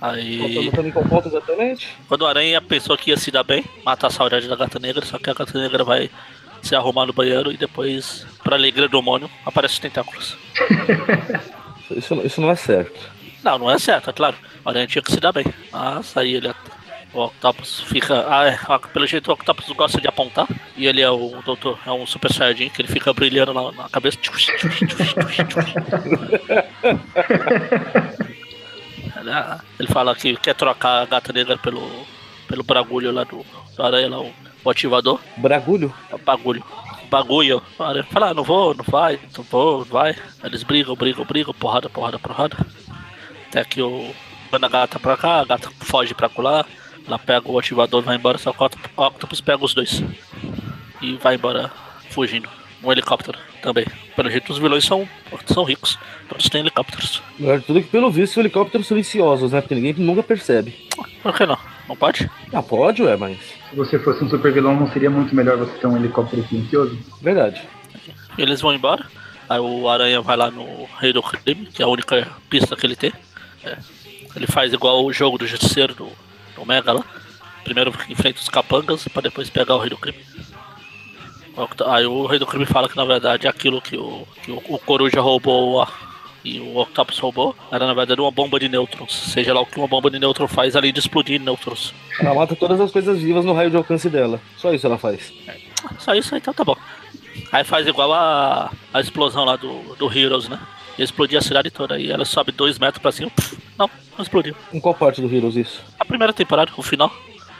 Aí, 0.00 0.70
quando 2.06 2.22
o 2.22 2.26
aranha 2.26 2.60
pensou 2.60 2.96
que 2.96 3.10
ia 3.10 3.16
se 3.16 3.30
dar 3.30 3.42
bem, 3.42 3.64
matar 3.84 4.08
a 4.08 4.10
saudade 4.10 4.46
da 4.46 4.56
gata 4.56 4.78
negra, 4.78 5.04
só 5.04 5.18
que 5.18 5.30
a 5.30 5.34
gata 5.34 5.58
negra 5.58 5.84
vai 5.84 6.10
se 6.62 6.74
arrumar 6.74 7.06
no 7.06 7.12
banheiro 7.12 7.50
e 7.50 7.56
depois, 7.56 8.26
pra 8.42 8.56
alegria 8.56 8.88
do 8.88 8.98
homônio, 8.98 9.30
aparece 9.44 9.74
os 9.74 9.80
tentáculos. 9.80 10.36
Isso, 11.88 12.14
isso 12.14 12.40
não 12.40 12.50
é 12.50 12.56
certo. 12.56 12.98
Não, 13.44 13.58
não 13.58 13.70
é 13.70 13.78
certo, 13.78 14.10
é 14.10 14.12
claro. 14.12 14.34
O 14.64 14.68
aranha 14.68 14.88
tinha 14.88 15.00
que 15.00 15.12
se 15.12 15.20
dar 15.20 15.30
bem. 15.30 15.44
Mas 15.70 16.16
aí 16.16 16.34
ele. 16.34 16.52
O 17.14 17.26
Octopus 17.26 17.78
fica. 17.82 18.26
Ah, 18.28 18.44
é, 18.44 18.58
pelo 18.92 19.06
jeito 19.06 19.30
o 19.30 19.34
Octopus 19.34 19.68
gosta 19.68 20.00
de 20.00 20.08
apontar. 20.08 20.48
E 20.76 20.84
ele 20.84 21.00
é 21.00 21.08
o 21.08 21.40
doutor, 21.44 21.78
é 21.86 21.92
um 21.92 22.04
super 22.04 22.32
saiyajin 22.32 22.70
que 22.70 22.82
ele 22.82 22.88
fica 22.88 23.12
brilhando 23.12 23.54
na, 23.54 23.70
na 23.70 23.88
cabeça. 23.88 24.18
Ele, 29.20 29.30
ah, 29.30 29.60
ele 29.78 29.88
fala 29.88 30.14
que 30.14 30.36
quer 30.36 30.54
trocar 30.54 31.02
a 31.02 31.06
gata 31.06 31.32
negra 31.32 31.56
pelo, 31.56 32.06
pelo 32.48 32.62
bagulho 32.62 33.12
lá 33.12 33.24
do, 33.24 33.44
do 33.76 33.82
aranha, 33.82 34.08
lá, 34.08 34.20
o, 34.20 34.70
ativador. 34.70 35.20
Bragulho? 35.36 35.94
O 36.12 36.18
bagulho. 36.18 36.64
Bagulho. 37.08 37.62
Aranha 37.78 38.04
fala, 38.04 38.30
ah, 38.30 38.34
não 38.34 38.42
vou, 38.42 38.74
não 38.74 38.84
vai, 38.84 39.18
não 39.36 39.44
vou, 39.44 39.78
não 39.78 39.86
vai. 39.86 40.16
Eles 40.42 40.62
brigam, 40.62 40.94
brigam, 40.96 41.24
brigam, 41.24 41.54
porrada, 41.54 41.88
porrada, 41.88 42.18
porrada. 42.18 42.56
Até 43.48 43.64
que 43.64 43.80
o. 43.80 44.12
Quando 44.50 44.64
a 44.64 44.68
gata 44.68 44.98
pra 44.98 45.16
cá, 45.16 45.40
a 45.40 45.44
gata 45.44 45.70
foge 45.80 46.14
pra 46.14 46.30
lá. 46.38 46.64
Ela 47.06 47.18
pega 47.18 47.48
o 47.48 47.58
ativador 47.58 48.02
e 48.02 48.06
vai 48.06 48.16
embora, 48.16 48.36
só 48.36 48.52
que 48.52 48.62
o 48.62 49.02
Octopus 49.02 49.40
pega 49.40 49.64
os 49.64 49.72
dois. 49.72 50.02
E 51.00 51.16
vai 51.16 51.36
embora 51.36 51.70
fugindo. 52.10 52.48
Um 52.82 52.92
helicóptero 52.92 53.38
também. 53.62 53.86
Pelo 54.14 54.30
jeito 54.30 54.52
os 54.52 54.58
vilões 54.58 54.84
são, 54.84 55.08
são 55.46 55.64
ricos. 55.64 55.98
Todos 56.28 56.48
têm 56.48 56.60
helicópteros. 56.60 57.22
Melhor 57.38 57.58
de 57.58 57.66
tudo 57.66 57.78
é 57.78 57.82
que, 57.82 57.88
pelo 57.88 58.10
visto, 58.10 58.38
helicópteros 58.38 58.86
silenciosos, 58.86 59.52
né? 59.52 59.60
Porque 59.60 59.74
ninguém 59.74 59.94
nunca 59.94 60.22
percebe. 60.22 60.88
Por 61.22 61.34
que 61.34 61.46
não? 61.46 61.58
Não 61.88 61.96
pode? 61.96 62.30
Ah, 62.52 62.62
pode, 62.62 63.02
ué, 63.02 63.16
mas. 63.16 63.38
Se 63.70 63.76
você 63.76 63.98
fosse 63.98 64.22
um 64.24 64.28
super 64.28 64.52
vilão, 64.52 64.74
não 64.74 64.90
seria 64.92 65.10
muito 65.10 65.34
melhor 65.34 65.56
você 65.56 65.72
ter 65.78 65.86
um 65.86 65.96
helicóptero 65.96 66.46
silencioso? 66.46 66.98
Verdade. 67.22 67.62
Eles 68.36 68.60
vão 68.60 68.74
embora. 68.74 69.06
Aí 69.48 69.60
o 69.60 69.88
Aranha 69.88 70.20
vai 70.20 70.36
lá 70.36 70.50
no 70.50 70.88
Rei 70.98 71.12
do 71.12 71.22
Crime, 71.22 71.66
que 71.66 71.82
é 71.82 71.84
a 71.84 71.88
única 71.88 72.28
pista 72.50 72.76
que 72.76 72.86
ele 72.86 72.96
tem. 72.96 73.12
É. 73.64 73.78
Ele 74.34 74.46
faz 74.46 74.72
igual 74.72 75.04
o 75.04 75.12
jogo 75.12 75.38
do 75.38 75.46
Justiceiro 75.46 75.94
do, 75.94 76.08
do 76.54 76.66
Mega 76.66 76.92
lá. 76.92 77.04
Primeiro 77.64 77.92
enfrenta 78.08 78.40
os 78.40 78.48
capangas 78.48 79.06
pra 79.08 79.22
depois 79.22 79.48
pegar 79.48 79.76
o 79.76 79.78
Rei 79.78 79.90
do 79.90 79.96
Crime. 79.96 80.18
Aí 81.86 82.06
o 82.06 82.26
Rei 82.26 82.38
do 82.38 82.46
Crime 82.46 82.66
fala 82.66 82.88
que 82.88 82.96
na 82.96 83.04
verdade 83.04 83.48
aquilo 83.48 83.80
que 83.80 83.96
o, 83.96 84.26
que 84.42 84.50
o, 84.50 84.62
o 84.68 84.78
Coruja 84.78 85.20
roubou 85.20 85.80
a- 85.82 85.88
e 86.44 86.60
o 86.60 86.76
Octopus 86.78 87.18
roubou 87.18 87.56
era 87.72 87.86
na 87.86 87.94
verdade 87.94 88.20
uma 88.20 88.30
bomba 88.30 88.60
de 88.60 88.68
nêutrons. 88.68 89.12
Seja 89.12 89.52
lá 89.52 89.60
o 89.60 89.66
que 89.66 89.78
uma 89.78 89.88
bomba 89.88 90.10
de 90.10 90.18
nêutron 90.18 90.46
faz 90.46 90.76
além 90.76 90.92
de 90.92 91.00
explodir 91.00 91.40
nêutrons. 91.40 91.92
Ela 92.20 92.34
mata 92.34 92.54
todas 92.54 92.80
as 92.80 92.92
coisas 92.92 93.20
vivas 93.20 93.44
no 93.44 93.52
raio 93.52 93.70
de 93.70 93.76
alcance 93.76 94.08
dela. 94.08 94.40
Só 94.56 94.72
isso 94.72 94.86
ela 94.86 94.96
faz. 94.98 95.32
Só 95.98 96.14
isso, 96.14 96.36
então 96.36 96.54
tá 96.54 96.62
bom. 96.64 96.76
Aí 97.50 97.64
faz 97.64 97.86
igual 97.86 98.12
a, 98.12 98.70
a 98.94 99.00
explosão 99.00 99.44
lá 99.44 99.56
do, 99.56 99.94
do 99.96 100.12
Heroes, 100.12 100.48
né? 100.48 100.58
E 100.98 101.02
explodir 101.02 101.38
a 101.38 101.42
cidade 101.42 101.70
toda. 101.70 101.98
E 101.98 102.10
ela 102.10 102.24
sobe 102.24 102.52
dois 102.52 102.78
metros 102.78 103.02
pra 103.02 103.12
cima. 103.12 103.30
Pff, 103.30 103.56
não, 103.76 103.90
não 104.16 104.22
explodiu. 104.22 104.54
Em 104.72 104.80
qual 104.80 104.94
parte 104.94 105.20
do 105.20 105.34
Heroes 105.34 105.56
isso? 105.56 105.82
A 105.98 106.04
primeira 106.04 106.32
temporada, 106.32 106.70
o 106.76 106.82
final. 106.82 107.12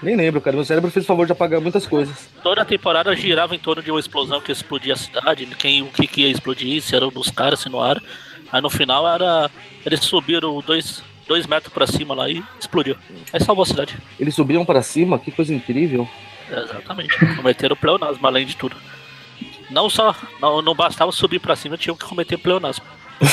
Nem 0.03 0.17
lembro, 0.17 0.41
cara. 0.41 0.57
Meu 0.57 0.65
cérebro 0.65 0.91
fez 0.91 1.05
o 1.05 1.09
favor 1.09 1.27
de 1.27 1.33
apagar 1.33 1.61
muitas 1.61 1.87
coisas. 1.87 2.29
Toda 2.43 2.63
a 2.63 2.65
temporada 2.65 3.15
girava 3.17 3.55
em 3.55 3.59
torno 3.59 3.83
de 3.83 3.91
uma 3.91 4.01
explosão 4.01 4.41
que 4.41 4.53
explodia 4.53 4.95
a 4.95 4.97
cidade. 4.97 5.47
Quem, 5.59 5.83
o 5.83 5.87
que, 5.87 6.07
que 6.07 6.23
ia 6.23 6.29
explodir, 6.29 6.83
se 6.83 6.95
era 6.95 7.07
um 7.07 7.11
dos 7.11 7.31
caras, 7.31 7.61
se 7.61 7.69
no 7.69 7.81
ar. 7.81 8.01
Aí 8.53 8.61
no 8.61 8.71
final 8.71 9.09
era. 9.09 9.51
Eles 9.85 10.01
subiram 10.01 10.63
dois, 10.65 11.03
dois 11.27 11.47
metros 11.47 11.73
pra 11.73 11.87
cima 11.87 12.15
lá 12.15 12.29
e 12.29 12.43
explodiu. 12.61 12.97
Aí 13.33 13.43
salvou 13.43 13.63
a 13.63 13.67
cidade. 13.67 13.97
Eles 14.19 14.35
subiam 14.35 14.65
para 14.65 14.83
cima, 14.83 15.19
que 15.19 15.31
coisa 15.31 15.55
incrível. 15.55 16.09
Exatamente. 16.51 17.19
Cometeram 17.37 17.77
pleonasmo, 17.77 18.27
além 18.27 18.47
de 18.47 18.57
tudo. 18.57 18.77
Não 19.71 19.91
só. 19.91 20.15
Não, 20.41 20.63
não 20.63 20.75
bastava 20.75 21.11
subir 21.11 21.41
pra 21.41 21.57
cima, 21.57 21.77
tinham 21.77 21.97
que 21.97 22.05
cometer 22.05 22.37
pleonasmo. 22.37 22.85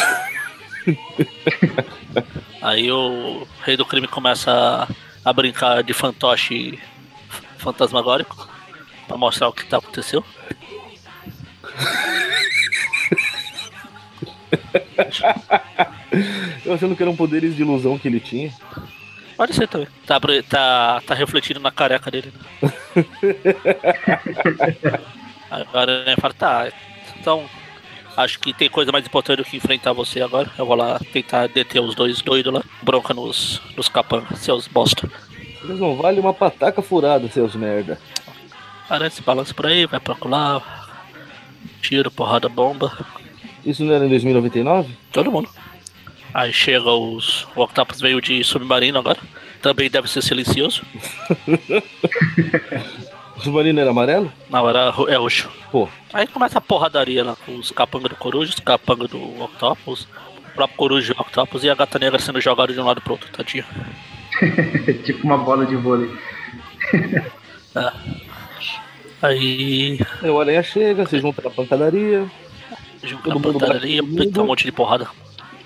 Aí 2.61 2.91
o 2.91 3.45
rei 3.63 3.75
do 3.75 3.85
crime 3.85 4.07
começa 4.07 4.51
a, 4.51 4.87
a 5.23 5.33
brincar 5.33 5.83
de 5.83 5.93
fantoche 5.93 6.79
fantasmagórico 7.57 8.49
pra 9.07 9.17
mostrar 9.17 9.49
o 9.49 9.53
que 9.53 9.65
tá 9.65 9.77
acontecendo. 9.77 10.25
Eu 16.65 16.73
achando 16.73 16.95
que 16.95 17.01
eram 17.01 17.15
poderes 17.15 17.55
de 17.55 17.63
ilusão 17.63 17.97
que 17.97 18.07
ele 18.07 18.19
tinha. 18.19 18.53
Pode 19.35 19.55
ser 19.55 19.67
também. 19.67 19.87
Tá, 20.05 20.19
tá, 20.47 21.01
tá 21.05 21.15
refletindo 21.15 21.59
na 21.59 21.71
careca 21.71 22.11
dele. 22.11 22.31
Né? 22.61 22.71
agora 25.49 26.05
né, 26.05 26.15
fala, 26.19 26.33
tá, 26.33 26.71
então 27.19 27.49
acho 28.15 28.39
que 28.39 28.53
tem 28.53 28.69
coisa 28.69 28.91
mais 28.91 29.05
importante 29.05 29.37
do 29.37 29.43
que 29.43 29.57
enfrentar 29.57 29.93
você 29.93 30.21
agora. 30.21 30.49
Eu 30.57 30.65
vou 30.65 30.75
lá 30.75 30.99
tentar 31.11 31.47
deter 31.47 31.81
os 31.81 31.95
dois 31.95 32.21
doidos 32.21 32.53
lá. 32.53 32.63
Bronca 32.81 33.13
nos, 33.13 33.61
nos 33.75 33.89
capangas, 33.89 34.39
seus 34.39 34.67
bosta. 34.67 35.09
Eles 35.63 35.79
não 35.79 35.95
valem 35.95 36.19
uma 36.19 36.33
pataca 36.33 36.81
furada, 36.81 37.27
seus 37.29 37.55
merda. 37.55 37.99
Se 39.11 39.21
balança 39.21 39.53
por 39.53 39.65
aí, 39.65 39.85
vai 39.85 39.99
pra 39.99 40.15
lá. 40.25 40.61
Tiro, 41.81 42.11
porrada, 42.11 42.47
bomba. 42.47 42.95
Isso 43.65 43.83
não 43.83 43.93
era 43.93 44.05
em 44.05 44.09
2099? 44.09 44.95
Todo 45.11 45.31
mundo. 45.31 45.49
Aí 46.33 46.51
chega 46.51 46.89
os. 46.91 47.47
O 47.55 47.61
Octopus 47.61 48.01
veio 48.01 48.21
de 48.21 48.43
submarino 48.43 48.99
agora. 48.99 49.19
Também 49.61 49.89
deve 49.89 50.09
ser 50.09 50.21
silencioso. 50.21 50.83
O 53.43 53.47
submarino 53.47 53.81
era 53.81 53.89
amarelo? 53.89 54.31
Não, 54.49 54.69
era, 54.69 54.93
é 55.09 55.17
roxo. 55.17 55.49
Pô, 55.69 55.89
Aí 56.13 56.25
começa 56.25 56.59
a 56.59 56.61
porradaria 56.61 57.25
lá 57.25 57.35
com 57.45 57.57
os 57.57 57.71
capangas 57.71 58.09
do 58.11 58.15
Coruja, 58.15 58.51
os 58.53 58.59
capangas 58.61 59.09
do 59.09 59.17
Octopus, 59.43 60.07
o 60.37 60.53
próprio 60.55 60.77
Coruja 60.77 61.11
e 61.11 61.17
o 61.17 61.21
Octopus 61.21 61.61
e 61.65 61.69
a 61.69 61.75
gata 61.75 61.99
negra 61.99 62.17
sendo 62.19 62.39
jogada 62.39 62.71
de 62.71 62.79
um 62.79 62.85
lado 62.85 63.01
pro 63.01 63.11
outro, 63.11 63.29
tadinho. 63.33 63.65
tipo 65.03 65.27
uma 65.27 65.37
bola 65.37 65.65
de 65.65 65.75
vôlei. 65.75 66.09
Aí 69.21 69.99
aí 70.21 70.29
o 70.29 70.39
aranha 70.39 70.63
chega, 70.63 71.05
se 71.05 71.19
junta 71.19 71.41
na 71.41 71.49
pancadaria. 71.49 72.25
junta 73.03 73.23
Todo 73.23 73.31
a 73.31 73.39
mundo 73.39 73.59
todo 73.59 74.15
pinta 74.17 74.41
um 74.41 74.47
monte 74.47 74.63
de 74.63 74.71
porrada. 74.71 75.07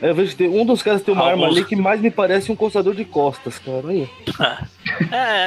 Eu 0.01 0.15
vejo 0.15 0.31
que 0.31 0.37
tem 0.37 0.47
um 0.49 0.65
dos 0.65 0.81
caras 0.81 1.01
tem 1.03 1.13
uma 1.13 1.25
arma 1.25 1.43
Alguns- 1.45 1.57
ali 1.57 1.65
que 1.67 1.75
mais 1.75 1.99
me 2.01 2.09
parece 2.11 2.51
um 2.51 2.55
coçador 2.55 2.95
de 2.95 3.05
costas, 3.05 3.59
cara. 3.59 3.87
Aí. 3.89 4.09
É, 4.39 4.76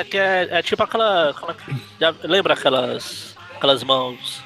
que 0.08 0.16
é, 0.18 0.48
é 0.50 0.62
tipo 0.62 0.82
aquela. 0.82 1.30
aquela- 1.30 1.56
já 2.00 2.14
lembra 2.24 2.54
aquelas. 2.54 3.36
aquelas 3.56 3.82
mãos. 3.84 4.42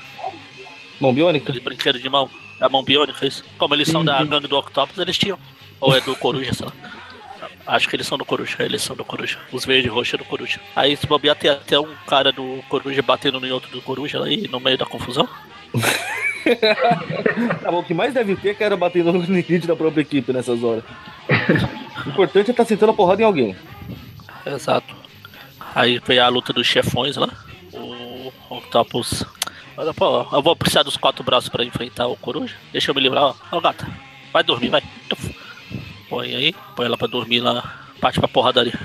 Mão 1.00 1.12
biônica? 1.12 1.44
aqueles 1.50 1.62
brinquedos 1.62 2.00
de 2.02 2.08
mão? 2.08 2.30
A 2.60 2.68
mão 2.68 2.82
biônica, 2.84 3.26
isso. 3.26 3.44
Como 3.58 3.74
eles 3.74 3.88
são 3.88 4.04
da 4.04 4.18
Sim, 4.18 4.24
sim. 4.24 4.30
gangue 4.30 4.46
do 4.48 4.56
Octopus, 4.56 4.96
eles 4.98 5.18
tinham. 5.18 5.38
Ou 5.80 5.94
é 5.96 6.00
do 6.00 6.14
Coruja, 6.16 6.52
sei 6.54 6.66
lá. 6.66 6.72
Acho 7.66 7.88
que 7.88 7.96
eles 7.96 8.06
são 8.06 8.16
do 8.18 8.24
Coruja, 8.24 8.56
eles 8.60 8.82
são 8.82 8.94
do 8.94 9.04
Coruja. 9.04 9.38
Os 9.50 9.64
verde 9.64 9.88
e 9.88 9.90
roxo 9.90 10.14
é 10.14 10.18
do 10.18 10.24
Coruja. 10.24 10.60
Aí 10.76 10.96
se 10.96 11.06
bobear 11.06 11.34
tem 11.34 11.50
até 11.50 11.78
um 11.80 11.94
cara 12.06 12.30
do 12.30 12.62
Coruja 12.68 13.02
batendo 13.02 13.44
em 13.44 13.50
outro 13.50 13.70
do 13.70 13.80
Coruja 13.82 14.22
aí, 14.22 14.46
no 14.48 14.60
meio 14.60 14.78
da 14.78 14.86
confusão. 14.86 15.28
Tá 17.62 17.70
bom, 17.70 17.78
o 17.78 17.84
que 17.84 17.94
mais 17.94 18.12
deve 18.12 18.36
ter 18.36 18.50
é 18.50 18.54
cara 18.54 18.76
batendo 18.76 19.10
no 19.12 19.20
limite 19.24 19.66
da 19.66 19.74
própria 19.74 20.02
equipe 20.02 20.30
nessas 20.30 20.62
horas. 20.62 20.84
O 22.04 22.10
importante 22.10 22.48
é 22.48 22.50
estar 22.50 22.66
sentando 22.66 22.92
a 22.92 22.94
porrada 22.94 23.22
em 23.22 23.24
alguém. 23.24 23.56
Exato. 24.46 24.94
Aí 25.74 25.98
veio 25.98 26.24
a 26.24 26.28
luta 26.28 26.52
dos 26.52 26.66
chefões 26.66 27.16
lá. 27.16 27.28
O 27.72 28.32
Octopus. 28.50 29.24
Olha, 29.76 29.92
pô, 29.92 30.26
eu 30.32 30.42
vou 30.42 30.54
precisar 30.54 30.82
dos 30.82 30.96
quatro 30.96 31.24
braços 31.24 31.48
pra 31.48 31.64
enfrentar 31.64 32.06
o 32.06 32.16
Coruja. 32.16 32.54
Deixa 32.72 32.90
eu 32.90 32.94
me 32.94 33.00
livrar, 33.00 33.24
ó. 33.24 33.34
Ó, 33.50 33.60
gata. 33.60 33.86
Vai 34.32 34.42
dormir, 34.44 34.68
vai. 34.68 34.82
Põe 36.08 36.34
aí, 36.34 36.54
põe 36.76 36.86
ela 36.86 36.96
pra 36.96 37.08
dormir 37.08 37.40
lá. 37.40 37.86
Parte 38.00 38.20
pra 38.20 38.28
porradaria. 38.28 38.78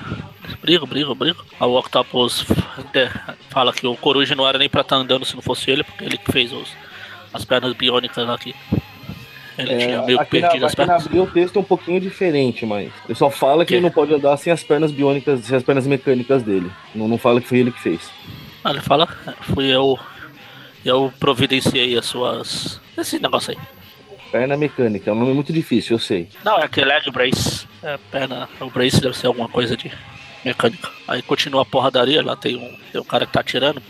Brigo, 0.62 0.88
brigo, 0.88 1.14
brigo. 1.14 1.44
Aí 1.60 1.68
o 1.68 1.78
Octopus 1.78 2.46
é, 2.94 3.10
fala 3.50 3.72
que 3.74 3.86
o 3.86 3.96
Coruja 3.96 4.36
não 4.36 4.48
era 4.48 4.58
nem 4.58 4.70
pra 4.70 4.82
estar 4.82 4.96
andando 4.96 5.26
se 5.26 5.36
não 5.36 5.42
fosse 5.42 5.70
ele, 5.70 5.84
porque 5.84 6.04
ele 6.04 6.18
que 6.18 6.32
fez 6.32 6.52
os, 6.52 6.72
as 7.34 7.46
pernas 7.46 7.74
biônicas 7.74 8.26
lá 8.26 8.34
aqui. 8.34 8.56
Ele 9.60 9.78
tinha 9.78 10.02
meio 10.04 10.20
É, 10.20 10.22
aqui 10.22 10.40
na, 10.40 10.48
perdido 10.48 10.66
as 10.66 10.72
aqui 10.74 10.82
na 10.86 11.00
pernas. 11.00 11.06
O 11.06 11.28
texto 11.32 11.56
é 11.58 11.60
um 11.60 11.64
pouquinho 11.64 12.00
diferente, 12.00 12.66
mas 12.66 12.92
ele 13.06 13.16
só 13.16 13.30
fala 13.30 13.64
que 13.66 13.70
Que? 13.70 13.76
ele 13.76 13.82
não 13.84 13.92
pode 13.92 14.14
andar 14.14 14.36
sem 14.38 14.52
as 14.54 14.64
pernas 14.64 14.92
biônicas, 14.92 15.42
sem 15.42 15.58
as 15.58 15.64
pernas 15.64 15.86
mecânicas 15.86 16.44
dele. 16.44 16.72
Não, 16.96 17.08
não 17.08 17.18
fala 17.18 17.42
que 17.42 17.48
foi 17.48 17.60
ele 17.60 17.72
que 17.72 17.80
fez. 17.80 18.10
Ah, 18.64 18.72
ele 18.72 18.82
fala, 18.82 19.08
fui 19.42 19.66
eu. 19.68 19.98
Eu 20.86 21.14
providenciei 21.20 21.98
as 21.98 22.06
suas. 22.06 22.80
Esse 22.98 23.20
negócio 23.20 23.52
aí. 23.52 23.58
Perna 24.32 24.56
mecânica, 24.56 25.10
é 25.10 25.14
um 25.14 25.18
nome 25.20 25.34
muito 25.34 25.52
difícil, 25.52 25.96
eu 25.96 26.00
sei. 26.00 26.30
Não, 26.46 26.58
é 26.60 26.64
aquele 26.66 26.86
leg 26.88 27.10
brace. 27.12 27.68
É 27.82 27.98
perna. 28.12 28.48
O 28.60 28.70
brace 28.70 29.02
deve 29.02 29.18
ser 29.18 29.28
alguma 29.28 29.50
coisa 29.50 29.76
de 29.76 29.92
mecânica. 30.46 30.88
Aí 31.08 31.22
continua 31.22 31.64
a 31.64 31.66
porradaria, 31.66 32.24
lá 32.24 32.36
tem 32.36 32.56
um, 32.56 32.78
tem 32.92 33.02
um 33.02 33.04
cara 33.04 33.26
que 33.26 33.34
tá 33.34 33.40
atirando. 33.40 33.82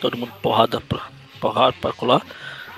Todo 0.00 0.16
mundo 0.16 0.32
porrada 0.42 0.80
pra 0.80 1.02
porrada 1.40 1.74
pra 1.80 1.92
colar. 1.92 2.22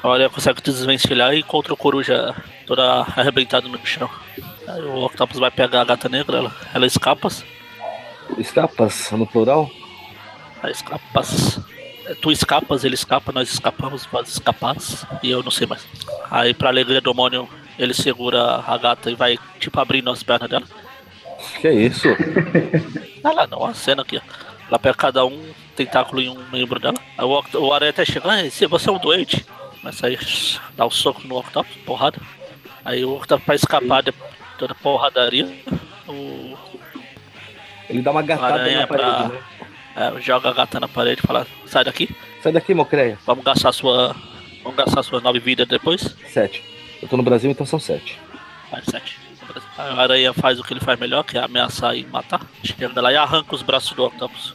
A 0.02 0.12
Aranha 0.12 0.30
consegue 0.30 0.62
desvencilhar 0.62 1.34
e 1.34 1.40
encontra 1.40 1.74
o 1.74 1.76
coruja 1.76 2.34
toda 2.66 2.82
arrebentada 3.16 3.68
no 3.68 3.84
chão. 3.84 4.08
Aí 4.66 4.82
o 4.82 5.04
Octopus 5.04 5.38
vai 5.38 5.50
pegar 5.50 5.80
a 5.80 5.84
gata 5.84 6.08
negra, 6.08 6.38
ela, 6.38 6.56
ela 6.74 6.86
escapa. 6.86 7.28
Escapas, 8.36 9.10
no 9.12 9.26
plural? 9.26 9.70
Aí 10.62 10.70
escapas. 10.70 11.60
É, 12.06 12.14
Tu 12.14 12.30
escapas, 12.30 12.84
ele 12.84 12.94
escapa, 12.94 13.32
nós 13.32 13.50
escapamos, 13.52 14.06
vós 14.06 14.28
escapas. 14.28 15.06
E 15.22 15.30
eu 15.30 15.42
não 15.42 15.50
sei 15.50 15.66
mais. 15.66 15.86
Aí 16.30 16.54
pra 16.54 16.68
alegria 16.68 17.00
do 17.00 17.10
demônio, 17.10 17.48
ele 17.78 17.94
segura 17.94 18.62
a 18.66 18.76
gata 18.76 19.10
e 19.10 19.14
vai 19.14 19.38
tipo 19.58 19.80
abrindo 19.80 20.10
as 20.10 20.22
pernas 20.22 20.48
dela. 20.48 20.66
Que 21.60 21.70
isso? 21.70 22.08
Olha 23.24 23.34
lá, 23.34 23.46
não, 23.46 23.64
a 23.64 23.74
cena 23.74 24.02
aqui, 24.02 24.18
ó. 24.18 24.20
Ela 24.68 24.78
pega 24.78 24.94
cada 24.94 25.24
um 25.24 25.50
tentáculo 25.74 26.20
em 26.20 26.28
um 26.28 26.44
membro 26.52 26.78
dela. 26.78 26.98
Aí 27.16 27.24
o, 27.24 27.42
o 27.54 27.72
Aranha 27.72 27.90
até 27.90 28.04
chega, 28.04 28.28
ah, 28.30 28.68
você 28.68 28.88
é 28.88 28.92
um 28.92 28.98
doente. 28.98 29.46
Mas 29.82 30.02
aí 30.02 30.18
dá 30.76 30.86
um 30.86 30.90
soco 30.90 31.26
no 31.26 31.36
Octopus, 31.38 31.74
porrada. 31.86 32.18
Aí 32.84 33.04
o 33.04 33.14
Octopus 33.16 33.44
pra 33.44 33.54
escapar 33.54 34.02
de 34.02 34.12
toda 34.58 34.72
a 34.72 34.76
porradaria, 34.76 35.46
o 36.06 36.56
Ele 37.88 38.02
dá 38.02 38.10
uma 38.10 38.22
gatada 38.22 38.54
Aranha 38.54 38.80
na 38.80 38.86
parede, 38.86 39.10
pra- 39.10 39.28
né? 39.28 39.40
é, 40.18 40.20
joga 40.20 40.50
a 40.50 40.52
gata 40.52 40.80
na 40.80 40.88
parede 40.88 41.20
e 41.22 41.26
fala, 41.26 41.46
sai 41.66 41.84
daqui, 41.84 42.08
Sai 42.42 42.52
daqui, 42.52 42.74
Mocreia. 42.74 43.18
vamos 43.26 43.44
gastar 43.44 43.72
sua. 43.72 44.14
Vamos 44.62 44.76
gastar 44.76 45.02
suas 45.02 45.22
nove 45.22 45.38
vidas 45.38 45.66
depois. 45.66 46.14
Sete. 46.28 46.62
Eu 47.00 47.08
tô 47.08 47.16
no 47.16 47.22
Brasil, 47.22 47.50
então 47.50 47.64
são 47.64 47.78
sete. 47.78 48.18
Faz 48.70 48.84
sete. 48.84 49.16
A 49.78 50.02
aranha 50.02 50.34
faz 50.34 50.58
o 50.58 50.64
que 50.64 50.72
ele 50.74 50.80
faz 50.80 50.98
melhor, 50.98 51.22
que 51.22 51.38
é 51.38 51.42
ameaçar 51.42 51.96
e 51.96 52.04
matar. 52.04 52.40
Chega 52.62 53.00
lá 53.00 53.12
e 53.12 53.16
arranca 53.16 53.54
os 53.54 53.62
braços 53.62 53.92
do 53.92 54.04
Octopus. 54.04 54.52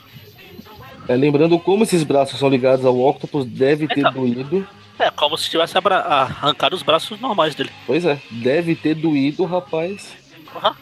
É, 1.07 1.15
lembrando 1.15 1.57
como 1.57 1.83
esses 1.83 2.03
braços 2.03 2.37
são 2.37 2.47
ligados 2.49 2.85
ao 2.85 2.97
Octopus, 2.99 3.45
deve 3.45 3.87
ter 3.87 4.01
Então. 4.01 4.11
doído. 4.13 4.67
É 4.99 5.09
como 5.09 5.37
se 5.37 5.49
tivesse 5.49 5.75
arrancado 5.77 6.75
os 6.75 6.83
braços 6.83 7.19
normais 7.19 7.55
dele. 7.55 7.71
Pois 7.85 8.05
é, 8.05 8.21
deve 8.29 8.75
ter 8.75 8.95
doído, 8.95 9.43
rapaz. 9.45 10.15
Aham. 10.55 10.75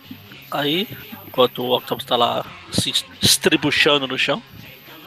Aí, 0.51 0.87
enquanto 1.27 1.63
o 1.63 1.77
Octopus 1.77 2.03
tá 2.05 2.15
lá 2.17 2.45
se 2.71 2.91
estribuchando 3.21 4.05
no 4.05 4.17
chão, 4.17 4.41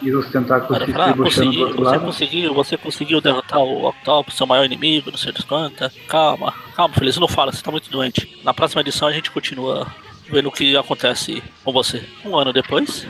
E 0.03 0.11
os 0.15 0.27
tentáculos 0.31 0.83
se 0.85 0.93
fala, 0.93 1.11
ah, 1.11 1.15
consegui, 1.17 1.63
outro 1.63 1.77
você 1.79 1.91
lado. 1.91 2.01
conseguiu, 2.05 2.55
você 2.55 2.77
conseguiu 2.79 3.21
derrotar 3.21 3.59
o 3.61 3.87
Octopus, 3.89 4.35
seu 4.35 4.47
maior 4.47 4.65
inimigo, 4.65 5.11
não 5.11 5.19
sei 5.19 5.33
das 5.33 5.45
quantas. 5.45 5.93
Calma, 6.09 6.53
calma, 6.75 6.95
Feliz, 6.95 7.17
não 7.19 7.29
fala, 7.29 7.53
você 7.53 7.63
tá 7.63 7.71
muito 7.71 7.91
doente. 7.91 8.41
Na 8.43 8.55
próxima 8.55 8.81
edição 8.81 9.07
a 9.07 9.13
gente 9.13 9.31
continua 9.31 9.87
vendo 10.31 10.49
o 10.49 10.53
que 10.53 10.75
acontece 10.77 11.43
com 11.63 11.73
você. 11.73 12.03
Um 12.25 12.37
ano 12.37 12.53
depois, 12.53 13.07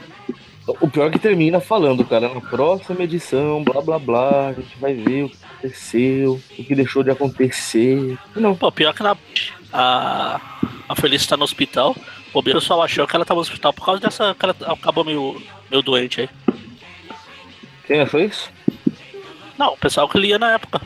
O 0.67 0.89
pior 0.89 1.07
é 1.07 1.11
que 1.11 1.19
termina 1.19 1.61
falando, 1.61 2.03
cara, 2.03 2.27
na 2.33 2.41
próxima 2.41 3.03
edição, 3.03 3.63
blá 3.63 3.81
blá 3.81 3.97
blá, 3.97 4.49
a 4.49 4.53
gente 4.53 4.77
vai 4.77 4.93
ver 4.93 5.23
o 5.23 5.29
que 5.29 5.37
aconteceu, 5.45 6.41
o 6.59 6.63
que 6.63 6.75
deixou 6.75 7.03
de 7.03 7.09
acontecer. 7.09 8.17
Não, 8.35 8.53
Pô, 8.53 8.69
pior 8.69 8.93
que 8.93 9.01
na, 9.01 9.15
a, 9.71 10.41
a 10.89 10.95
Feliz 10.95 11.25
tá 11.25 11.37
no 11.37 11.45
hospital. 11.45 11.95
O 12.33 12.43
pessoal 12.43 12.81
achou 12.81 13.07
que 13.07 13.15
ela 13.15 13.23
tava 13.23 13.37
no 13.37 13.41
hospital 13.43 13.71
por 13.71 13.85
causa 13.85 14.01
dessa. 14.01 14.35
que 14.37 14.45
ela 14.45 14.55
acabou 14.73 15.05
meio, 15.05 15.41
meio 15.71 15.81
doente 15.81 16.21
aí. 16.21 16.29
quem 17.85 18.01
achou 18.01 18.19
isso? 18.19 18.51
Não, 19.57 19.73
o 19.73 19.77
pessoal 19.77 20.09
que 20.09 20.19
lia 20.19 20.37
na 20.37 20.53
época. 20.53 20.81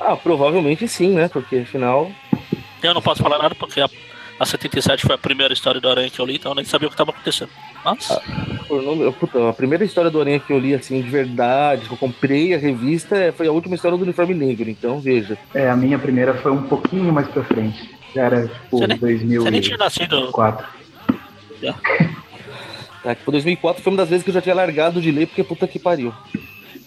Ah, 0.00 0.16
provavelmente 0.16 0.88
sim, 0.88 1.10
né? 1.10 1.28
Porque 1.28 1.56
afinal. 1.58 2.10
Eu 2.82 2.94
não 2.94 3.02
posso 3.02 3.22
falar 3.22 3.38
nada 3.38 3.54
porque 3.54 3.80
a, 3.82 3.88
a 4.40 4.46
77 4.46 5.02
foi 5.06 5.14
a 5.14 5.18
primeira 5.18 5.52
história 5.54 5.80
do 5.80 5.88
Aranha 5.88 6.10
que 6.10 6.18
eu 6.18 6.24
li, 6.26 6.34
então 6.36 6.50
eu 6.52 6.56
nem 6.56 6.64
sabia 6.64 6.88
o 6.88 6.90
que 6.90 6.96
tava 6.96 7.10
acontecendo. 7.10 7.50
Mas, 7.84 8.08
por 8.66 8.82
nome- 8.82 9.12
puta, 9.12 9.50
a 9.50 9.52
primeira 9.52 9.84
história 9.84 10.10
do 10.10 10.18
Aranha 10.20 10.40
que 10.40 10.52
eu 10.52 10.58
li 10.58 10.74
assim 10.74 11.00
de 11.02 11.08
verdade, 11.10 11.86
que 11.86 11.92
eu 11.92 11.96
comprei 11.98 12.54
a 12.54 12.58
revista, 12.58 13.16
é- 13.16 13.30
foi 13.32 13.46
a 13.46 13.52
última 13.52 13.74
história 13.76 13.96
do 13.96 14.02
uniforme 14.02 14.34
negro, 14.34 14.68
então 14.68 14.98
veja. 14.98 15.38
É, 15.54 15.68
a 15.70 15.76
minha 15.76 15.98
primeira 15.98 16.34
foi 16.34 16.50
um 16.50 16.62
pouquinho 16.62 17.12
mais 17.12 17.28
pra 17.28 17.44
frente. 17.44 17.90
Já 18.14 18.22
era 18.24 18.48
tipo 18.48 18.78
Você 18.78 18.86
nem- 18.88 18.98
você 18.98 19.50
nem 19.50 19.60
tinha 19.60 19.76
2004. 19.78 20.66
nascido. 20.66 21.20
já. 21.62 21.74
Tá, 23.02 23.14
que 23.14 23.22
foi 23.24 23.32
2004 23.32 23.82
foi 23.82 23.90
uma 23.92 23.96
das 23.96 24.10
vezes 24.10 24.22
que 24.22 24.28
eu 24.28 24.34
já 24.34 24.42
tinha 24.42 24.54
largado 24.54 25.00
de 25.00 25.10
ler, 25.10 25.26
porque 25.26 25.42
puta 25.42 25.66
que 25.66 25.78
pariu. 25.78 26.12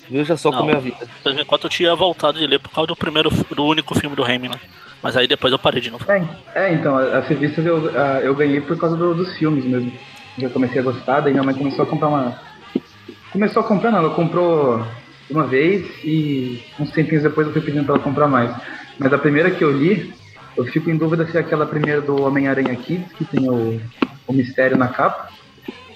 Veja 0.07 0.37
só 0.37 0.51
Não. 0.51 0.59
como 0.59 0.69
é 0.69 0.75
a 0.75 0.79
vida. 0.79 0.97
Em 1.01 1.23
2004 1.23 1.65
eu 1.65 1.71
tinha 1.71 1.95
voltado 1.95 2.37
de 2.37 2.45
ler 2.45 2.59
por 2.59 2.69
causa 2.69 2.85
do 2.87 2.95
primeiro, 2.95 3.31
do 3.31 3.65
único 3.65 3.97
filme 3.97 4.15
do 4.15 4.21
Raimi, 4.21 4.47
né? 4.47 4.59
Mas 5.03 5.17
aí 5.17 5.27
depois 5.27 5.51
eu 5.51 5.59
parei 5.59 5.81
de 5.81 5.91
novo. 5.91 6.05
É, 6.09 6.23
é, 6.55 6.73
então, 6.73 6.97
as 6.97 7.27
revistas 7.27 7.65
eu, 7.65 7.89
eu 8.21 8.33
ganhei 8.33 8.61
por 8.61 8.77
causa 8.77 8.95
do- 8.95 9.13
dos 9.13 9.35
filmes 9.37 9.65
mesmo. 9.65 9.91
Eu 10.39 10.49
comecei 10.49 10.79
a 10.79 10.83
gostar, 10.83 11.19
daí 11.19 11.33
minha 11.33 11.43
mãe 11.43 11.53
começou 11.53 11.83
a 11.83 11.85
comprar 11.85 12.07
uma. 12.07 12.39
Começou 13.31 13.61
a 13.61 13.65
comprar 13.65 13.91
não, 13.91 13.99
ela 13.99 14.09
comprou 14.15 14.83
uma 15.29 15.45
vez 15.45 15.85
e 16.03 16.63
uns 16.79 16.91
tempinhos 16.91 17.23
depois 17.23 17.45
eu 17.47 17.53
fui 17.53 17.61
pedindo 17.61 17.83
pra 17.85 17.95
ela 17.95 18.03
comprar 18.03 18.27
mais. 18.27 18.49
Mas 18.97 19.11
a 19.11 19.17
primeira 19.17 19.51
que 19.51 19.63
eu 19.63 19.71
li, 19.71 20.13
eu 20.55 20.65
fico 20.65 20.89
em 20.89 20.95
dúvida 20.97 21.25
se 21.27 21.35
é 21.37 21.41
aquela 21.41 21.65
primeira 21.65 21.99
do 22.01 22.21
Homem-Aranha 22.23 22.75
Kids, 22.75 23.11
que 23.13 23.25
tem 23.25 23.49
o, 23.49 23.81
o 24.27 24.33
mistério 24.33 24.77
na 24.77 24.87
capa, 24.87 25.29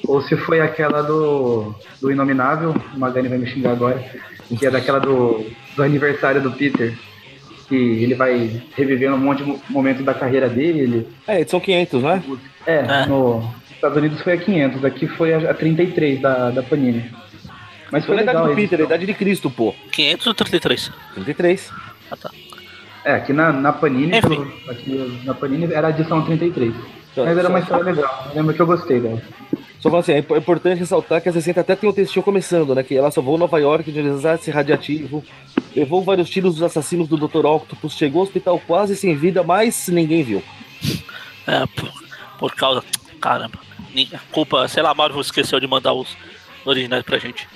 ou 0.08 0.22
se 0.22 0.36
foi 0.36 0.60
aquela 0.62 1.02
do, 1.02 1.74
do 2.02 2.12
Inominável, 2.12 2.76
o 2.96 3.00
Magani 3.00 3.28
vai 3.30 3.38
me 3.38 3.48
xingar 3.48 3.72
agora, 3.72 4.04
que 4.58 4.66
é 4.66 4.72
daquela 4.72 5.00
do, 5.00 5.46
do 5.76 5.84
aniversário 5.84 6.42
do 6.42 6.52
Peter, 6.52 6.98
que 7.68 7.76
ele 7.76 8.16
vai 8.16 8.62
revivendo 8.76 9.16
um 9.16 9.20
monte 9.20 9.40
de 9.40 9.44
mo- 9.50 9.62
momentos 9.70 10.04
da 10.06 10.14
carreira 10.14 10.48
dele. 10.50 11.08
É, 11.28 11.42
edição 11.42 11.60
500, 11.60 12.04
né? 12.04 12.24
É, 12.66 12.76
É. 12.78 13.06
nos 13.06 13.44
Estados 13.72 13.98
Unidos 13.98 14.22
foi 14.22 14.34
a 14.34 14.38
500, 14.38 14.86
aqui 14.86 15.08
foi 15.08 15.34
a, 15.34 15.52
a 15.52 15.54
33 15.54 16.22
da, 16.22 16.50
da 16.52 16.64
Panini. 16.64 17.10
Mas 17.92 18.06
Foi 18.06 18.16
foi 18.16 18.20
a 18.20 18.24
idade 18.24 18.38
legal. 18.38 18.50
do 18.50 18.56
Peter, 18.56 18.82
a 18.82 18.84
idade 18.84 19.06
de 19.06 19.14
Cristo, 19.14 19.50
pô. 19.50 19.74
500 19.92 20.28
ou 20.28 20.34
33? 20.34 20.92
33. 21.14 21.72
Ah, 22.12 22.18
tá. 22.18 22.32
É, 23.06 23.14
aqui 23.14 23.32
na, 23.32 23.54
na 23.54 23.72
Panini, 23.72 24.20
pelo- 24.20 24.52
aqui 24.70 25.22
na 25.24 25.34
Panini 25.34 25.72
era 25.74 25.88
a 25.88 25.90
edição 25.92 26.22
33. 26.22 26.74
Só- 27.16 27.24
Mas 27.24 27.38
era 27.38 27.48
uma 27.48 27.60
história 27.60 27.86
legal. 27.86 28.28
Eu 28.30 28.36
lembro 28.36 28.54
que 28.54 28.62
eu 28.62 28.66
gostei 28.66 29.00
dela. 29.00 29.22
Só 29.80 29.90
falando 29.90 30.04
assim, 30.04 30.14
é 30.14 30.18
é 30.18 30.38
importante 30.38 30.80
ressaltar 30.80 31.22
que 31.22 31.30
a 31.30 31.34
60 31.34 31.62
até 31.62 31.76
tem 31.76 31.90
um 31.90 31.94
textinho 31.94 32.24
começando, 32.24 32.74
né? 32.74 32.84
Que 32.84 32.96
ela 32.96 33.12
salvou 33.12 33.38
Nova 33.38 33.60
York 33.60 33.92
de 33.92 34.00
um 34.00 34.16
desastre 34.16 34.52
radiativo, 34.52 35.24
levou 35.76 36.04
vários 36.04 36.30
tiros 36.30 36.56
dos 36.56 36.64
assassinos 36.64 37.08
do 37.08 37.16
Dr. 37.16 37.46
Octopus, 37.46 37.96
chegou 37.96 38.22
ao 38.22 38.26
hospital 38.26 38.62
quase 38.66 38.96
sem 38.96 39.16
vida, 39.16 39.44
mas 39.44 39.88
ninguém 39.88 40.24
viu. 40.24 40.44
É, 41.46 41.66
por, 41.68 41.92
por 42.40 42.56
causa. 42.56 42.84
Caramba. 43.22 43.60
Culpa, 44.32 44.68
sei 44.68 44.84
lá, 44.84 44.94
Marvel 44.94 45.22
esqueceu 45.22 45.60
de 45.60 45.68
mandar 45.68 45.94
os 45.94 46.16
originais 46.66 47.04
pra 47.04 47.18
gente. 47.18 47.48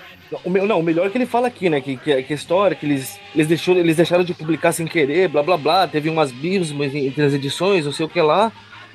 O 0.45 0.49
meu, 0.49 0.65
não, 0.65 0.79
o 0.79 0.83
melhor 0.83 1.07
é 1.07 1.09
que 1.09 1.17
ele 1.17 1.25
fala 1.25 1.47
aqui, 1.47 1.69
né? 1.69 1.81
Que, 1.81 1.97
que, 1.97 2.23
que 2.23 2.33
a 2.33 2.35
história, 2.35 2.75
que 2.75 2.85
eles, 2.85 3.19
eles, 3.35 3.47
deixou, 3.47 3.75
eles 3.75 3.97
deixaram 3.97 4.23
de 4.23 4.33
publicar 4.33 4.71
sem 4.71 4.87
querer, 4.87 5.27
blá 5.27 5.43
blá 5.43 5.57
blá, 5.57 5.87
teve 5.87 6.09
umas 6.09 6.31
bios 6.31 6.71
mas 6.71 6.95
entre 6.95 7.23
as 7.23 7.33
edições, 7.33 7.85
não 7.85 7.91
sei 7.91 8.05
o 8.05 8.09
que 8.09 8.21
lá. 8.21 8.51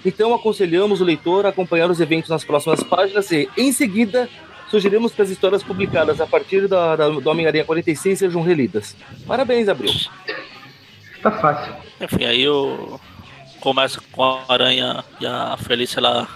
Então 0.07 0.33
aconselhamos 0.33 1.01
o 1.01 1.05
leitor 1.05 1.45
a 1.45 1.49
acompanhar 1.49 1.91
os 1.91 2.01
eventos 2.01 2.31
nas 2.31 2.45
próximas 2.45 2.81
páginas 2.85 3.29
e, 3.33 3.49
em 3.59 3.73
seguida, 3.73 4.29
sugerimos 4.71 5.13
que 5.13 5.21
as 5.21 5.31
histórias 5.31 5.65
publicadas 5.65 6.21
a 6.21 6.27
partir 6.29 6.69
da, 6.69 6.95
da, 6.95 7.09
do 7.09 7.29
Homem-Aranha 7.29 7.65
46 7.65 8.17
sejam 8.21 8.41
relidas. 8.41 8.97
Parabéns, 9.27 9.69
Abril. 9.69 9.93
Tá 11.23 11.33
fácil. 11.33 11.75
Enfim, 12.01 12.25
aí 12.25 12.41
eu 12.43 13.01
começa 13.59 14.01
com 14.13 14.23
a 14.23 14.45
Aranha 14.49 15.05
e 15.21 15.27
a 15.27 15.57
Felícia 15.57 16.01
lá. 16.01 16.29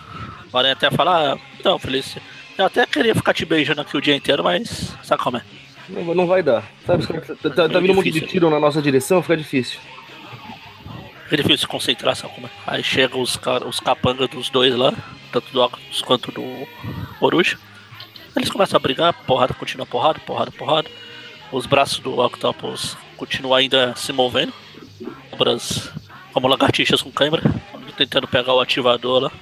A 0.53 0.59
Aranha 0.59 0.73
até 0.73 0.91
fala, 0.91 1.35
ah, 1.35 1.39
então, 1.61 1.79
Felícia, 1.79 2.21
eu 2.59 2.65
até 2.67 2.85
queria 2.87 3.15
ficar 3.15 3.33
te 3.33 3.45
beijando 3.45 3.81
aqui 3.83 3.97
o 3.97 4.01
dia 4.01 4.17
inteiro, 4.17 4.43
mas 4.43 4.93
sabe 5.05 5.23
como 5.23 5.37
é? 5.37 5.43
Não, 5.89 6.13
não 6.15 6.27
vai 6.27 6.43
dar. 6.43 6.65
Sabe, 6.85 7.03
os 7.03 7.07
caras- 7.07 7.27
tá, 7.41 7.51
tá, 7.51 7.69
tá 7.69 7.79
vindo 7.79 7.93
um 7.93 7.97
monte 7.97 8.11
de 8.11 8.21
tiro 8.23 8.51
na 8.51 8.59
nossa 8.59 8.83
direção, 8.83 9.23
fica 9.23 9.37
difícil. 9.37 9.79
É 11.31 11.37
difícil 11.37 11.59
se 11.59 11.67
concentrar, 11.67 12.17
sabe 12.17 12.35
como 12.35 12.47
é? 12.47 12.51
Aí 12.67 12.83
chegam 12.83 13.21
os, 13.21 13.39
os 13.67 13.79
capangas 13.79 14.29
dos 14.29 14.51
dois 14.51 14.75
lá, 14.75 14.93
tanto 15.31 15.53
do 15.53 15.63
Octopus 15.63 16.03
quanto 16.03 16.33
do 16.33 16.67
Coruja. 17.19 17.57
Eles 18.37 18.51
começam 18.51 18.77
a 18.77 18.81
brigar, 18.81 19.13
porrada, 19.25 19.55
continua 19.55 19.87
porrada, 19.87 20.19
porrada, 20.21 20.51
porrada. 20.51 20.91
Os 21.53 21.67
braços 21.67 21.99
do 22.01 22.19
Octopus 22.19 22.97
continuam 23.17 23.55
ainda 23.55 23.95
se 23.97 24.13
movendo. 24.13 24.53
Cobras 25.31 25.91
como 26.33 26.49
lagartixas 26.49 27.03
com 27.03 27.11
câimbra, 27.11 27.43
tentando 27.97 28.27
pegar 28.27 28.55
o 28.55 28.61
ativador 28.61 29.23
lá. 29.23 29.33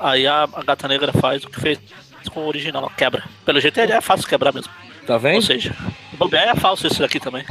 Aí 0.00 0.26
a, 0.26 0.44
a 0.44 0.62
gata 0.62 0.88
negra 0.88 1.12
faz 1.12 1.44
o 1.44 1.50
que 1.50 1.60
fez 1.60 1.78
com 2.30 2.40
o 2.40 2.48
original, 2.48 2.90
quebra. 2.96 3.24
Pelo 3.44 3.60
jeito 3.60 3.78
é, 3.78 4.00
fácil 4.00 4.28
quebrar 4.28 4.52
mesmo. 4.52 4.72
Tá 5.06 5.14
Ou 5.14 5.20
vendo? 5.20 5.42
seja, 5.42 5.74
o 6.12 6.16
bobear 6.16 6.48
é 6.48 6.54
falso 6.54 6.86
esse 6.86 6.98
daqui 6.98 7.18
também. 7.18 7.44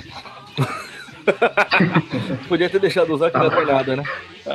Podia 2.47 2.69
ter 2.69 2.79
deixado 2.79 3.13
usar 3.13 3.31
que 3.31 3.37
não 3.37 3.49
tem 3.49 3.65
nada, 3.65 3.95
né? 3.95 4.03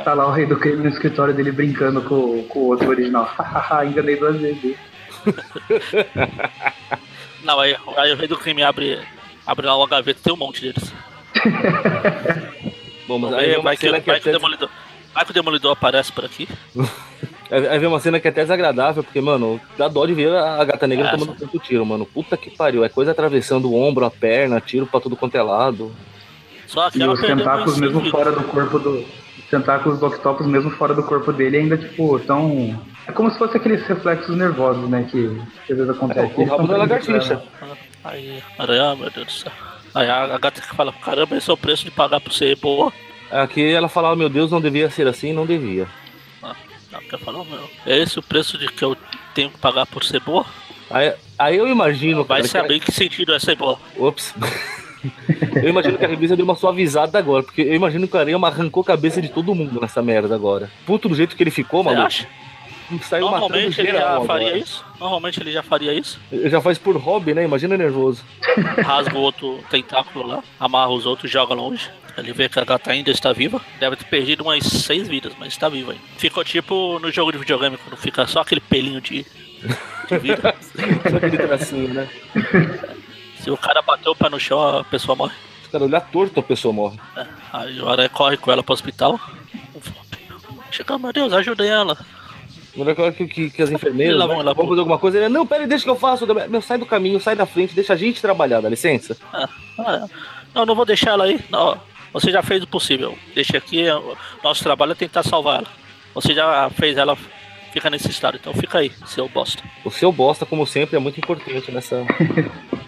Tá 0.03 0.13
lá 0.13 0.27
o 0.27 0.31
rei 0.31 0.45
do 0.45 0.57
crime 0.57 0.83
no 0.83 0.89
escritório 0.89 1.33
dele 1.33 1.51
brincando 1.51 2.01
com, 2.01 2.43
com 2.43 2.59
o 2.59 2.67
outro 2.67 2.89
original. 2.89 3.29
Enganei 3.85 4.15
duas 4.15 4.37
vezes. 4.37 4.75
Não, 7.43 7.59
aí, 7.59 7.75
aí 7.95 8.11
o 8.11 8.17
rei 8.17 8.27
do 8.27 8.37
crime 8.37 8.63
abre, 8.63 8.99
abre 9.45 9.65
lá 9.65 9.77
uma 9.77 9.87
gaveta 9.87 10.19
tem 10.21 10.33
um 10.33 10.37
monte 10.37 10.61
deles. 10.61 10.93
Bom, 13.07 13.19
mas 13.19 13.33
aí 13.33 13.53
uma 13.53 13.63
vai, 13.63 13.77
que, 13.77 13.85
cena 13.85 14.01
que 14.01 14.07
vai, 14.07 14.19
que 14.19 14.27
o 14.27 14.31
até... 14.31 14.37
demolidor, 14.37 14.69
vai 15.13 15.23
que 15.23 15.31
o 15.31 15.33
demolidor 15.33 15.71
aparece 15.71 16.11
por 16.11 16.25
aqui. 16.25 16.47
Aí 17.49 17.67
aí 17.67 17.79
vem 17.79 17.87
uma 17.87 17.99
cena 17.99 18.19
que 18.19 18.27
é 18.27 18.31
até 18.31 18.41
desagradável, 18.41 19.03
porque, 19.03 19.21
mano, 19.21 19.61
dá 19.77 19.87
dó 19.87 20.05
de 20.05 20.13
ver 20.13 20.35
a 20.35 20.63
gata 20.65 20.85
negra 20.85 21.07
É, 21.07 21.11
tomando 21.11 21.35
tanto 21.35 21.59
tiro, 21.59 21.85
mano. 21.85 22.05
Puta 22.05 22.35
que 22.35 22.49
pariu. 22.49 22.83
É 22.83 22.89
coisa 22.89 23.11
atravessando 23.11 23.69
o 23.69 23.75
ombro, 23.75 24.05
a 24.05 24.11
perna, 24.11 24.59
tiro 24.59 24.85
pra 24.85 24.99
tudo 24.99 25.15
quanto 25.15 25.35
é 25.35 25.41
lado. 25.41 25.95
Só 26.67 26.89
que 26.91 26.99
E 26.99 27.07
os 27.07 27.19
tentáculos 27.19 27.77
mesmo 27.77 28.09
fora 28.09 28.31
do 28.31 28.43
corpo 28.43 28.79
do. 28.79 28.99
Os 28.99 29.45
tentáculos 29.49 29.99
do 29.99 30.07
Octopus 30.07 30.45
mesmo 30.45 30.69
fora 30.71 30.93
do 30.93 31.03
corpo 31.03 31.31
dele 31.31 31.57
ainda, 31.57 31.77
tipo, 31.77 32.19
tão. 32.19 32.79
É 33.07 33.11
como 33.11 33.31
se 33.31 33.37
fosse 33.37 33.55
aqueles 33.57 33.85
reflexos 33.87 34.35
nervosos, 34.35 34.89
né? 34.89 35.07
Que, 35.09 35.41
que 35.65 35.71
às 35.73 35.77
vezes 35.79 35.89
acontece. 35.89 36.41
É, 36.41 36.43
o 36.43 36.49
rabo 36.49 36.67
da 36.67 36.85
presos 36.85 37.07
lagartixa. 37.07 37.35
vidas. 37.61 37.77
Aí, 38.03 38.43
aranha, 38.59 38.95
meu 38.95 39.09
Deus 39.09 39.25
do 39.27 39.31
céu. 39.31 39.51
Aí 39.95 40.09
a, 40.09 40.23
a 40.35 40.37
gata 40.37 40.61
que 40.61 40.75
fala, 40.75 40.91
caramba, 40.93 41.37
esse 41.37 41.49
é 41.49 41.53
o 41.53 41.57
preço 41.57 41.85
de 41.85 41.91
pagar 41.91 42.19
por 42.19 42.33
ser 42.33 42.55
boa. 42.57 42.91
Aqui 43.31 43.71
ela 43.73 43.89
falava, 43.89 44.15
meu 44.15 44.29
Deus, 44.29 44.51
não 44.51 44.61
devia 44.61 44.89
ser 44.89 45.07
assim, 45.07 45.33
não 45.33 45.45
devia. 45.45 45.87
Ah, 46.43 46.55
Ela 46.91 47.01
quer 47.03 47.19
falar, 47.19 47.43
meu, 47.45 47.69
é 47.85 47.97
esse 47.97 48.19
o 48.19 48.23
preço 48.23 48.57
de 48.57 48.67
que 48.67 48.83
eu 48.83 48.95
tenho 49.33 49.49
que 49.49 49.57
pagar 49.57 49.85
por 49.85 50.03
ser 50.03 50.19
boa? 50.21 50.45
Aí, 50.89 51.13
aí 51.37 51.57
eu 51.57 51.67
imagino, 51.67 52.23
Vai 52.23 52.41
cara, 52.41 52.49
saber 52.49 52.75
em 52.75 52.79
que 52.79 52.91
sentido 52.91 53.33
é 53.33 53.39
ser 53.39 53.55
boa. 53.55 53.77
que... 53.93 54.01
Ops. 54.01 54.33
eu 55.55 55.69
imagino 55.69 55.97
que 55.97 56.05
a 56.05 56.07
revista 56.07 56.35
deu 56.35 56.45
uma 56.45 56.55
suavizada 56.55 57.17
agora, 57.17 57.43
porque 57.43 57.61
eu 57.61 57.73
imagino 57.75 58.07
que 58.07 58.15
o 58.15 58.19
Aranha 58.19 58.37
arrancou 58.37 58.81
a 58.81 58.85
cabeça 58.85 59.21
de 59.21 59.29
todo 59.29 59.53
mundo 59.55 59.79
nessa 59.79 60.01
merda 60.01 60.33
agora. 60.35 60.69
Puto 60.85 61.07
do 61.09 61.15
jeito 61.15 61.35
que 61.35 61.43
ele 61.43 61.51
ficou, 61.51 61.83
Você 61.83 61.89
maluco. 61.89 62.07
acha? 62.07 62.27
Saiu 63.01 63.25
Normalmente 63.29 63.81
ele 63.81 63.91
já 63.91 64.21
faria 64.21 64.47
agora. 64.47 64.57
isso. 64.57 64.85
Normalmente 64.97 65.39
ele 65.41 65.51
já 65.51 65.61
faria 65.61 65.93
isso. 65.93 66.19
Ele 66.31 66.49
já 66.49 66.61
faz 66.61 66.77
por 66.77 66.95
hobby, 66.95 67.33
né? 67.33 67.43
Imagina 67.43 67.75
nervoso. 67.77 68.23
rasga 68.83 69.17
o 69.17 69.21
outro 69.21 69.59
tentáculo 69.69 70.25
lá, 70.25 70.43
amarra 70.57 70.91
os 70.91 71.05
outros 71.05 71.29
joga 71.29 71.53
longe. 71.53 71.89
Ele 72.17 72.31
vê 72.33 72.47
que 72.49 72.57
a 72.59 72.63
gata 72.63 72.89
ainda 72.91 73.11
está 73.11 73.31
viva. 73.33 73.61
Deve 73.79 73.97
ter 73.97 74.05
perdido 74.05 74.41
umas 74.43 74.63
seis 74.63 75.07
vidas, 75.07 75.33
mas 75.37 75.49
está 75.49 75.67
viva 75.69 75.91
ainda. 75.91 76.03
Ficou 76.17 76.43
tipo 76.45 76.97
no 76.99 77.11
jogo 77.11 77.31
de 77.31 77.37
videogame, 77.37 77.77
quando 77.77 77.97
fica 77.99 78.25
só 78.25 78.39
aquele 78.39 78.61
pelinho 78.61 79.01
de, 79.01 79.23
de 80.07 80.17
vida. 80.17 80.55
Só 81.11 81.17
aquele 81.17 81.37
tracinho, 81.37 81.93
né? 81.93 82.07
Se 83.47 83.51
o 83.51 83.55
cara 83.55 83.81
bateu 83.81 84.11
o 84.11 84.15
pé 84.15 84.27
no 84.27 84.37
chão, 84.37 84.61
a 84.61 84.83
pessoa 84.83 85.15
morre. 85.15 85.33
Os 85.63 85.69
caras 85.69 85.87
olhar 85.87 86.01
torto, 86.01 86.37
a 86.41 86.43
pessoa 86.43 86.73
morre. 86.73 86.99
É, 87.15 87.25
Aí 87.53 87.79
o 87.79 87.87
aranha 87.87 88.09
corre 88.09 88.35
com 88.35 88.51
ela 88.51 88.61
pro 88.61 88.73
hospital. 88.73 89.17
Chega, 90.69 90.97
meu 90.97 91.13
Deus, 91.13 91.31
ajudem 91.31 91.69
ela. 91.69 91.97
Melhor 92.75 92.93
que, 92.93 93.11
que, 93.11 93.27
que, 93.27 93.49
que 93.51 93.61
as 93.61 93.71
enfermeiras 93.71 94.17
Lá 94.17 94.27
né, 94.27 94.33
vão, 94.33 94.43
lá 94.43 94.51
vão 94.51 94.65
vão. 94.65 94.67
fazer 94.67 94.79
alguma 94.81 94.99
coisa. 94.99 95.17
Ele, 95.17 95.29
não, 95.29 95.47
pera 95.47 95.61
aí, 95.61 95.67
deixa 95.67 95.85
que 95.85 95.89
eu 95.89 95.95
faço. 95.95 96.27
Meu, 96.49 96.61
sai 96.61 96.77
do 96.77 96.85
caminho, 96.85 97.21
sai 97.21 97.37
da 97.37 97.45
frente, 97.45 97.73
deixa 97.73 97.93
a 97.93 97.95
gente 97.95 98.21
trabalhar, 98.21 98.59
dá 98.59 98.67
licença. 98.67 99.15
Ah, 99.31 99.47
ah, 99.79 100.07
não, 100.53 100.65
não 100.65 100.75
vou 100.75 100.85
deixar 100.85 101.11
ela 101.11 101.23
aí. 101.23 101.39
Não, 101.49 101.79
você 102.11 102.29
já 102.29 102.43
fez 102.43 102.61
o 102.61 102.67
possível. 102.67 103.17
Deixa 103.33 103.57
aqui, 103.57 103.89
o 103.89 104.17
nosso 104.43 104.61
trabalho 104.61 104.91
é 104.91 104.95
tentar 104.95 105.23
salvar 105.23 105.59
ela. 105.59 105.67
Você 106.13 106.33
já 106.33 106.69
fez 106.71 106.97
ela 106.97 107.17
ficar 107.71 107.89
nesse 107.89 108.09
estado, 108.11 108.35
então 108.35 108.53
fica 108.53 108.79
aí, 108.79 108.91
seu 109.05 109.29
bosta. 109.29 109.63
O 109.85 109.89
seu 109.89 110.11
bosta, 110.11 110.45
como 110.45 110.67
sempre, 110.67 110.97
é 110.97 110.99
muito 110.99 111.17
importante 111.17 111.71
nessa. 111.71 112.05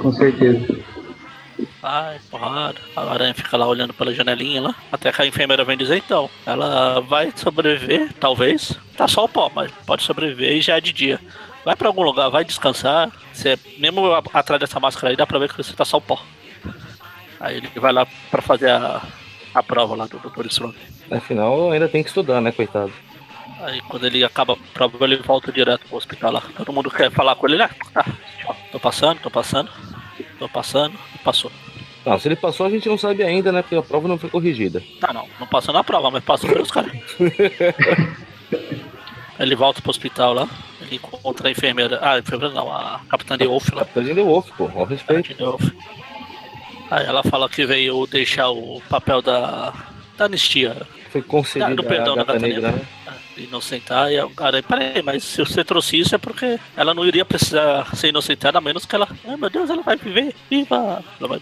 Com 0.00 0.12
certeza. 0.12 0.78
Ai, 1.82 2.18
porrada. 2.30 2.78
A 2.96 3.12
aranha 3.12 3.34
fica 3.34 3.56
lá 3.56 3.66
olhando 3.66 3.92
pela 3.92 4.14
janelinha 4.14 4.60
lá. 4.60 4.74
Até 4.92 5.12
que 5.12 5.22
a 5.22 5.26
enfermeira 5.26 5.64
vem 5.64 5.76
dizer, 5.76 5.96
então, 5.96 6.28
ela 6.46 7.00
vai 7.00 7.32
sobreviver, 7.34 8.12
talvez. 8.14 8.78
Tá 8.96 9.08
só 9.08 9.24
o 9.24 9.28
pó, 9.28 9.50
mas 9.54 9.70
pode 9.86 10.02
sobreviver 10.02 10.52
e 10.52 10.60
já 10.60 10.76
é 10.76 10.80
de 10.80 10.92
dia. 10.92 11.20
Vai 11.64 11.76
pra 11.76 11.88
algum 11.88 12.02
lugar, 12.02 12.28
vai 12.28 12.44
descansar. 12.44 13.10
Você, 13.32 13.58
mesmo 13.78 14.12
atrás 14.32 14.60
dessa 14.60 14.80
máscara 14.80 15.10
aí, 15.10 15.16
dá 15.16 15.26
pra 15.26 15.38
ver 15.38 15.48
que 15.48 15.56
você 15.56 15.72
tá 15.72 15.84
só 15.84 15.98
o 15.98 16.00
pó. 16.00 16.22
Aí 17.40 17.56
ele 17.58 17.68
vai 17.76 17.92
lá 17.92 18.06
pra 18.30 18.42
fazer 18.42 18.70
a, 18.70 19.02
a 19.54 19.62
prova 19.62 19.94
lá 19.94 20.06
do 20.06 20.18
Dr. 20.18 20.46
Strong. 20.46 20.74
Afinal, 21.10 21.70
ainda 21.70 21.88
tem 21.88 22.02
que 22.02 22.08
estudar, 22.08 22.40
né, 22.40 22.52
coitado? 22.52 22.92
Aí 23.60 23.80
quando 23.82 24.06
ele 24.06 24.22
acaba 24.22 24.52
a 24.52 24.56
prova, 24.72 25.04
ele 25.04 25.16
volta 25.16 25.50
direto 25.50 25.86
pro 25.86 25.96
hospital 25.96 26.32
lá. 26.32 26.42
Todo 26.56 26.72
mundo 26.72 26.90
quer 26.90 27.10
falar 27.10 27.34
com 27.34 27.46
ele, 27.48 27.58
né? 27.58 27.68
Ah, 27.94 28.04
tchau. 28.40 28.56
tô 28.72 28.80
passando, 28.80 29.20
tô 29.20 29.30
passando, 29.30 29.70
tô 30.38 30.48
passando, 30.48 30.94
e 31.14 31.18
passou. 31.18 31.50
Não, 32.06 32.18
se 32.18 32.26
ele 32.28 32.36
passou, 32.36 32.64
a 32.66 32.70
gente 32.70 32.88
não 32.88 32.96
sabe 32.96 33.22
ainda, 33.22 33.52
né? 33.52 33.60
Porque 33.60 33.76
a 33.76 33.82
prova 33.82 34.08
não 34.08 34.16
foi 34.18 34.30
corrigida. 34.30 34.82
Ah 35.02 35.12
não, 35.12 35.28
não 35.38 35.46
passou 35.46 35.74
na 35.74 35.84
prova, 35.84 36.10
mas 36.10 36.24
passou 36.24 36.48
pelos 36.50 36.70
caras. 36.70 36.92
ele 39.38 39.54
volta 39.54 39.80
pro 39.80 39.90
hospital 39.90 40.34
lá, 40.34 40.48
ele 40.82 40.96
encontra 40.96 41.48
a 41.48 41.50
enfermeira. 41.50 41.98
Ah, 42.02 42.14
a 42.14 42.18
enfermeira 42.18 42.54
não, 42.54 42.70
a 42.72 43.00
capitã 43.08 43.36
de 43.36 43.46
Wolf 43.46 43.68
lá. 43.72 43.80
Capitã 43.84 44.02
de 44.04 44.12
Wolf, 44.20 44.48
pô, 44.56 44.70
ao 44.74 44.84
respeito. 44.84 45.28
Capitã 45.28 45.44
de 45.44 45.50
Wolf. 45.50 45.62
Aí 46.90 47.06
ela 47.06 47.22
fala 47.22 47.48
que 47.48 47.66
veio 47.66 48.06
deixar 48.06 48.50
o 48.50 48.80
papel 48.88 49.20
da, 49.20 49.72
da 50.16 50.24
anistia. 50.24 50.76
Foi 51.10 51.20
Ah, 51.20 51.24
concedida 51.28 51.74
do 51.74 51.84
perdão 51.84 52.14
a 52.14 52.16
da 52.16 52.24
gata 52.24 52.32
gata 52.34 52.46
negra, 52.46 52.70
negra. 52.70 52.82
né? 52.82 52.88
Inocentar 53.38 54.10
e 54.12 54.20
o 54.20 54.30
cara, 54.30 54.62
peraí, 54.62 55.02
mas 55.02 55.22
se 55.24 55.38
você 55.38 55.64
trouxe 55.64 55.98
isso 55.98 56.14
é 56.14 56.18
porque 56.18 56.58
ela 56.76 56.92
não 56.92 57.04
iria 57.06 57.24
precisar 57.24 57.94
ser 57.94 58.08
inocentada, 58.08 58.58
a 58.58 58.60
menos 58.60 58.84
que 58.84 58.94
ela. 58.94 59.08
Ai 59.26 59.36
meu 59.36 59.48
Deus, 59.48 59.70
ela 59.70 59.82
vai 59.82 59.96
viver, 59.96 60.34
viva! 60.50 61.04
Ela 61.20 61.28
vai. 61.28 61.40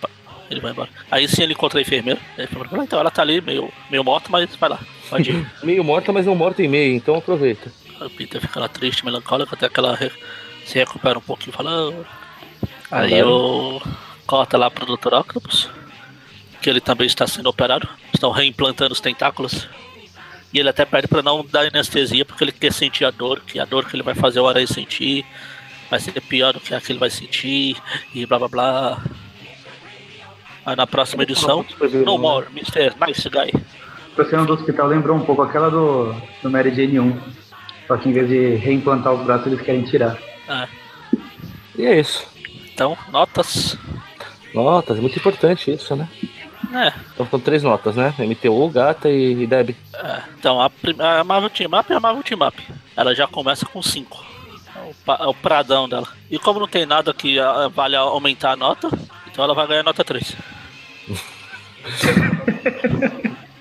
Ele 0.51 0.61
vai 0.61 0.71
embora. 0.73 0.89
Aí 1.11 1.27
sim 1.27 1.43
ele 1.43 1.55
encontra 1.55 1.79
a 1.81 1.83
enfermeira. 1.83 2.21
A 2.39 2.43
enfermeira 2.43 2.69
fala, 2.71 2.85
então 2.85 3.01
ela 3.01 3.11
tá 3.11 3.23
ali 3.23 3.41
meio, 3.41 3.73
meio 3.91 4.05
morta, 4.05 4.29
mas 4.31 4.55
vai 4.57 4.71
lá, 4.71 4.81
pode 5.11 5.31
ir. 5.31 5.51
Meio 5.65 5.83
morta, 5.83 6.13
mas 6.13 6.27
não 6.27 6.37
morta 6.37 6.63
em 6.63 6.69
meio, 6.69 6.95
então 6.95 7.17
aproveita. 7.17 7.73
O 8.01 8.11
Peter 8.11 8.41
fica 8.41 8.61
lá 8.61 8.69
triste, 8.69 9.05
melancólico, 9.05 9.55
até 9.55 9.69
que 9.69 9.81
ela 9.81 9.99
se 10.65 10.79
recupera 10.79 11.19
um 11.19 11.23
pouquinho 11.23 11.53
e 11.53 11.57
fala. 11.57 11.95
"Ah." 12.91 13.01
Aí 13.01 13.15
eu 13.15 13.83
corta 14.27 14.57
lá 14.57 14.71
pro 14.71 14.87
Dr. 14.87 15.15
Octopus, 15.15 15.69
que 16.61 16.71
ele 16.71 16.81
também 16.81 17.07
está 17.07 17.27
sendo 17.27 17.49
operado. 17.49 17.89
Estão 18.15 18.31
reimplantando 18.31 18.93
os 18.93 19.01
tentáculos. 19.01 19.69
E 20.57 20.59
ele 20.59 20.71
até 20.71 20.87
pede 20.87 21.07
pra 21.07 21.23
não 21.23 21.45
dar 21.45 21.67
anestesia, 21.67 22.25
porque 22.25 22.43
ele 22.43 22.51
quer 22.51 22.73
sentir 22.73 23.05
a 23.05 23.11
dor, 23.11 23.41
que 23.47 23.61
a 23.61 23.67
dor 23.67 23.85
que 23.85 23.95
ele 23.95 24.03
vai 24.03 24.15
fazer 24.15 24.41
o 24.41 24.49
aranha 24.49 24.67
sentir 24.67 25.23
vai 25.91 26.01
ser 26.01 26.19
pior 26.23 26.55
do 26.55 26.61
que 26.61 26.75
a 26.75 26.81
que 26.81 26.91
ele 26.91 26.99
vai 26.99 27.11
sentir, 27.11 27.77
e 28.15 28.25
blá 28.25 28.39
blá 28.39 28.49
blá. 28.49 29.05
Aí 30.65 30.75
na 30.75 30.87
próxima 30.87 31.25
edição, 31.25 31.63
No 32.07 32.17
More, 32.17 32.47
Mr. 32.53 32.95
Nice 33.07 33.29
Guy. 33.29 33.53
A 34.19 34.25
cena 34.25 34.47
do 34.47 34.55
hospital 34.55 34.87
lembrou 34.87 35.15
um 35.15 35.27
pouco 35.27 35.43
aquela 35.43 35.69
do, 35.71 36.15
do 36.43 36.51
Mary 36.51 36.75
Jane 36.75 37.01
1. 37.01 37.21
Só 37.87 37.99
que 37.99 38.09
em 38.09 38.13
vez 38.15 38.27
de 38.27 38.55
reimplantar 38.55 39.13
os 39.13 39.27
braços, 39.27 39.49
eles 39.49 39.61
querem 39.61 39.83
tirar. 39.83 40.17
É, 40.49 40.67
E 41.77 41.85
é 41.85 42.01
isso. 42.01 42.27
então, 42.73 42.97
notas. 43.13 43.77
Notas, 44.55 44.97
é 44.97 45.01
muito 45.03 45.19
importante 45.19 45.71
isso, 45.71 45.95
né? 45.95 46.09
É, 46.73 46.93
Então 47.15 47.27
são 47.27 47.41
três 47.41 47.63
notas, 47.63 47.97
né? 47.97 48.15
MTU, 48.19 48.69
Gata 48.69 49.09
e, 49.09 49.47
Deb. 49.47 49.77
É, 49.95 50.23
então, 50.39 50.61
a, 50.61 50.71
a 51.21 51.25
Marvel 51.25 51.51
Team 51.51 51.71
Up 51.79 51.93
é 51.93 51.97
a 51.97 52.01
Marvel 52.01 52.23
Team 52.23 52.47
Up. 52.47 52.63
Ela 52.97 53.15
já 53.15 53.27
começa 53.27 53.67
com 53.67 53.83
5. 53.83 54.25
É 54.75 54.79
o, 54.81 55.13
é 55.13 55.27
o 55.27 55.35
pradão 55.35 55.89
dela. 55.89 56.09
E 56.31 56.39
como 56.39 56.61
não 56.61 56.69
tem 56.69 56.87
nada 56.87 57.13
que 57.15 57.39
ah, 57.39 57.69
vale 57.69 57.97
aumentar 57.97 58.53
a 58.53 58.57
nota, 58.57 58.89
então 59.27 59.45
ela 59.45 59.55
vai 59.55 59.67
ganhar 59.67 59.83
nota 59.83 60.05
3. 60.05 60.37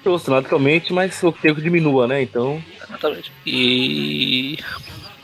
justo, 0.03 0.31
naturalmente, 0.31 0.93
mas 0.93 1.21
o 1.23 1.31
tempo 1.31 1.61
diminua, 1.61 2.07
né? 2.07 2.21
Então. 2.21 2.61
Exatamente. 2.87 3.31
E. 3.45 4.57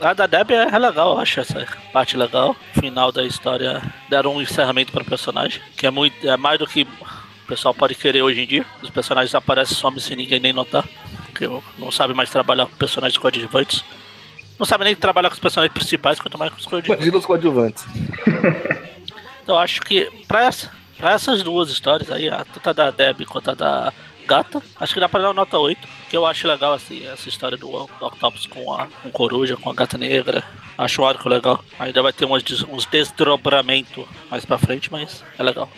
A 0.00 0.14
da 0.14 0.26
Deb 0.26 0.50
é 0.50 0.78
legal, 0.78 1.12
eu 1.12 1.18
acho 1.20 1.38
essa 1.38 1.64
parte 1.92 2.16
legal. 2.16 2.56
Final 2.72 3.12
da 3.12 3.24
história 3.24 3.80
deram 4.10 4.34
um 4.34 4.42
encerramento 4.42 4.90
para 4.90 5.02
o 5.02 5.06
personagem, 5.06 5.62
que 5.76 5.86
é 5.86 5.92
muito 5.92 6.28
é 6.28 6.36
mais 6.36 6.58
do 6.58 6.66
que 6.66 6.84
o 7.44 7.46
pessoal 7.46 7.74
pode 7.74 7.94
querer 7.94 8.22
hoje 8.22 8.40
em 8.40 8.46
dia. 8.46 8.66
Os 8.82 8.90
personagens 8.90 9.34
aparecem 9.34 9.76
some 9.76 10.00
sem 10.00 10.16
ninguém 10.16 10.40
nem 10.40 10.52
notar, 10.52 10.84
porque 11.26 11.46
não 11.78 11.90
sabe 11.90 12.14
mais 12.14 12.30
trabalhar 12.30 12.66
com 12.66 12.76
personagens 12.76 13.18
coadjuvantes. 13.18 13.84
Não 14.58 14.66
sabe 14.66 14.84
nem 14.84 14.94
trabalhar 14.94 15.28
com 15.28 15.34
os 15.34 15.40
personagens 15.40 15.72
principais, 15.74 16.20
quanto 16.20 16.38
mais 16.38 16.52
com 16.52 16.58
os 16.58 16.66
coadjuvantes. 16.66 17.02
Imagina 17.04 17.18
os 17.18 17.26
coadjuvantes. 17.26 17.84
Então 19.42 19.58
acho 19.58 19.80
que 19.80 20.08
pra, 20.28 20.44
essa, 20.44 20.70
pra 20.96 21.10
essas 21.12 21.42
duas 21.42 21.68
histórias 21.68 22.10
aí, 22.12 22.30
tanto 22.54 22.70
a 22.70 22.72
da 22.72 22.90
Deb 22.92 23.24
quanto 23.26 23.50
a 23.50 23.54
da 23.54 23.92
Gata, 24.24 24.62
acho 24.78 24.94
que 24.94 25.00
dá 25.00 25.08
pra 25.08 25.20
dar 25.20 25.28
uma 25.28 25.34
nota 25.34 25.58
8. 25.58 25.80
Que 26.08 26.16
eu 26.16 26.24
acho 26.24 26.46
legal 26.46 26.72
assim, 26.74 27.04
essa 27.04 27.28
história 27.28 27.58
do, 27.58 27.66
do 27.66 28.06
Octopus 28.06 28.46
com 28.46 28.72
a 28.72 28.86
com 29.02 29.10
Coruja, 29.10 29.56
com 29.56 29.68
a 29.68 29.74
Gata 29.74 29.98
Negra. 29.98 30.44
Acho 30.78 31.02
um 31.02 31.06
arco 31.06 31.28
legal. 31.28 31.62
Ainda 31.78 32.00
vai 32.02 32.12
ter 32.12 32.24
des- 32.44 32.62
uns 32.62 32.86
desdobramentos 32.86 34.06
mais 34.30 34.44
pra 34.46 34.58
frente, 34.58 34.92
mas 34.92 35.24
é 35.36 35.42
legal. 35.42 35.68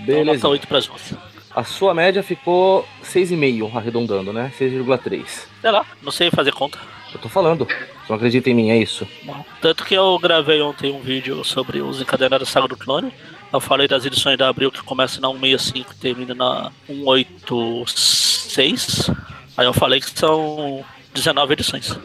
Então, 0.00 0.14
nota 0.16 0.24
Beleza. 0.24 0.48
8 0.48 0.68
pras 0.68 0.86
duas. 0.86 1.14
A 1.54 1.62
sua 1.62 1.92
média 1.94 2.22
ficou 2.22 2.86
6,5, 3.04 3.76
arredondando, 3.76 4.32
né? 4.32 4.50
6,3. 4.58 5.46
Sei 5.60 5.70
lá, 5.70 5.84
não 6.02 6.10
sei 6.10 6.30
fazer 6.30 6.52
conta. 6.52 6.78
Eu 7.12 7.20
tô 7.20 7.28
falando. 7.28 7.66
Você 7.66 7.76
não 8.08 8.16
acredita 8.16 8.50
em 8.50 8.54
mim, 8.54 8.70
é 8.70 8.76
isso? 8.76 9.06
Não. 9.22 9.46
Tanto 9.60 9.84
que 9.84 9.94
eu 9.94 10.18
gravei 10.18 10.60
ontem 10.60 10.90
um 10.90 11.00
vídeo 11.00 11.44
sobre 11.44 11.80
os 11.80 12.00
encadenados 12.00 12.48
da 12.48 12.52
Saga 12.52 12.66
do 12.66 12.76
Clone. 12.76 13.12
Eu 13.52 13.60
falei 13.60 13.86
das 13.86 14.04
edições 14.04 14.36
da 14.36 14.48
Abril 14.48 14.72
que 14.72 14.82
começa 14.82 15.20
na 15.20 15.28
165 15.28 15.92
e 15.92 15.96
termina 15.96 16.34
na 16.34 16.72
186. 16.88 19.10
Aí 19.56 19.64
eu 19.64 19.72
falei 19.72 20.00
que 20.00 20.10
são 20.10 20.84
19 21.14 21.52
edições. 21.52 21.96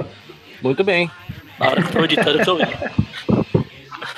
Muito 0.62 0.84
bem. 0.84 1.10
Na 1.58 1.70
hora 1.70 1.82
que 1.82 1.88
eu 1.88 1.94
tava 1.94 2.06
editando 2.06 2.44
que 2.44 2.50
eu 2.50 2.58
vi. 2.58 2.66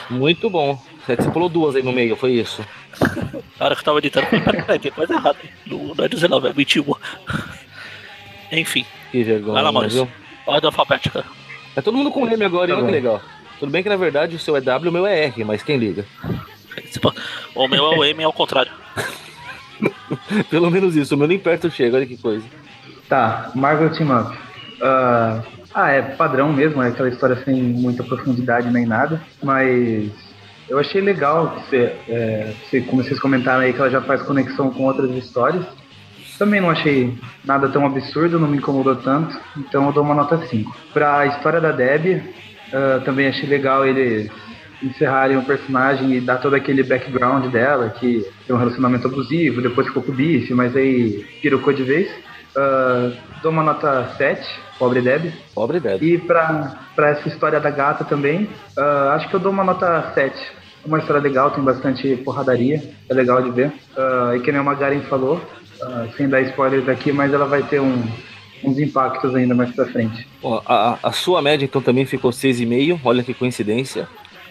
Muito 0.09 0.49
bom. 0.49 0.77
Você 1.07 1.29
pulou 1.31 1.49
duas 1.49 1.75
aí 1.75 1.83
no 1.83 1.91
meio, 1.91 2.15
foi 2.15 2.31
isso? 2.33 2.63
Na 3.59 3.65
hora 3.65 3.75
que 3.75 3.81
eu 3.81 3.85
tava 3.85 3.97
editando, 3.99 4.27
eu 4.31 4.41
falei, 4.41 4.61
peraí, 4.61 4.79
tem 4.79 4.91
coisa 4.91 5.13
errada. 5.13 5.37
Não, 5.65 5.95
não 5.95 6.05
é 6.05 6.07
19, 6.07 6.47
é 6.47 6.53
21. 6.53 6.93
Enfim, 8.51 8.85
Que 9.11 9.23
vergonha, 9.23 9.53
vai 9.53 9.63
lá, 9.63 9.71
Maurício. 9.71 10.05
viu? 10.05 10.13
Ordem 10.45 10.67
alfabética. 10.67 11.25
É 11.75 11.81
todo 11.81 11.97
mundo 11.97 12.11
com 12.11 12.27
M 12.27 12.43
agora, 12.45 12.67
Tá 12.67 12.73
hein? 12.73 12.79
Olha 12.79 12.85
que 12.85 13.01
bom. 13.01 13.09
legal. 13.11 13.21
Tudo 13.59 13.71
bem 13.71 13.83
que 13.83 13.89
na 13.89 13.95
verdade 13.95 14.35
o 14.35 14.39
seu 14.39 14.55
é 14.57 14.61
W, 14.61 14.89
o 14.89 14.93
meu 14.93 15.05
é 15.07 15.25
R, 15.25 15.43
mas 15.43 15.63
quem 15.63 15.77
liga? 15.77 16.05
O 17.53 17.67
meu 17.67 17.85
é 17.91 17.97
o 17.97 18.03
M, 18.05 18.21
é 18.21 18.25
ao 18.25 18.31
contrário. 18.31 18.71
Pelo 20.49 20.71
menos 20.71 20.95
isso, 20.95 21.15
o 21.15 21.17
meu 21.17 21.27
nem 21.27 21.37
perto 21.37 21.69
chega, 21.69 21.97
olha 21.97 22.05
que 22.05 22.15
coisa. 22.17 22.45
Tá, 23.09 23.51
Marvel 23.53 23.89
Team 23.91 24.09
Up. 24.17 24.37
Ah, 24.81 25.41
ah, 25.73 25.89
é 25.91 26.01
padrão 26.01 26.51
mesmo, 26.53 26.81
é 26.81 26.87
aquela 26.87 27.09
história 27.09 27.35
sem 27.43 27.55
muita 27.61 28.03
profundidade 28.05 28.69
nem 28.71 28.85
nada, 28.85 29.21
mas 29.43 30.09
eu 30.71 30.79
achei 30.79 31.01
legal 31.01 31.55
você, 31.59 31.93
é, 32.07 32.53
você- 32.63 32.81
como 32.81 33.03
vocês 33.03 33.19
comentaram 33.19 33.61
aí, 33.61 33.73
que 33.73 33.79
ela 33.79 33.89
já 33.89 34.01
faz 34.01 34.21
conexão 34.21 34.71
com 34.71 34.83
outras 34.85 35.11
histórias. 35.11 35.65
Também 36.39 36.59
não 36.61 36.69
achei 36.71 37.13
nada 37.45 37.67
tão 37.69 37.85
absurdo, 37.85 38.39
não 38.39 38.47
me 38.47 38.57
incomodou 38.57 38.95
tanto, 38.95 39.37
então 39.57 39.85
eu 39.87 39.91
dou 39.93 40.03
uma 40.03 40.15
nota 40.15 40.37
5. 40.47 40.75
Pra 40.93 41.25
história 41.27 41.59
da 41.61 41.71
Deb, 41.71 42.23
ah, 42.73 43.01
também 43.03 43.27
achei 43.27 43.47
legal 43.47 43.85
eles 43.85 44.31
encerrarem 44.81 45.37
o 45.37 45.43
personagem 45.43 46.13
e 46.13 46.19
dar 46.21 46.37
todo 46.37 46.55
aquele 46.55 46.81
background 46.81 47.45
dela, 47.51 47.89
que 47.89 48.25
tem 48.47 48.55
um 48.55 48.59
relacionamento 48.59 49.07
abusivo, 49.07 49.61
depois 49.61 49.85
ficou 49.87 50.01
com 50.01 50.11
o 50.11 50.15
bife, 50.15 50.53
mas 50.55 50.75
aí 50.75 51.23
pirocou 51.41 51.71
de 51.73 51.83
vez. 51.83 52.09
Ah, 52.55 53.11
dou 53.43 53.51
uma 53.51 53.61
nota 53.63 54.09
7, 54.17 54.47
pobre 54.79 55.01
Deb. 55.01 55.31
Pobre 55.53 55.79
Deb. 55.79 56.01
E 56.01 56.17
pra, 56.17 56.75
pra 56.95 57.09
essa 57.09 57.27
história 57.27 57.59
da 57.59 57.69
gata 57.69 58.03
também, 58.03 58.49
ah, 58.77 59.13
acho 59.15 59.29
que 59.29 59.35
eu 59.35 59.39
dou 59.39 59.51
uma 59.51 59.63
nota 59.63 60.11
7. 60.15 60.60
É 60.83 60.87
uma 60.87 60.99
história 60.99 61.21
legal, 61.21 61.51
tem 61.51 61.63
bastante 61.63 62.15
porradaria, 62.17 62.81
é 63.09 63.13
legal 63.13 63.41
de 63.41 63.51
ver. 63.51 63.71
Ah, 63.95 64.33
e 64.35 64.39
que 64.39 64.51
nem 64.51 64.59
o 64.61 64.63
Magaren 64.63 65.01
falou, 65.01 65.41
ah, 65.81 66.07
sem 66.17 66.27
dar 66.27 66.41
spoilers 66.41 66.87
aqui, 66.89 67.11
mas 67.11 67.33
ela 67.33 67.45
vai 67.45 67.61
ter 67.63 67.79
um- 67.79 68.03
uns 68.63 68.77
impactos 68.79 69.33
ainda 69.35 69.53
mais 69.55 69.71
pra 69.75 69.85
frente. 69.85 70.27
Ó, 70.41 70.61
a, 70.65 70.97
a 71.03 71.11
sua 71.11 71.41
média 71.41 71.65
então 71.65 71.81
também 71.81 72.05
ficou 72.05 72.31
6,5, 72.31 72.99
olha 73.03 73.23
que 73.23 73.33
coincidência. 73.33 74.07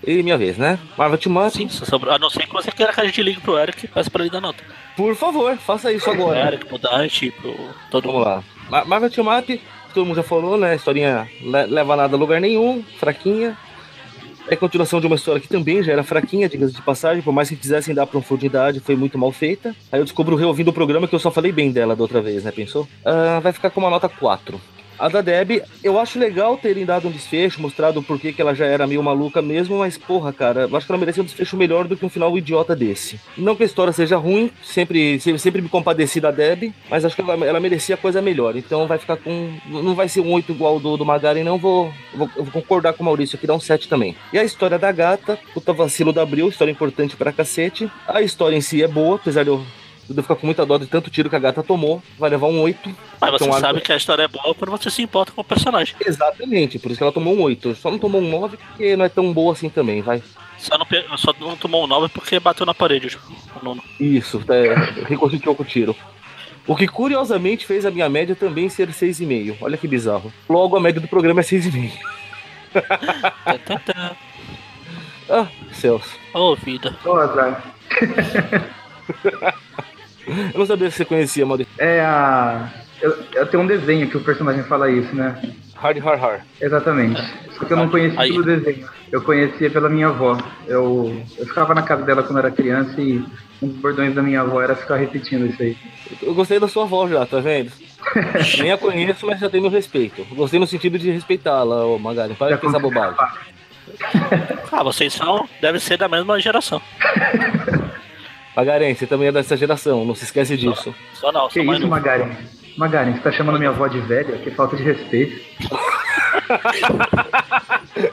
E 0.06 0.22
minha 0.22 0.38
vez, 0.38 0.56
né? 0.56 0.78
Marvel 0.96 1.18
Team 1.18 1.36
Up, 1.46 1.54
Sim, 1.54 1.68
só 1.68 1.84
sobrou. 1.84 2.14
A 2.14 2.18
não 2.18 2.30
ser 2.30 2.46
que 2.46 2.52
você 2.52 2.70
queira 2.72 2.90
que 2.92 3.00
a 3.00 3.04
gente 3.04 3.22
ligue 3.22 3.38
pro 3.40 3.58
Eric 3.58 3.84
e 3.84 3.88
peça 3.88 4.08
pra 4.10 4.22
ele 4.22 4.30
dar 4.30 4.40
nota. 4.40 4.62
por 4.96 5.14
favor, 5.14 5.56
faça 5.58 5.92
isso 5.92 6.04
Pro 6.06 6.14
agora. 6.14 6.38
Eric, 6.46 6.64
pro 6.66 6.78
Dante, 6.78 7.30
pro 7.32 7.54
todo 7.90 8.04
Vamos 8.06 8.16
mundo. 8.18 8.24
lá. 8.24 8.42
Ma- 8.70 8.84
Marvel 8.86 9.10
Team 9.10 9.38
Up, 9.38 9.60
todo 9.92 10.06
mundo 10.06 10.16
já 10.16 10.22
falou, 10.22 10.56
né? 10.56 10.74
Historinha 10.76 11.28
le- 11.42 11.66
leva 11.66 11.96
nada 11.96 12.16
a 12.16 12.18
lugar 12.18 12.40
nenhum, 12.40 12.82
fraquinha. 12.98 13.56
É 14.48 14.56
continuação 14.56 15.00
de 15.00 15.06
uma 15.06 15.16
história 15.16 15.40
que 15.40 15.48
também 15.48 15.82
já 15.82 15.92
era 15.92 16.02
fraquinha, 16.02 16.48
diga-se 16.48 16.74
de 16.74 16.82
passagem, 16.82 17.22
por 17.22 17.32
mais 17.32 17.48
que 17.48 17.56
quisessem 17.56 17.94
dar 17.94 18.06
profundidade, 18.06 18.80
foi 18.80 18.96
muito 18.96 19.16
mal 19.16 19.30
feita. 19.30 19.74
Aí 19.92 20.00
eu 20.00 20.04
descubro 20.04 20.36
reouvindo 20.36 20.70
o 20.70 20.74
programa 20.74 21.06
que 21.06 21.14
eu 21.14 21.18
só 21.18 21.30
falei 21.30 21.52
bem 21.52 21.70
dela 21.70 21.94
da 21.94 22.02
outra 22.02 22.20
vez, 22.20 22.42
né? 22.42 22.50
Pensou? 22.50 22.88
Ah, 23.04 23.38
vai 23.40 23.52
ficar 23.52 23.70
com 23.70 23.80
uma 23.80 23.90
nota 23.90 24.08
4. 24.08 24.60
A 25.00 25.08
da 25.08 25.22
Deb, 25.22 25.62
eu 25.82 25.98
acho 25.98 26.18
legal 26.18 26.58
terem 26.58 26.84
dado 26.84 27.08
um 27.08 27.10
desfecho, 27.10 27.62
mostrado 27.62 28.02
porquê 28.02 28.34
que 28.34 28.42
ela 28.42 28.54
já 28.54 28.66
era 28.66 28.86
meio 28.86 29.02
maluca 29.02 29.40
mesmo, 29.40 29.78
mas 29.78 29.96
porra, 29.96 30.30
cara, 30.30 30.68
eu 30.70 30.76
acho 30.76 30.84
que 30.84 30.92
ela 30.92 30.98
merecia 30.98 31.22
um 31.22 31.26
desfecho 31.26 31.56
melhor 31.56 31.88
do 31.88 31.96
que 31.96 32.04
um 32.04 32.10
final 32.10 32.36
idiota 32.36 32.76
desse. 32.76 33.18
Não 33.34 33.56
que 33.56 33.62
a 33.62 33.66
história 33.66 33.94
seja 33.94 34.18
ruim, 34.18 34.50
sempre, 34.62 35.18
sempre, 35.18 35.62
me 35.62 35.70
compadeci 35.70 36.20
da 36.20 36.30
Deb, 36.30 36.74
mas 36.90 37.02
acho 37.02 37.16
que 37.16 37.22
ela, 37.22 37.32
ela 37.46 37.58
merecia 37.58 37.96
coisa 37.96 38.20
melhor. 38.20 38.54
Então 38.56 38.86
vai 38.86 38.98
ficar 38.98 39.16
com. 39.16 39.54
Não 39.66 39.94
vai 39.94 40.06
ser 40.06 40.20
um 40.20 40.30
8 40.34 40.52
igual 40.52 40.78
do, 40.78 40.98
do 40.98 41.04
Magaren, 41.06 41.44
não. 41.44 41.56
Vou, 41.56 41.90
vou, 42.14 42.28
vou 42.36 42.52
concordar 42.52 42.92
com 42.92 43.02
o 43.02 43.06
Maurício 43.06 43.36
aqui, 43.36 43.46
dá 43.46 43.54
um 43.54 43.60
7 43.60 43.88
também. 43.88 44.14
E 44.34 44.38
a 44.38 44.44
história 44.44 44.78
da 44.78 44.92
gata, 44.92 45.38
puta 45.54 45.72
vacilo 45.72 46.12
da 46.12 46.20
Abril, 46.20 46.50
história 46.50 46.70
importante 46.70 47.16
pra 47.16 47.32
cacete. 47.32 47.90
A 48.06 48.20
história 48.20 48.54
em 48.54 48.60
si 48.60 48.82
é 48.82 48.88
boa, 48.88 49.16
apesar 49.16 49.44
de 49.44 49.48
eu. 49.48 49.64
De 50.12 50.18
eu 50.18 50.22
ficar 50.22 50.36
com 50.36 50.46
muita 50.46 50.64
dó 50.66 50.76
de 50.78 50.86
tanto 50.86 51.10
tiro 51.10 51.28
que 51.30 51.36
a 51.36 51.38
gata 51.38 51.62
tomou, 51.62 52.02
vai 52.18 52.30
levar 52.30 52.46
um 52.48 52.60
8. 52.62 52.94
Mas 53.20 53.30
você 53.32 53.52
sabe 53.52 53.80
que 53.80 53.92
a 53.92 53.96
história 53.96 54.22
é 54.24 54.28
boa 54.28 54.54
quando 54.54 54.70
você 54.70 54.90
se 54.90 55.02
importa 55.02 55.32
com 55.32 55.40
o 55.40 55.44
personagem. 55.44 55.94
Exatamente, 56.04 56.78
por 56.78 56.90
isso 56.90 56.98
que 56.98 57.02
ela 57.04 57.12
tomou 57.12 57.34
um 57.34 57.42
8. 57.42 57.74
Só 57.76 57.90
não 57.90 57.98
tomou 57.98 58.20
um 58.20 58.28
9 58.30 58.56
porque 58.56 58.96
não 58.96 59.04
é 59.04 59.08
tão 59.08 59.32
boa 59.32 59.52
assim 59.52 59.68
também, 59.68 60.02
vai. 60.02 60.22
Só 60.58 60.76
não, 60.76 60.84
pe- 60.84 61.04
só 61.16 61.32
não 61.40 61.56
tomou 61.56 61.84
um 61.84 61.86
9 61.86 62.08
porque 62.08 62.38
bateu 62.38 62.66
na 62.66 62.74
parede 62.74 63.16
o 63.60 63.64
nono. 63.64 63.82
Isso, 63.98 64.42
é, 64.48 64.74
reconstituiu 65.08 65.54
com 65.54 65.62
o 65.62 65.66
tiro. 65.66 65.96
O 66.66 66.76
que 66.76 66.86
curiosamente 66.86 67.64
fez 67.66 67.86
a 67.86 67.90
minha 67.90 68.08
média 68.08 68.36
também 68.36 68.68
ser 68.68 68.88
6,5. 68.90 69.56
Olha 69.60 69.78
que 69.78 69.88
bizarro. 69.88 70.32
Logo 70.48 70.76
a 70.76 70.80
média 70.80 71.00
do 71.00 71.08
programa 71.08 71.40
é 71.40 71.42
6,5. 71.44 71.92
Tã, 72.72 73.58
tã, 73.64 73.80
tã. 73.86 74.10
Ah, 75.28 75.46
céus. 75.72 76.04
Ô, 76.34 76.54
vida. 76.56 76.94
Ô, 77.04 77.14
azar. 77.14 77.64
Eu 80.52 80.58
não 80.58 80.66
sabia 80.66 80.90
se 80.90 80.98
você 80.98 81.04
conhecia, 81.04 81.44
Maurício. 81.46 81.72
É 81.78 82.00
a. 82.00 82.68
Eu, 83.00 83.16
eu 83.34 83.46
tenho 83.46 83.62
um 83.62 83.66
desenho 83.66 84.08
que 84.08 84.16
o 84.16 84.20
personagem 84.20 84.62
fala 84.64 84.90
isso, 84.90 85.14
né? 85.14 85.40
Hard, 85.74 85.98
hard, 85.98 86.20
hard. 86.20 86.40
Exatamente. 86.60 87.22
Só 87.52 87.64
que 87.64 87.72
eu 87.72 87.76
não 87.76 87.88
conhecia 87.88 88.20
Aí. 88.20 88.30
pelo 88.30 88.44
desenho. 88.44 88.86
Eu 89.10 89.22
conhecia 89.22 89.70
pela 89.70 89.88
minha 89.88 90.08
avó. 90.08 90.36
Eu, 90.66 91.22
eu 91.38 91.46
ficava 91.46 91.74
na 91.74 91.82
casa 91.82 92.04
dela 92.04 92.22
quando 92.22 92.38
era 92.38 92.50
criança 92.50 93.00
e 93.00 93.24
um 93.62 93.68
dos 93.68 93.76
bordões 93.78 94.14
da 94.14 94.22
minha 94.22 94.42
avó 94.42 94.60
era 94.60 94.74
ficar 94.74 94.96
repetindo 94.96 95.46
isso 95.46 95.62
aí. 95.62 95.76
Eu 96.22 96.34
gostei 96.34 96.60
da 96.60 96.68
sua 96.68 96.84
voz 96.84 97.10
já, 97.10 97.24
tá 97.24 97.40
vendo? 97.40 97.72
Nem 98.60 98.72
a 98.72 98.78
conheço, 98.78 99.26
mas 99.26 99.40
já 99.40 99.48
tem 99.48 99.60
meu 99.60 99.70
respeito. 99.70 100.26
Gostei 100.34 100.60
no 100.60 100.66
sentido 100.66 100.98
de 100.98 101.10
respeitá-la, 101.10 101.86
ô 101.86 101.98
Magari. 101.98 102.34
Para 102.34 102.50
Já 102.50 102.56
de 102.56 102.62
pensar 102.62 102.78
bobagem. 102.78 103.16
Ah, 104.72 104.84
vocês 104.84 105.12
são. 105.12 105.48
Deve 105.60 105.80
ser 105.80 105.96
da 105.98 106.08
mesma 106.08 106.38
geração. 106.38 106.80
Magaren, 108.60 108.94
você 108.94 109.06
também 109.06 109.28
é 109.28 109.32
dessa 109.32 109.56
geração, 109.56 110.04
não 110.04 110.14
se 110.14 110.24
esquece 110.24 110.54
disso. 110.54 110.94
Só 111.14 111.32
não, 111.32 111.48
Que 111.48 111.62
mais 111.62 111.78
isso. 111.78 111.88
Magaren? 111.88 112.28
Magaren, 112.76 113.14
você 113.14 113.20
tá 113.20 113.32
chamando 113.32 113.58
minha 113.58 113.70
avó 113.70 113.88
de 113.88 113.98
velha? 114.00 114.36
Que 114.38 114.50
falta 114.50 114.76
de 114.76 114.82
respeito. 114.82 115.40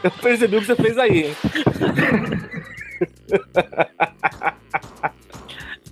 Eu 0.04 0.12
percebi 0.12 0.58
o 0.58 0.62
que 0.62 0.68
você 0.68 0.76
fez 0.76 0.98
aí, 0.98 1.26
hein? 1.26 1.36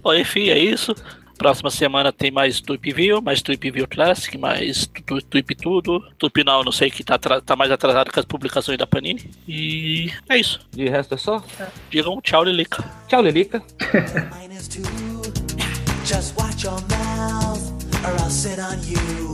Bom, 0.01 0.13
enfim, 0.13 0.49
é 0.49 0.57
isso. 0.57 0.95
Próxima 1.37 1.69
semana 1.69 2.11
tem 2.11 2.31
mais 2.31 2.61
Tweep 2.61 2.93
View, 2.93 3.21
mais 3.21 3.41
Tweep 3.41 3.71
View 3.71 3.87
Classic, 3.87 4.37
mais 4.37 4.89
Tweep 5.29 5.55
Tudo. 5.55 6.01
Tweep 6.17 6.43
Now, 6.43 6.63
não 6.63 6.71
sei 6.71 6.89
que 6.89 7.03
tá, 7.03 7.17
tá 7.17 7.55
mais 7.55 7.71
atrasado 7.71 8.11
que 8.11 8.19
as 8.19 8.25
publicações 8.25 8.77
da 8.77 8.87
Panini. 8.87 9.29
E 9.47 10.11
é 10.29 10.37
isso. 10.37 10.59
De 10.71 10.87
resto 10.87 11.13
é 11.13 11.17
só. 11.17 11.43
Digam 11.89 12.19
tchau, 12.21 12.43
Lilica. 12.43 12.83
Tchau, 13.07 13.21
two. 14.69 15.15
Just 16.05 16.37
watch 16.37 16.63
your 16.63 16.79
mouth, 16.89 18.05
or 18.05 18.13
I'll 18.19 18.29
sit 18.29 18.59
on 18.59 18.77
you. 18.83 19.33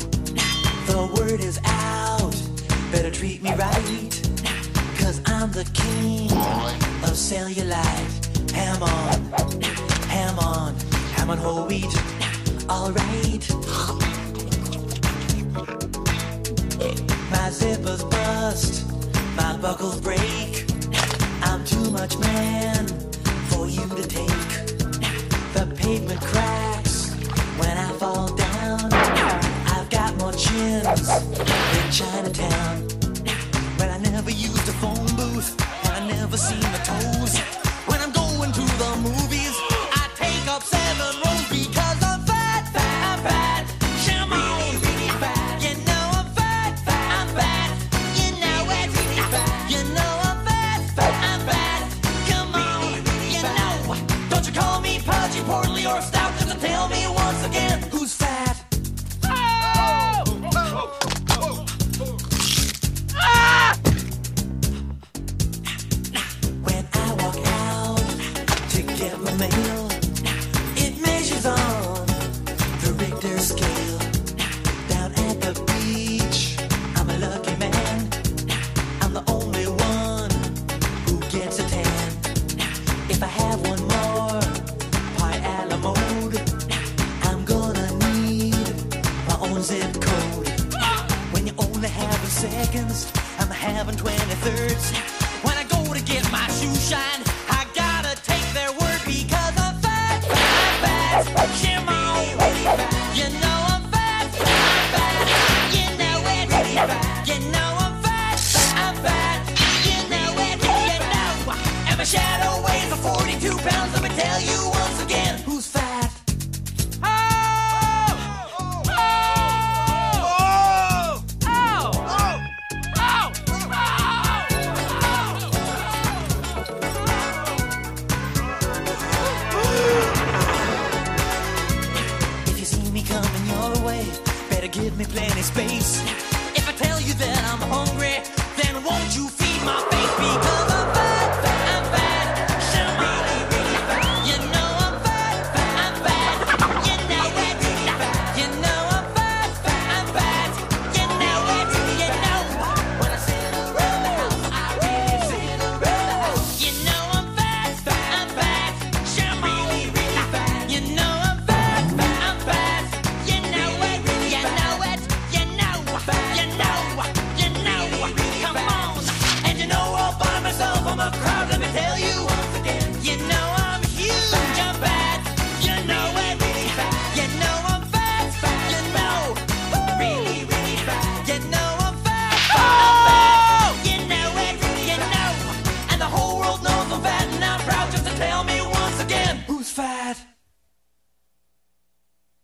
The 0.88 1.10
word 1.18 1.42
is 1.42 1.60
out, 1.66 2.36
better 2.92 3.12
treat 3.12 3.42
me 3.44 3.52
right. 3.52 4.22
Cause 4.98 5.22
I'm 5.26 5.52
the 5.52 5.66
king 5.74 6.32
of 7.04 7.16
cellulite. 7.16 8.52
Ham 8.52 8.84
on, 8.84 9.62
ham 10.10 10.40
on, 10.40 10.76
on 11.32 11.38
whole 11.38 11.66
wheat. 11.66 11.96
Alright. 12.70 13.46
My 17.32 17.48
zippers 17.60 18.04
bust, 18.12 18.86
my 19.38 19.56
buckles 19.62 20.02
break. 20.02 20.66
I'm 21.42 21.64
too 21.64 21.90
much 21.90 22.18
man 22.20 22.86
for 23.50 23.66
you 23.66 23.88
to 24.00 24.06
take. 24.20 24.52
The 25.54 25.74
pavement 25.78 26.20
cracks 26.20 27.14
when 27.60 27.78
I 27.78 27.90
fall 27.94 28.28
down. 28.36 28.92
I've 29.76 29.90
got 29.90 30.18
more 30.18 30.34
chins 30.34 31.08
in 31.78 31.86
Chinatown. 32.00 32.88
But 33.78 33.90
I 33.90 33.98
never 34.00 34.32
used 34.32 34.68
a 34.68 34.76
phone 34.84 35.12
booth, 35.16 35.56
I 35.96 36.06
never 36.08 36.36
seen 36.36 36.60
the 36.76 36.82
toes. 36.92 37.40
When 37.88 38.02
I'm 38.02 38.12
going 38.12 38.52
to 38.52 38.62
the 38.82 38.98
movies. 39.02 39.31
two-thirds 94.44 95.21